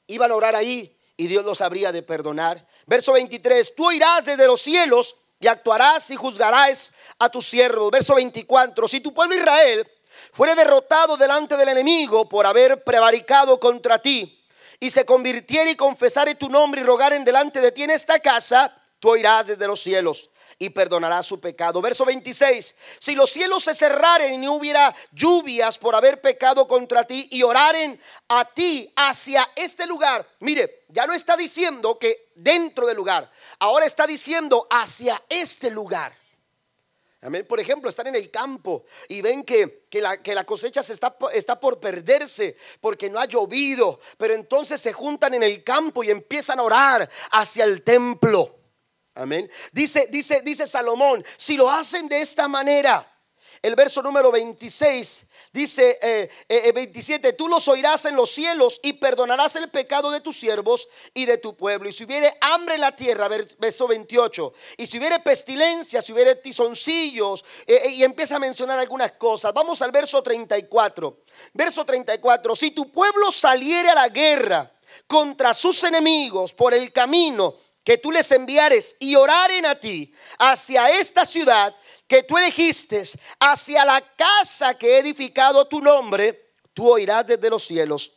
iban 0.07 0.33
a 0.33 0.35
orar 0.35 0.57
ahí 0.57 0.97
y 1.17 1.27
Dios 1.27 1.45
los 1.45 1.61
habría 1.61 1.93
de 1.93 2.03
perdonar. 2.03 2.67
Verso 2.87 3.13
23, 3.13 3.75
tú 3.77 3.93
irás 3.93 4.25
desde 4.25 4.47
los 4.47 4.63
cielos 4.63 5.17
y 5.39 5.47
actuarás 5.47 6.11
y 6.11 6.17
juzgarás 6.17 6.93
a 7.19 7.29
tus 7.29 7.47
siervos. 7.47 7.91
Verso 7.91 8.15
24, 8.15 8.89
si 8.89 9.01
tu 9.01 9.13
pueblo 9.13 9.37
Israel 9.37 9.87
fuere 10.33 10.55
derrotado 10.55 11.19
delante 11.19 11.59
del 11.59 11.69
enemigo 11.69 12.27
por 12.27 12.47
haber 12.47 12.83
prevaricado 12.83 13.61
contra 13.61 14.01
ti 14.01 14.43
y 14.81 14.89
se 14.89 15.05
convirtiere 15.05 15.73
y 15.73 15.77
confesare 15.77 16.35
tu 16.35 16.49
nombre 16.49 16.81
y 16.81 16.85
rogar 16.85 17.13
en 17.13 17.25
delante 17.25 17.61
de 17.61 17.73
ti 17.73 17.83
en 17.83 17.91
esta 17.91 18.21
casa, 18.21 18.75
tú 18.99 19.15
irás 19.17 19.47
desde 19.47 19.67
los 19.67 19.81
cielos 19.81 20.31
y 20.61 20.69
perdonará 20.71 21.23
su 21.23 21.41
pecado. 21.41 21.81
Verso 21.81 22.05
26, 22.05 22.77
si 22.99 23.15
los 23.15 23.31
cielos 23.31 23.65
se 23.65 23.75
cerraren 23.75 24.35
y 24.35 24.37
no 24.37 24.55
hubiera 24.55 24.95
lluvias 25.11 25.79
por 25.79 25.95
haber 25.95 26.21
pecado 26.21 26.69
contra 26.69 27.07
ti 27.07 27.27
y 27.33 27.43
oraren 27.43 27.99
a 28.29 28.45
ti 28.45 28.93
hacia 28.95 29.49
este 29.57 29.87
lugar, 29.87 30.29
mire, 30.41 30.85
ya 30.89 31.07
no 31.07 31.15
está 31.15 31.35
diciendo 31.35 31.99
que 31.99 32.31
dentro 32.35 32.87
del 32.87 32.99
lugar, 32.99 33.29
ahora 33.59 33.87
está 33.87 34.07
diciendo 34.07 34.67
hacia 34.71 35.21
este 35.31 35.71
lugar. 35.71 36.15
Amén. 37.23 37.47
Por 37.47 37.59
ejemplo, 37.59 37.89
están 37.89 38.09
en 38.09 38.15
el 38.15 38.31
campo 38.31 38.85
y 39.09 39.23
ven 39.23 39.45
que, 39.45 39.87
la, 39.93 40.23
que 40.23 40.35
la, 40.35 40.45
cosecha 40.45 40.83
se 40.83 40.93
está, 40.93 41.17
está 41.33 41.59
por 41.59 41.81
perderse 41.81 42.57
porque 42.81 43.09
no 43.09 43.19
ha 43.19 43.27
llovido. 43.27 43.99
Pero 44.19 44.35
entonces 44.35 44.81
se 44.81 44.93
juntan 44.93 45.35
en 45.35 45.43
el 45.43 45.63
campo 45.65 46.03
y 46.03 46.11
empiezan 46.11 46.59
a 46.59 46.63
orar 46.63 47.09
hacia 47.31 47.65
el 47.65 47.83
templo. 47.83 48.60
Amén. 49.15 49.51
Dice, 49.73 50.07
dice, 50.11 50.41
dice 50.43 50.67
Salomón, 50.67 51.25
si 51.37 51.57
lo 51.57 51.71
hacen 51.71 52.09
de 52.09 52.21
esta 52.21 52.49
manera, 52.49 53.07
el 53.63 53.75
verso 53.75 54.03
número 54.03 54.31
26 54.31 55.27
dice 55.53 55.99
eh, 56.01 56.31
eh, 56.49 56.73
27, 56.73 57.29
eh, 57.29 57.33
tú 57.33 57.49
los 57.49 57.67
oirás 57.69 58.05
en 58.05 58.15
los 58.15 58.31
cielos 58.31 58.79
y 58.83 58.95
perdonarás 58.95 59.57
el 59.57 59.69
pecado 59.69 60.11
de 60.11 60.21
tus 60.21 60.37
siervos 60.37 60.89
y 61.13 61.27
de 61.27 61.39
tu 61.39 61.57
pueblo. 61.57 61.89
Y 61.89 61.93
si 61.93 62.05
hubiere 62.05 62.37
hambre 62.41 62.77
en 62.77 62.81
la 62.81 62.95
tierra, 62.95 63.29
verso 63.29 63.89
28, 63.89 64.53
y 64.79 64.87
si 64.87 64.99
hubiere 64.99 65.19
pestilencia, 65.19 66.01
si 66.01 66.13
hubiere 66.13 66.37
tizoncillos, 66.37 67.45
eh, 67.67 67.91
y 67.91 68.05
empieza 68.05 68.37
a 68.37 68.39
mencionar 68.39 68.79
algunas 68.79 69.13
cosas. 69.13 69.53
Vamos 69.53 69.83
al 69.83 69.91
verso 69.91 70.23
34. 70.23 71.23
Verso 71.53 71.85
34, 71.85 72.57
si 72.57 72.71
tu 72.71 72.91
pueblo 72.91 73.31
saliere 73.33 73.91
a 73.91 73.95
la 73.95 74.09
guerra 74.09 74.71
contra 75.07 75.53
sus 75.53 75.83
enemigos 75.85 76.53
por 76.53 76.75
el 76.75 76.93
camino, 76.93 77.57
que 77.85 77.99
tú 77.99 78.13
les 78.13 78.31
enviares 78.33 78.97
y 78.99 79.17
oraren 79.17 79.67
a 79.67 79.79
ti 79.79 80.13
hacia 80.39 80.91
esta 80.91 81.25
ciudad 81.25 81.75
que 82.07 82.23
tú 82.23 82.37
elegiste, 82.39 83.03
hacia 83.39 83.85
la 83.85 84.01
casa 84.17 84.77
que 84.77 84.97
he 84.97 84.99
edificado 84.99 85.67
tu 85.67 85.81
nombre, 85.81 86.53
tú 86.75 86.91
oirás 86.91 87.27
desde 87.27 87.51
los 87.51 87.63
cielos 87.65 88.13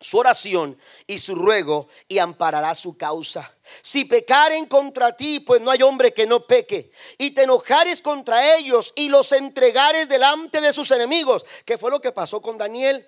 su 0.00 0.16
oración 0.16 0.78
y 1.06 1.18
su 1.18 1.34
ruego 1.34 1.88
y 2.08 2.18
ampararás 2.18 2.78
su 2.78 2.96
causa. 2.96 3.54
Si 3.82 4.06
pecaren 4.06 4.64
contra 4.66 5.14
ti, 5.14 5.40
pues 5.40 5.60
no 5.60 5.70
hay 5.70 5.82
hombre 5.82 6.14
que 6.14 6.26
no 6.26 6.46
peque, 6.46 6.90
y 7.18 7.32
te 7.32 7.42
enojares 7.42 8.00
contra 8.00 8.56
ellos 8.56 8.92
y 8.96 9.10
los 9.10 9.32
entregares 9.32 10.08
delante 10.08 10.60
de 10.60 10.72
sus 10.72 10.90
enemigos, 10.90 11.44
que 11.66 11.76
fue 11.76 11.90
lo 11.90 12.00
que 12.00 12.12
pasó 12.12 12.40
con 12.40 12.56
Daniel. 12.56 13.06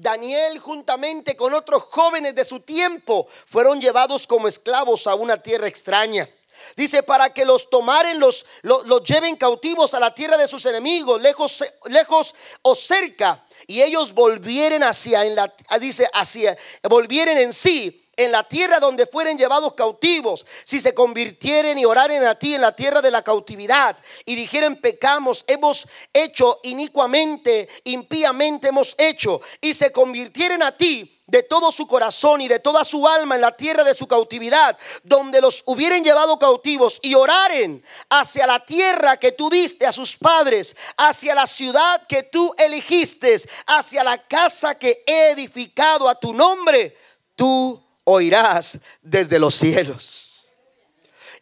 Daniel 0.00 0.58
juntamente 0.58 1.36
con 1.36 1.54
otros 1.54 1.84
jóvenes 1.84 2.34
de 2.34 2.44
su 2.44 2.60
tiempo 2.60 3.26
fueron 3.46 3.80
llevados 3.80 4.26
como 4.26 4.48
esclavos 4.48 5.06
a 5.06 5.14
una 5.14 5.42
tierra 5.42 5.66
extraña. 5.66 6.28
Dice, 6.76 7.02
para 7.02 7.32
que 7.32 7.44
los 7.44 7.70
tomaren, 7.70 8.18
los, 8.20 8.46
los, 8.62 9.02
lleven 9.02 9.36
cautivos 9.36 9.94
a 9.94 10.00
la 10.00 10.14
tierra 10.14 10.36
de 10.36 10.48
sus 10.48 10.66
enemigos, 10.66 11.20
lejos, 11.20 11.64
lejos 11.86 12.34
o 12.62 12.74
cerca, 12.74 13.46
y 13.66 13.82
ellos 13.82 14.12
volvieren 14.12 14.82
hacia, 14.82 15.24
en 15.24 15.34
la, 15.34 15.52
dice, 15.80 16.08
hacia, 16.12 16.56
volvieren 16.82 17.38
en 17.38 17.52
sí 17.52 17.99
en 18.20 18.32
la 18.32 18.44
tierra 18.44 18.80
donde 18.80 19.06
fueren 19.06 19.38
llevados 19.38 19.72
cautivos, 19.72 20.44
si 20.64 20.78
se 20.80 20.92
convirtieren 20.92 21.78
y 21.78 21.86
oraren 21.86 22.22
a 22.24 22.38
ti 22.38 22.54
en 22.54 22.60
la 22.60 22.76
tierra 22.76 23.00
de 23.00 23.10
la 23.10 23.22
cautividad 23.22 23.96
y 24.26 24.36
dijeren 24.36 24.76
pecamos, 24.76 25.42
hemos 25.46 25.88
hecho 26.12 26.60
inicuamente, 26.64 27.66
impíamente 27.84 28.68
hemos 28.68 28.94
hecho, 28.98 29.40
y 29.62 29.72
se 29.72 29.90
convirtieren 29.90 30.62
a 30.62 30.76
ti 30.76 31.16
de 31.26 31.44
todo 31.44 31.72
su 31.72 31.86
corazón 31.86 32.42
y 32.42 32.48
de 32.48 32.58
toda 32.58 32.84
su 32.84 33.08
alma 33.08 33.36
en 33.36 33.40
la 33.40 33.56
tierra 33.56 33.84
de 33.84 33.94
su 33.94 34.06
cautividad, 34.06 34.76
donde 35.02 35.40
los 35.40 35.62
hubieren 35.64 36.04
llevado 36.04 36.38
cautivos 36.38 36.98
y 37.02 37.14
oraren 37.14 37.82
hacia 38.10 38.46
la 38.46 38.62
tierra 38.62 39.16
que 39.16 39.32
tú 39.32 39.48
diste 39.48 39.86
a 39.86 39.92
sus 39.92 40.16
padres, 40.16 40.76
hacia 40.98 41.34
la 41.34 41.46
ciudad 41.46 42.06
que 42.06 42.24
tú 42.24 42.52
elegiste, 42.58 43.36
hacia 43.66 44.04
la 44.04 44.18
casa 44.18 44.74
que 44.74 45.04
he 45.06 45.30
edificado 45.30 46.06
a 46.06 46.16
tu 46.16 46.34
nombre, 46.34 46.94
tú 47.34 47.80
oirás 48.04 48.78
desde 49.02 49.38
los 49.38 49.54
cielos. 49.54 50.50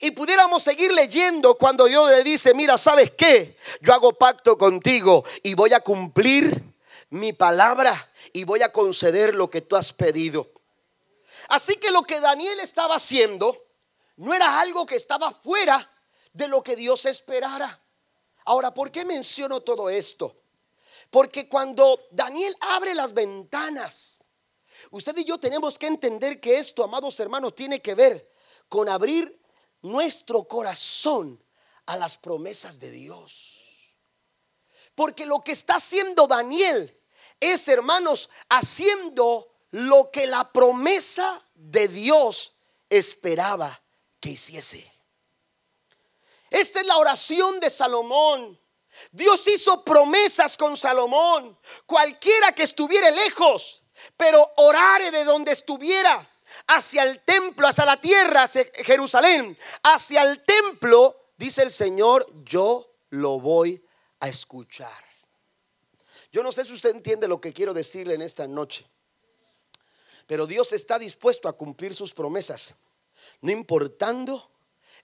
Y 0.01 0.13
pudiéramos 0.13 0.63
seguir 0.63 0.93
leyendo 0.93 1.57
cuando 1.57 1.87
Dios 1.87 2.11
le 2.11 2.23
dice, 2.23 2.55
mira, 2.55 2.79
¿sabes 2.79 3.11
qué? 3.13 3.57
Yo 3.81 3.93
hago 3.93 4.13
pacto 4.13 4.57
contigo 4.57 5.25
y 5.43 5.55
voy 5.55 5.73
a 5.73 5.81
cumplir 5.81 6.63
mi 7.11 7.33
palabra 7.33 8.11
y 8.33 8.45
voy 8.45 8.63
a 8.63 8.71
conceder 8.71 9.35
lo 9.35 9.51
que 9.51 9.61
tú 9.61 9.75
has 9.75 9.93
pedido. 9.93 10.53
Así 11.49 11.77
que 11.77 11.91
lo 11.91 12.03
que 12.03 12.21
Daniel 12.21 12.61
estaba 12.61 12.97
haciendo 12.97 13.67
no 14.17 14.35
era 14.35 14.61
algo 14.61 14.87
que 14.87 14.97
estaba 14.97 15.33
fuera 15.33 15.91
de 16.33 16.47
lo 16.47 16.63
que 16.63 16.77
Dios 16.77 17.07
esperara. 17.07 17.81
Ahora, 18.45 18.73
¿por 18.73 18.91
qué 18.91 19.05
menciono 19.05 19.61
todo 19.61 19.91
esto? 19.91 20.37
Porque 21.11 21.49
cuando 21.49 22.07
Daniel 22.11 22.57
abre 22.61 22.95
las 22.95 23.15
ventanas, 23.15 24.18
Usted 24.91 25.17
y 25.19 25.25
yo 25.25 25.39
tenemos 25.39 25.79
que 25.79 25.87
entender 25.87 26.41
que 26.41 26.59
esto, 26.59 26.85
amados 26.85 27.19
hermanos, 27.21 27.55
tiene 27.55 27.81
que 27.81 27.95
ver 27.95 28.33
con 28.69 28.89
abrir 28.89 29.41
nuestro 29.83 30.45
corazón 30.45 31.43
a 31.87 31.97
las 31.97 32.17
promesas 32.17 32.79
de 32.79 32.91
Dios. 32.91 33.97
Porque 34.95 35.27
lo 35.27 35.43
que 35.45 35.53
está 35.53 35.77
haciendo 35.77 36.27
Daniel 36.27 36.99
es, 37.41 37.69
hermanos, 37.69 38.29
haciendo 38.49 39.55
lo 39.71 40.11
que 40.11 40.27
la 40.27 40.53
promesa 40.53 41.43
de 41.55 41.89
Dios 41.89 42.55
esperaba 42.89 43.81
que 44.21 44.31
hiciese. 44.31 44.91
Esta 46.51 46.81
es 46.81 46.87
la 46.87 46.97
oración 46.97 47.61
de 47.61 47.71
Salomón. 47.71 48.59
Dios 49.13 49.47
hizo 49.49 49.85
promesas 49.85 50.57
con 50.57 50.77
Salomón. 50.77 51.59
Cualquiera 51.87 52.53
que 52.53 52.63
estuviera 52.63 53.11
lejos, 53.11 53.83
pero 54.17 54.53
orare 54.57 55.11
de 55.11 55.25
donde 55.25 55.53
estuviera, 55.53 56.29
hacia 56.67 57.03
el 57.03 57.21
templo, 57.21 57.67
hacia 57.67 57.85
la 57.85 58.01
tierra, 58.01 58.45
hacia 58.45 58.67
Jerusalén, 58.85 59.57
hacia 59.83 60.23
el 60.23 60.45
templo, 60.45 61.33
dice 61.37 61.63
el 61.63 61.71
Señor, 61.71 62.27
yo 62.45 62.95
lo 63.11 63.41
voy 63.41 63.85
a 64.21 64.29
escuchar. 64.29 65.05
Yo 66.33 66.43
no 66.43 66.53
sé 66.53 66.65
si 66.65 66.73
usted 66.75 66.91
entiende 66.91 67.29
lo 67.29 67.41
que 67.41 67.53
quiero 67.53 67.73
decirle 67.73 68.15
en 68.15 68.23
esta 68.23 68.47
noche, 68.47 68.87
pero 70.27 70.47
Dios 70.47 70.73
está 70.73 70.99
dispuesto 70.99 71.49
a 71.49 71.55
cumplir 71.55 71.95
sus 71.95 72.13
promesas, 72.13 72.75
no 73.41 73.51
importando 73.51 74.51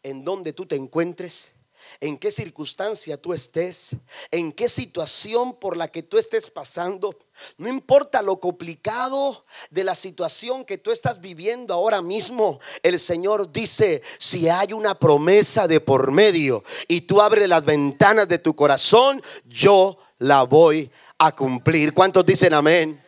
en 0.03 0.23
dónde 0.23 0.53
tú 0.53 0.67
te 0.67 0.77
encuentres, 0.77 1.54
en 2.01 2.19
qué 2.19 2.31
circunstancia 2.31 3.17
tú 3.17 3.33
estés, 3.33 3.97
en 4.31 4.53
qué 4.53 4.69
situación 4.69 5.59
por 5.59 5.77
la 5.77 5.89
que 5.89 6.03
tú 6.03 6.19
estés 6.19 6.51
pasando. 6.51 7.17
No 7.59 7.69
importa 7.69 8.23
lo 8.23 8.39
complicado 8.41 9.45
de 9.71 9.85
la 9.85 9.95
situación 9.95 10.65
que 10.65 10.79
tú 10.79 10.91
estás 10.91 11.21
viviendo 11.21 11.75
ahora 11.75 12.03
mismo. 12.03 12.61
El 12.83 12.99
Señor 13.01 13.53
dice, 13.53 14.03
si 14.19 14.49
hay 14.49 14.73
una 14.73 14.99
promesa 14.99 15.67
de 15.67 15.81
por 15.81 16.11
medio 16.11 16.65
y 16.89 17.03
tú 17.03 17.21
abres 17.21 17.49
las 17.49 17.65
ventanas 17.65 18.29
de 18.29 18.39
tu 18.39 18.55
corazón, 18.55 19.23
yo 19.45 19.99
la 20.19 20.43
voy 20.43 20.91
a 21.19 21.33
cumplir. 21.33 21.95
¿Cuántos 21.95 22.25
dicen 22.25 22.55
amén? 22.55 23.03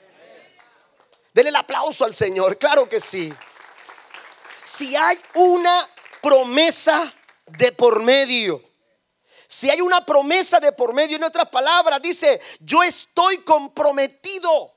Denle 1.33 1.51
el 1.51 1.57
aplauso 1.57 2.05
al 2.05 2.15
Señor, 2.15 2.57
claro 2.57 2.89
que 2.89 3.01
sí. 3.01 3.33
Si 4.65 4.97
hay 4.97 5.19
una 5.35 5.89
promesa 6.23 7.13
de 7.47 7.73
por 7.73 8.03
medio. 8.03 8.61
Si 9.49 9.71
hay 9.71 9.81
una 9.81 10.05
promesa 10.05 10.61
de 10.61 10.73
por 10.73 10.93
medio, 10.93 11.17
en 11.17 11.25
otras 11.25 11.49
palabras, 11.49 12.01
dice, 12.03 12.41
yo 12.61 12.83
estoy 12.83 13.39
comprometido. 13.39 14.75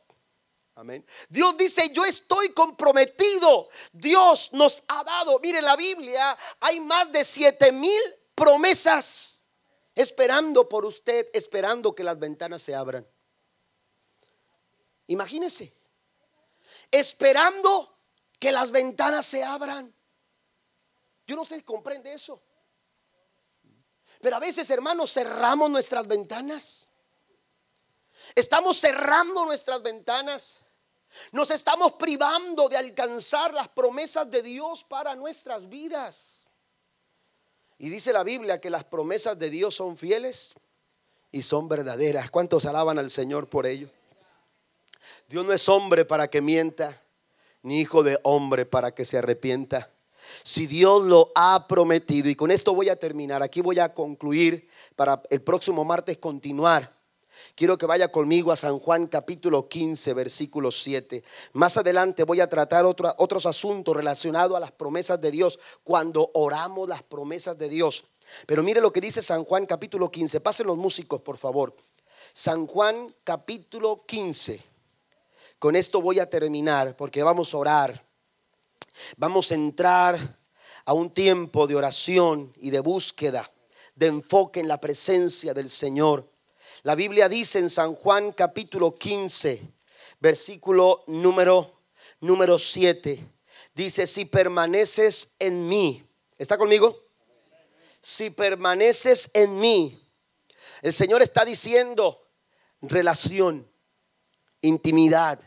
Amén. 0.75 1.05
Dios 1.27 1.57
dice, 1.57 1.91
yo 1.91 2.05
estoy 2.05 2.53
comprometido. 2.53 3.69
Dios 3.91 4.53
nos 4.53 4.81
ha 4.87 5.03
dado, 5.03 5.39
mire 5.39 5.61
la 5.61 5.75
Biblia, 5.75 6.37
hay 6.59 6.79
más 6.79 7.11
de 7.11 7.23
siete 7.23 7.71
mil 7.71 8.01
promesas 8.33 9.39
esperando 9.99 10.69
por 10.69 10.85
usted, 10.85 11.27
esperando 11.33 11.93
que 11.93 12.05
las 12.05 12.17
ventanas 12.17 12.61
se 12.61 12.73
abran. 12.73 13.05
Imagínese, 15.07 15.73
esperando 16.89 17.99
que 18.39 18.53
las 18.53 18.71
ventanas 18.71 19.25
se 19.25 19.43
abran. 19.43 19.93
Yo 21.27 21.35
no 21.35 21.43
sé 21.43 21.57
si 21.57 21.63
comprende 21.63 22.13
eso. 22.13 22.41
Pero 24.21 24.35
a 24.35 24.39
veces, 24.39 24.69
hermanos, 24.69 25.13
cerramos 25.13 25.69
nuestras 25.69 26.07
ventanas. 26.07 26.87
Estamos 28.35 28.77
cerrando 28.77 29.45
nuestras 29.45 29.81
ventanas. 29.81 30.61
Nos 31.31 31.49
estamos 31.51 31.93
privando 31.93 32.69
de 32.69 32.77
alcanzar 32.77 33.53
las 33.53 33.69
promesas 33.69 34.29
de 34.29 34.41
Dios 34.41 34.83
para 34.83 35.15
nuestras 35.15 35.67
vidas. 35.67 36.39
Y 37.77 37.89
dice 37.89 38.11
la 38.11 38.23
Biblia 38.23 38.59
que 38.59 38.69
las 38.69 38.83
promesas 38.83 39.39
de 39.39 39.49
Dios 39.49 39.75
son 39.75 39.97
fieles 39.97 40.53
y 41.31 41.41
son 41.41 41.69
verdaderas. 41.69 42.29
¿Cuántos 42.29 42.65
alaban 42.65 42.99
al 42.99 43.09
Señor 43.09 43.47
por 43.47 43.65
ello? 43.65 43.89
Dios 45.29 45.45
no 45.45 45.53
es 45.53 45.69
hombre 45.69 46.03
para 46.03 46.27
que 46.27 46.41
mienta, 46.41 47.01
ni 47.61 47.79
hijo 47.79 48.03
de 48.03 48.19
hombre 48.23 48.65
para 48.65 48.93
que 48.93 49.05
se 49.05 49.17
arrepienta. 49.17 49.89
Si 50.43 50.67
Dios 50.67 51.03
lo 51.03 51.31
ha 51.35 51.67
prometido, 51.67 52.29
y 52.29 52.35
con 52.35 52.51
esto 52.51 52.73
voy 52.73 52.89
a 52.89 52.95
terminar, 52.97 53.43
aquí 53.43 53.61
voy 53.61 53.79
a 53.79 53.93
concluir 53.93 54.67
para 54.95 55.21
el 55.29 55.41
próximo 55.41 55.83
martes 55.85 56.17
continuar. 56.17 56.97
Quiero 57.55 57.77
que 57.77 57.85
vaya 57.85 58.11
conmigo 58.11 58.51
a 58.51 58.57
San 58.57 58.79
Juan 58.79 59.07
capítulo 59.07 59.69
15, 59.69 60.13
versículo 60.13 60.71
7. 60.71 61.23
Más 61.53 61.77
adelante 61.77 62.23
voy 62.23 62.41
a 62.41 62.49
tratar 62.49 62.85
otros 62.85 63.45
asuntos 63.45 63.95
relacionados 63.95 64.57
a 64.57 64.59
las 64.59 64.71
promesas 64.71 65.21
de 65.21 65.31
Dios 65.31 65.59
cuando 65.83 66.31
oramos 66.33 66.89
las 66.89 67.03
promesas 67.03 67.57
de 67.57 67.69
Dios. 67.69 68.05
Pero 68.45 68.63
mire 68.63 68.81
lo 68.81 68.91
que 68.91 69.01
dice 69.01 69.21
San 69.21 69.43
Juan 69.43 69.65
capítulo 69.65 70.11
15. 70.11 70.41
Pasen 70.41 70.67
los 70.67 70.77
músicos, 70.77 71.21
por 71.21 71.37
favor. 71.37 71.75
San 72.33 72.67
Juan 72.67 73.15
capítulo 73.23 74.03
15. 74.05 74.61
Con 75.59 75.75
esto 75.75 76.01
voy 76.01 76.19
a 76.19 76.29
terminar 76.29 76.95
porque 76.95 77.23
vamos 77.23 77.53
a 77.53 77.57
orar. 77.57 78.08
Vamos 79.17 79.51
a 79.51 79.55
entrar 79.55 80.39
a 80.85 80.93
un 80.93 81.11
tiempo 81.11 81.67
de 81.67 81.75
oración 81.75 82.53
y 82.57 82.69
de 82.69 82.79
búsqueda, 82.79 83.49
de 83.95 84.07
enfoque 84.07 84.59
en 84.59 84.67
la 84.67 84.79
presencia 84.79 85.53
del 85.53 85.69
Señor. 85.69 86.31
La 86.83 86.95
Biblia 86.95 87.27
dice 87.29 87.59
en 87.59 87.69
San 87.69 87.95
Juan 87.95 88.31
capítulo 88.31 88.95
15, 88.95 89.61
versículo 90.19 91.03
número 91.07 91.79
número 92.21 92.59
7. 92.59 93.25
Dice, 93.73 94.07
si 94.07 94.25
permaneces 94.25 95.35
en 95.39 95.67
mí, 95.67 96.03
¿está 96.37 96.57
conmigo? 96.57 96.97
Si 98.01 98.29
permaneces 98.29 99.29
en 99.33 99.59
mí, 99.59 100.01
el 100.81 100.93
Señor 100.93 101.21
está 101.21 101.43
diciendo 101.45 102.27
relación, 102.81 103.69
intimidad, 104.61 105.39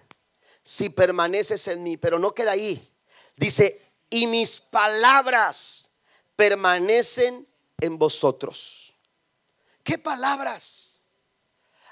si 0.62 0.90
permaneces 0.90 1.66
en 1.68 1.82
mí, 1.82 1.96
pero 1.96 2.18
no 2.18 2.32
queda 2.32 2.52
ahí. 2.52 2.91
Dice, 3.36 3.80
y 4.10 4.26
mis 4.26 4.60
palabras 4.60 5.90
permanecen 6.36 7.46
en 7.80 7.98
vosotros. 7.98 8.94
¿Qué 9.82 9.98
palabras? 9.98 11.00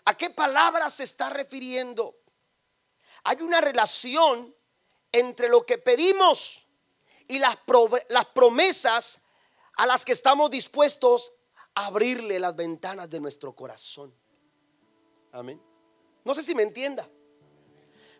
¿A 0.04 0.16
qué 0.16 0.30
palabras 0.30 0.94
se 0.94 1.04
está 1.04 1.30
refiriendo? 1.30 2.16
Hay 3.24 3.40
una 3.42 3.60
relación 3.60 4.54
entre 5.12 5.48
lo 5.48 5.64
que 5.64 5.78
pedimos 5.78 6.66
y 7.26 7.38
las, 7.38 7.56
las 8.08 8.26
promesas 8.26 9.20
a 9.76 9.86
las 9.86 10.04
que 10.04 10.12
estamos 10.12 10.50
dispuestos 10.50 11.32
a 11.74 11.86
abrirle 11.86 12.38
las 12.38 12.54
ventanas 12.54 13.08
de 13.08 13.20
nuestro 13.20 13.54
corazón. 13.54 14.14
Amén. 15.32 15.60
No 16.24 16.34
sé 16.34 16.42
si 16.42 16.54
me 16.54 16.62
entienda. 16.62 17.08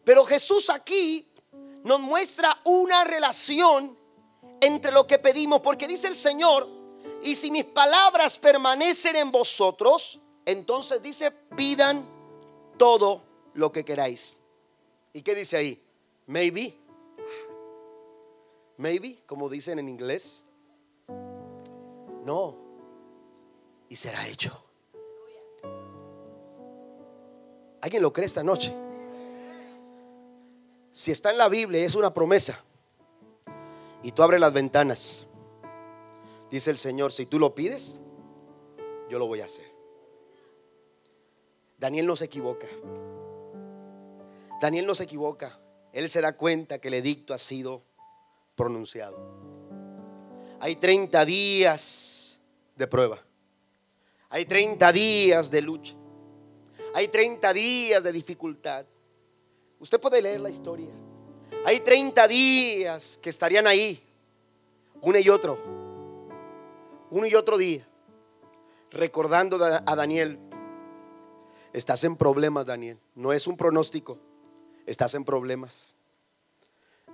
Pero 0.04 0.24
Jesús 0.24 0.70
aquí 0.70 1.29
nos 1.84 2.00
muestra 2.00 2.60
una 2.64 3.04
relación 3.04 3.98
entre 4.60 4.92
lo 4.92 5.06
que 5.06 5.18
pedimos, 5.18 5.60
porque 5.60 5.86
dice 5.86 6.08
el 6.08 6.14
Señor, 6.14 6.68
y 7.22 7.34
si 7.34 7.50
mis 7.50 7.64
palabras 7.64 8.38
permanecen 8.38 9.16
en 9.16 9.30
vosotros, 9.30 10.20
entonces 10.44 11.02
dice, 11.02 11.30
pidan 11.30 12.04
todo 12.78 13.22
lo 13.54 13.72
que 13.72 13.84
queráis. 13.84 14.38
¿Y 15.12 15.22
qué 15.22 15.34
dice 15.34 15.56
ahí? 15.56 15.82
Maybe. 16.26 16.76
Maybe, 18.76 19.22
como 19.26 19.48
dicen 19.48 19.78
en 19.78 19.88
inglés. 19.88 20.44
No. 22.24 22.56
Y 23.88 23.96
será 23.96 24.26
hecho. 24.28 24.64
¿Alguien 27.80 28.02
lo 28.02 28.12
cree 28.12 28.26
esta 28.26 28.42
noche? 28.42 28.74
Si 31.00 31.10
está 31.10 31.30
en 31.30 31.38
la 31.38 31.48
Biblia, 31.48 31.82
es 31.82 31.94
una 31.94 32.12
promesa. 32.12 32.62
Y 34.02 34.12
tú 34.12 34.22
abres 34.22 34.38
las 34.38 34.52
ventanas. 34.52 35.26
Dice 36.50 36.70
el 36.70 36.76
Señor, 36.76 37.10
si 37.10 37.24
tú 37.24 37.38
lo 37.38 37.54
pides, 37.54 38.00
yo 39.08 39.18
lo 39.18 39.26
voy 39.26 39.40
a 39.40 39.46
hacer. 39.46 39.64
Daniel 41.78 42.04
no 42.04 42.16
se 42.16 42.26
equivoca. 42.26 42.66
Daniel 44.60 44.86
no 44.86 44.94
se 44.94 45.04
equivoca. 45.04 45.58
Él 45.94 46.10
se 46.10 46.20
da 46.20 46.36
cuenta 46.36 46.80
que 46.80 46.88
el 46.88 46.94
edicto 46.94 47.32
ha 47.32 47.38
sido 47.38 47.82
pronunciado. 48.54 49.16
Hay 50.60 50.76
30 50.76 51.24
días 51.24 52.42
de 52.76 52.86
prueba. 52.86 53.24
Hay 54.28 54.44
30 54.44 54.92
días 54.92 55.50
de 55.50 55.62
lucha. 55.62 55.94
Hay 56.92 57.08
30 57.08 57.54
días 57.54 58.04
de 58.04 58.12
dificultad. 58.12 58.84
Usted 59.80 59.98
puede 59.98 60.20
leer 60.20 60.40
la 60.40 60.50
historia. 60.50 60.90
Hay 61.64 61.80
30 61.80 62.28
días 62.28 63.18
que 63.20 63.30
estarían 63.30 63.66
ahí, 63.66 64.00
uno 65.00 65.18
y 65.18 65.28
otro, 65.28 65.58
uno 67.10 67.26
y 67.26 67.34
otro 67.34 67.58
día, 67.58 67.86
recordando 68.90 69.62
a 69.64 69.96
Daniel. 69.96 70.38
Estás 71.72 72.04
en 72.04 72.16
problemas, 72.16 72.66
Daniel. 72.66 72.98
No 73.14 73.32
es 73.32 73.46
un 73.46 73.56
pronóstico, 73.56 74.18
estás 74.86 75.14
en 75.14 75.24
problemas. 75.24 75.94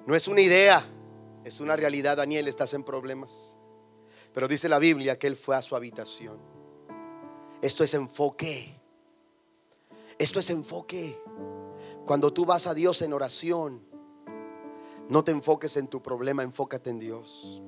No 0.04 0.14
es 0.14 0.28
una 0.28 0.40
idea, 0.40 0.84
es 1.44 1.60
una 1.60 1.76
realidad, 1.76 2.16
Daniel, 2.16 2.48
estás 2.48 2.74
en 2.74 2.84
problemas. 2.84 3.58
Pero 4.32 4.48
dice 4.48 4.68
la 4.68 4.78
Biblia 4.78 5.18
que 5.18 5.28
él 5.28 5.36
fue 5.36 5.56
a 5.56 5.62
su 5.62 5.76
habitación. 5.76 6.38
Esto 7.62 7.84
es 7.84 7.94
enfoque. 7.94 8.74
Esto 10.18 10.40
es 10.40 10.50
enfoque. 10.50 11.18
Cuando 12.06 12.32
tú 12.32 12.46
vas 12.46 12.68
a 12.68 12.74
Dios 12.74 13.02
en 13.02 13.12
oración, 13.12 13.84
no 15.08 15.24
te 15.24 15.32
enfoques 15.32 15.76
en 15.76 15.88
tu 15.88 16.00
problema, 16.00 16.44
enfócate 16.44 16.88
en 16.88 17.00
Dios. 17.00 17.60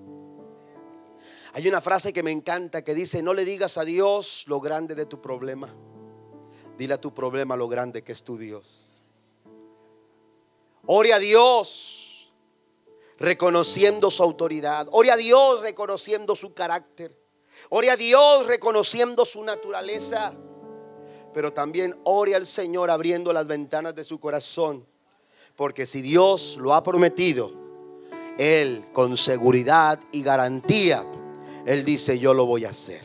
Hay 1.54 1.66
una 1.66 1.80
frase 1.80 2.12
que 2.12 2.22
me 2.22 2.30
encanta 2.30 2.84
que 2.84 2.94
dice, 2.94 3.20
no 3.20 3.34
le 3.34 3.44
digas 3.44 3.78
a 3.78 3.84
Dios 3.84 4.44
lo 4.46 4.60
grande 4.60 4.94
de 4.94 5.06
tu 5.06 5.20
problema, 5.20 5.74
dile 6.76 6.94
a 6.94 7.00
tu 7.00 7.12
problema 7.12 7.56
lo 7.56 7.66
grande 7.66 8.04
que 8.04 8.12
es 8.12 8.22
tu 8.22 8.38
Dios. 8.38 8.88
Ore 10.86 11.12
a 11.12 11.18
Dios 11.18 12.32
reconociendo 13.18 14.08
su 14.08 14.22
autoridad, 14.22 14.86
ore 14.92 15.10
a 15.10 15.16
Dios 15.16 15.62
reconociendo 15.62 16.36
su 16.36 16.54
carácter, 16.54 17.18
ore 17.70 17.90
a 17.90 17.96
Dios 17.96 18.46
reconociendo 18.46 19.24
su 19.24 19.42
naturaleza 19.42 20.32
pero 21.32 21.52
también 21.52 21.98
ore 22.04 22.34
al 22.34 22.46
Señor 22.46 22.90
abriendo 22.90 23.32
las 23.32 23.46
ventanas 23.46 23.94
de 23.94 24.04
su 24.04 24.18
corazón. 24.18 24.86
Porque 25.56 25.86
si 25.86 26.02
Dios 26.02 26.56
lo 26.60 26.74
ha 26.74 26.82
prometido, 26.82 27.52
Él 28.38 28.84
con 28.92 29.16
seguridad 29.16 29.98
y 30.12 30.22
garantía, 30.22 31.04
Él 31.66 31.84
dice, 31.84 32.18
yo 32.18 32.34
lo 32.34 32.46
voy 32.46 32.64
a 32.64 32.70
hacer. 32.70 33.02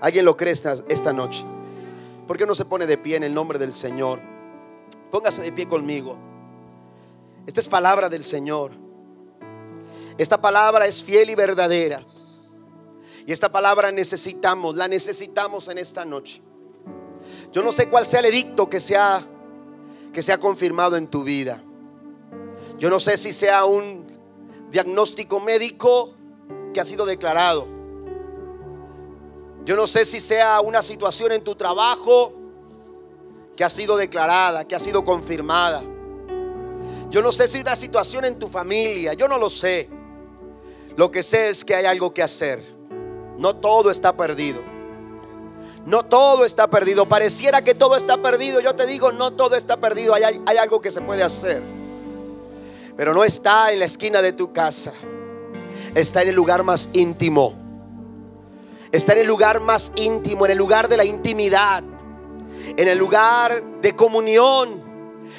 ¿Alguien 0.00 0.24
lo 0.24 0.36
cree 0.36 0.52
esta, 0.52 0.74
esta 0.88 1.12
noche? 1.12 1.44
¿Por 2.26 2.38
qué 2.38 2.46
no 2.46 2.54
se 2.54 2.64
pone 2.64 2.86
de 2.86 2.98
pie 2.98 3.16
en 3.16 3.24
el 3.24 3.34
nombre 3.34 3.58
del 3.58 3.72
Señor? 3.72 4.20
Póngase 5.10 5.42
de 5.42 5.52
pie 5.52 5.68
conmigo. 5.68 6.16
Esta 7.46 7.60
es 7.60 7.68
palabra 7.68 8.08
del 8.08 8.24
Señor. 8.24 8.72
Esta 10.16 10.40
palabra 10.40 10.86
es 10.86 11.02
fiel 11.02 11.30
y 11.30 11.34
verdadera. 11.34 12.00
Y 13.26 13.32
esta 13.32 13.50
palabra 13.50 13.90
necesitamos, 13.90 14.74
la 14.76 14.88
necesitamos 14.88 15.68
en 15.68 15.78
esta 15.78 16.04
noche. 16.04 16.42
Yo 17.54 17.62
no 17.62 17.70
sé 17.70 17.88
cuál 17.88 18.04
sea 18.04 18.18
el 18.18 18.26
edicto 18.26 18.68
que 18.68 18.80
se 18.80 18.96
ha, 18.96 19.24
que 20.12 20.38
confirmado 20.38 20.96
en 20.96 21.06
tu 21.06 21.22
vida. 21.22 21.62
Yo 22.80 22.90
no 22.90 22.98
sé 22.98 23.16
si 23.16 23.32
sea 23.32 23.64
un 23.64 24.04
diagnóstico 24.72 25.38
médico 25.38 26.12
que 26.74 26.80
ha 26.80 26.84
sido 26.84 27.06
declarado. 27.06 27.68
Yo 29.64 29.76
no 29.76 29.86
sé 29.86 30.04
si 30.04 30.18
sea 30.18 30.60
una 30.62 30.82
situación 30.82 31.30
en 31.30 31.44
tu 31.44 31.54
trabajo 31.54 32.32
que 33.56 33.62
ha 33.62 33.70
sido 33.70 33.96
declarada, 33.96 34.66
que 34.66 34.74
ha 34.74 34.80
sido 34.80 35.04
confirmada. 35.04 35.80
Yo 37.08 37.22
no 37.22 37.30
sé 37.30 37.46
si 37.46 37.60
una 37.60 37.76
situación 37.76 38.24
en 38.24 38.36
tu 38.36 38.48
familia, 38.48 39.14
yo 39.14 39.28
no 39.28 39.38
lo 39.38 39.48
sé. 39.48 39.88
Lo 40.96 41.08
que 41.12 41.22
sé 41.22 41.50
es 41.50 41.64
que 41.64 41.76
hay 41.76 41.84
algo 41.84 42.12
que 42.12 42.24
hacer. 42.24 42.64
No 43.38 43.54
todo 43.54 43.92
está 43.92 44.16
perdido. 44.16 44.73
No 45.86 46.04
todo 46.04 46.44
está 46.44 46.68
perdido. 46.68 47.06
Pareciera 47.06 47.62
que 47.62 47.74
todo 47.74 47.96
está 47.96 48.16
perdido. 48.22 48.60
Yo 48.60 48.74
te 48.74 48.86
digo, 48.86 49.12
no 49.12 49.32
todo 49.32 49.56
está 49.56 49.76
perdido. 49.76 50.14
Hay, 50.14 50.24
algo 50.58 50.80
que 50.80 50.90
se 50.90 51.02
puede 51.02 51.22
hacer. 51.22 51.62
Pero 52.96 53.12
no 53.12 53.24
está 53.24 53.72
en 53.72 53.80
la 53.80 53.84
esquina 53.84 54.22
de 54.22 54.32
tu 54.32 54.52
casa. 54.52 54.92
Está 55.94 56.22
en 56.22 56.28
el 56.28 56.34
lugar 56.34 56.62
más 56.62 56.88
íntimo. 56.92 57.54
Está 58.92 59.12
en 59.12 59.20
el 59.20 59.26
lugar 59.26 59.60
más 59.60 59.92
íntimo, 59.96 60.44
en 60.46 60.52
el 60.52 60.58
lugar 60.58 60.88
de 60.88 60.96
la 60.96 61.04
intimidad. 61.04 61.82
En 62.76 62.88
el 62.88 62.96
lugar 62.96 63.62
de 63.82 63.94
comunión. 63.94 64.82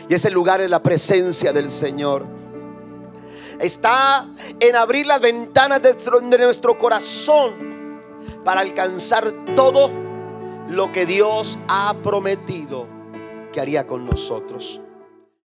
Y 0.08 0.14
ese 0.14 0.30
lugar 0.30 0.62
es 0.62 0.70
la 0.70 0.84
presencia 0.84 1.54
del 1.54 1.72
Señor. 1.72 2.26
Está 3.60 4.28
en 4.60 4.76
abrir 4.76 5.08
las 5.08 5.22
ventanas 5.22 5.82
de 5.82 6.38
nuestro 6.38 6.78
corazón 6.78 8.02
para 8.44 8.62
alcanzar 8.62 9.32
todo 9.56 10.05
lo 10.70 10.92
que 10.92 11.06
Dios 11.06 11.58
ha 11.68 11.96
prometido 12.02 12.88
que 13.54 13.62
haría 13.62 13.88
con 13.88 14.06
nosotros. 14.06 14.82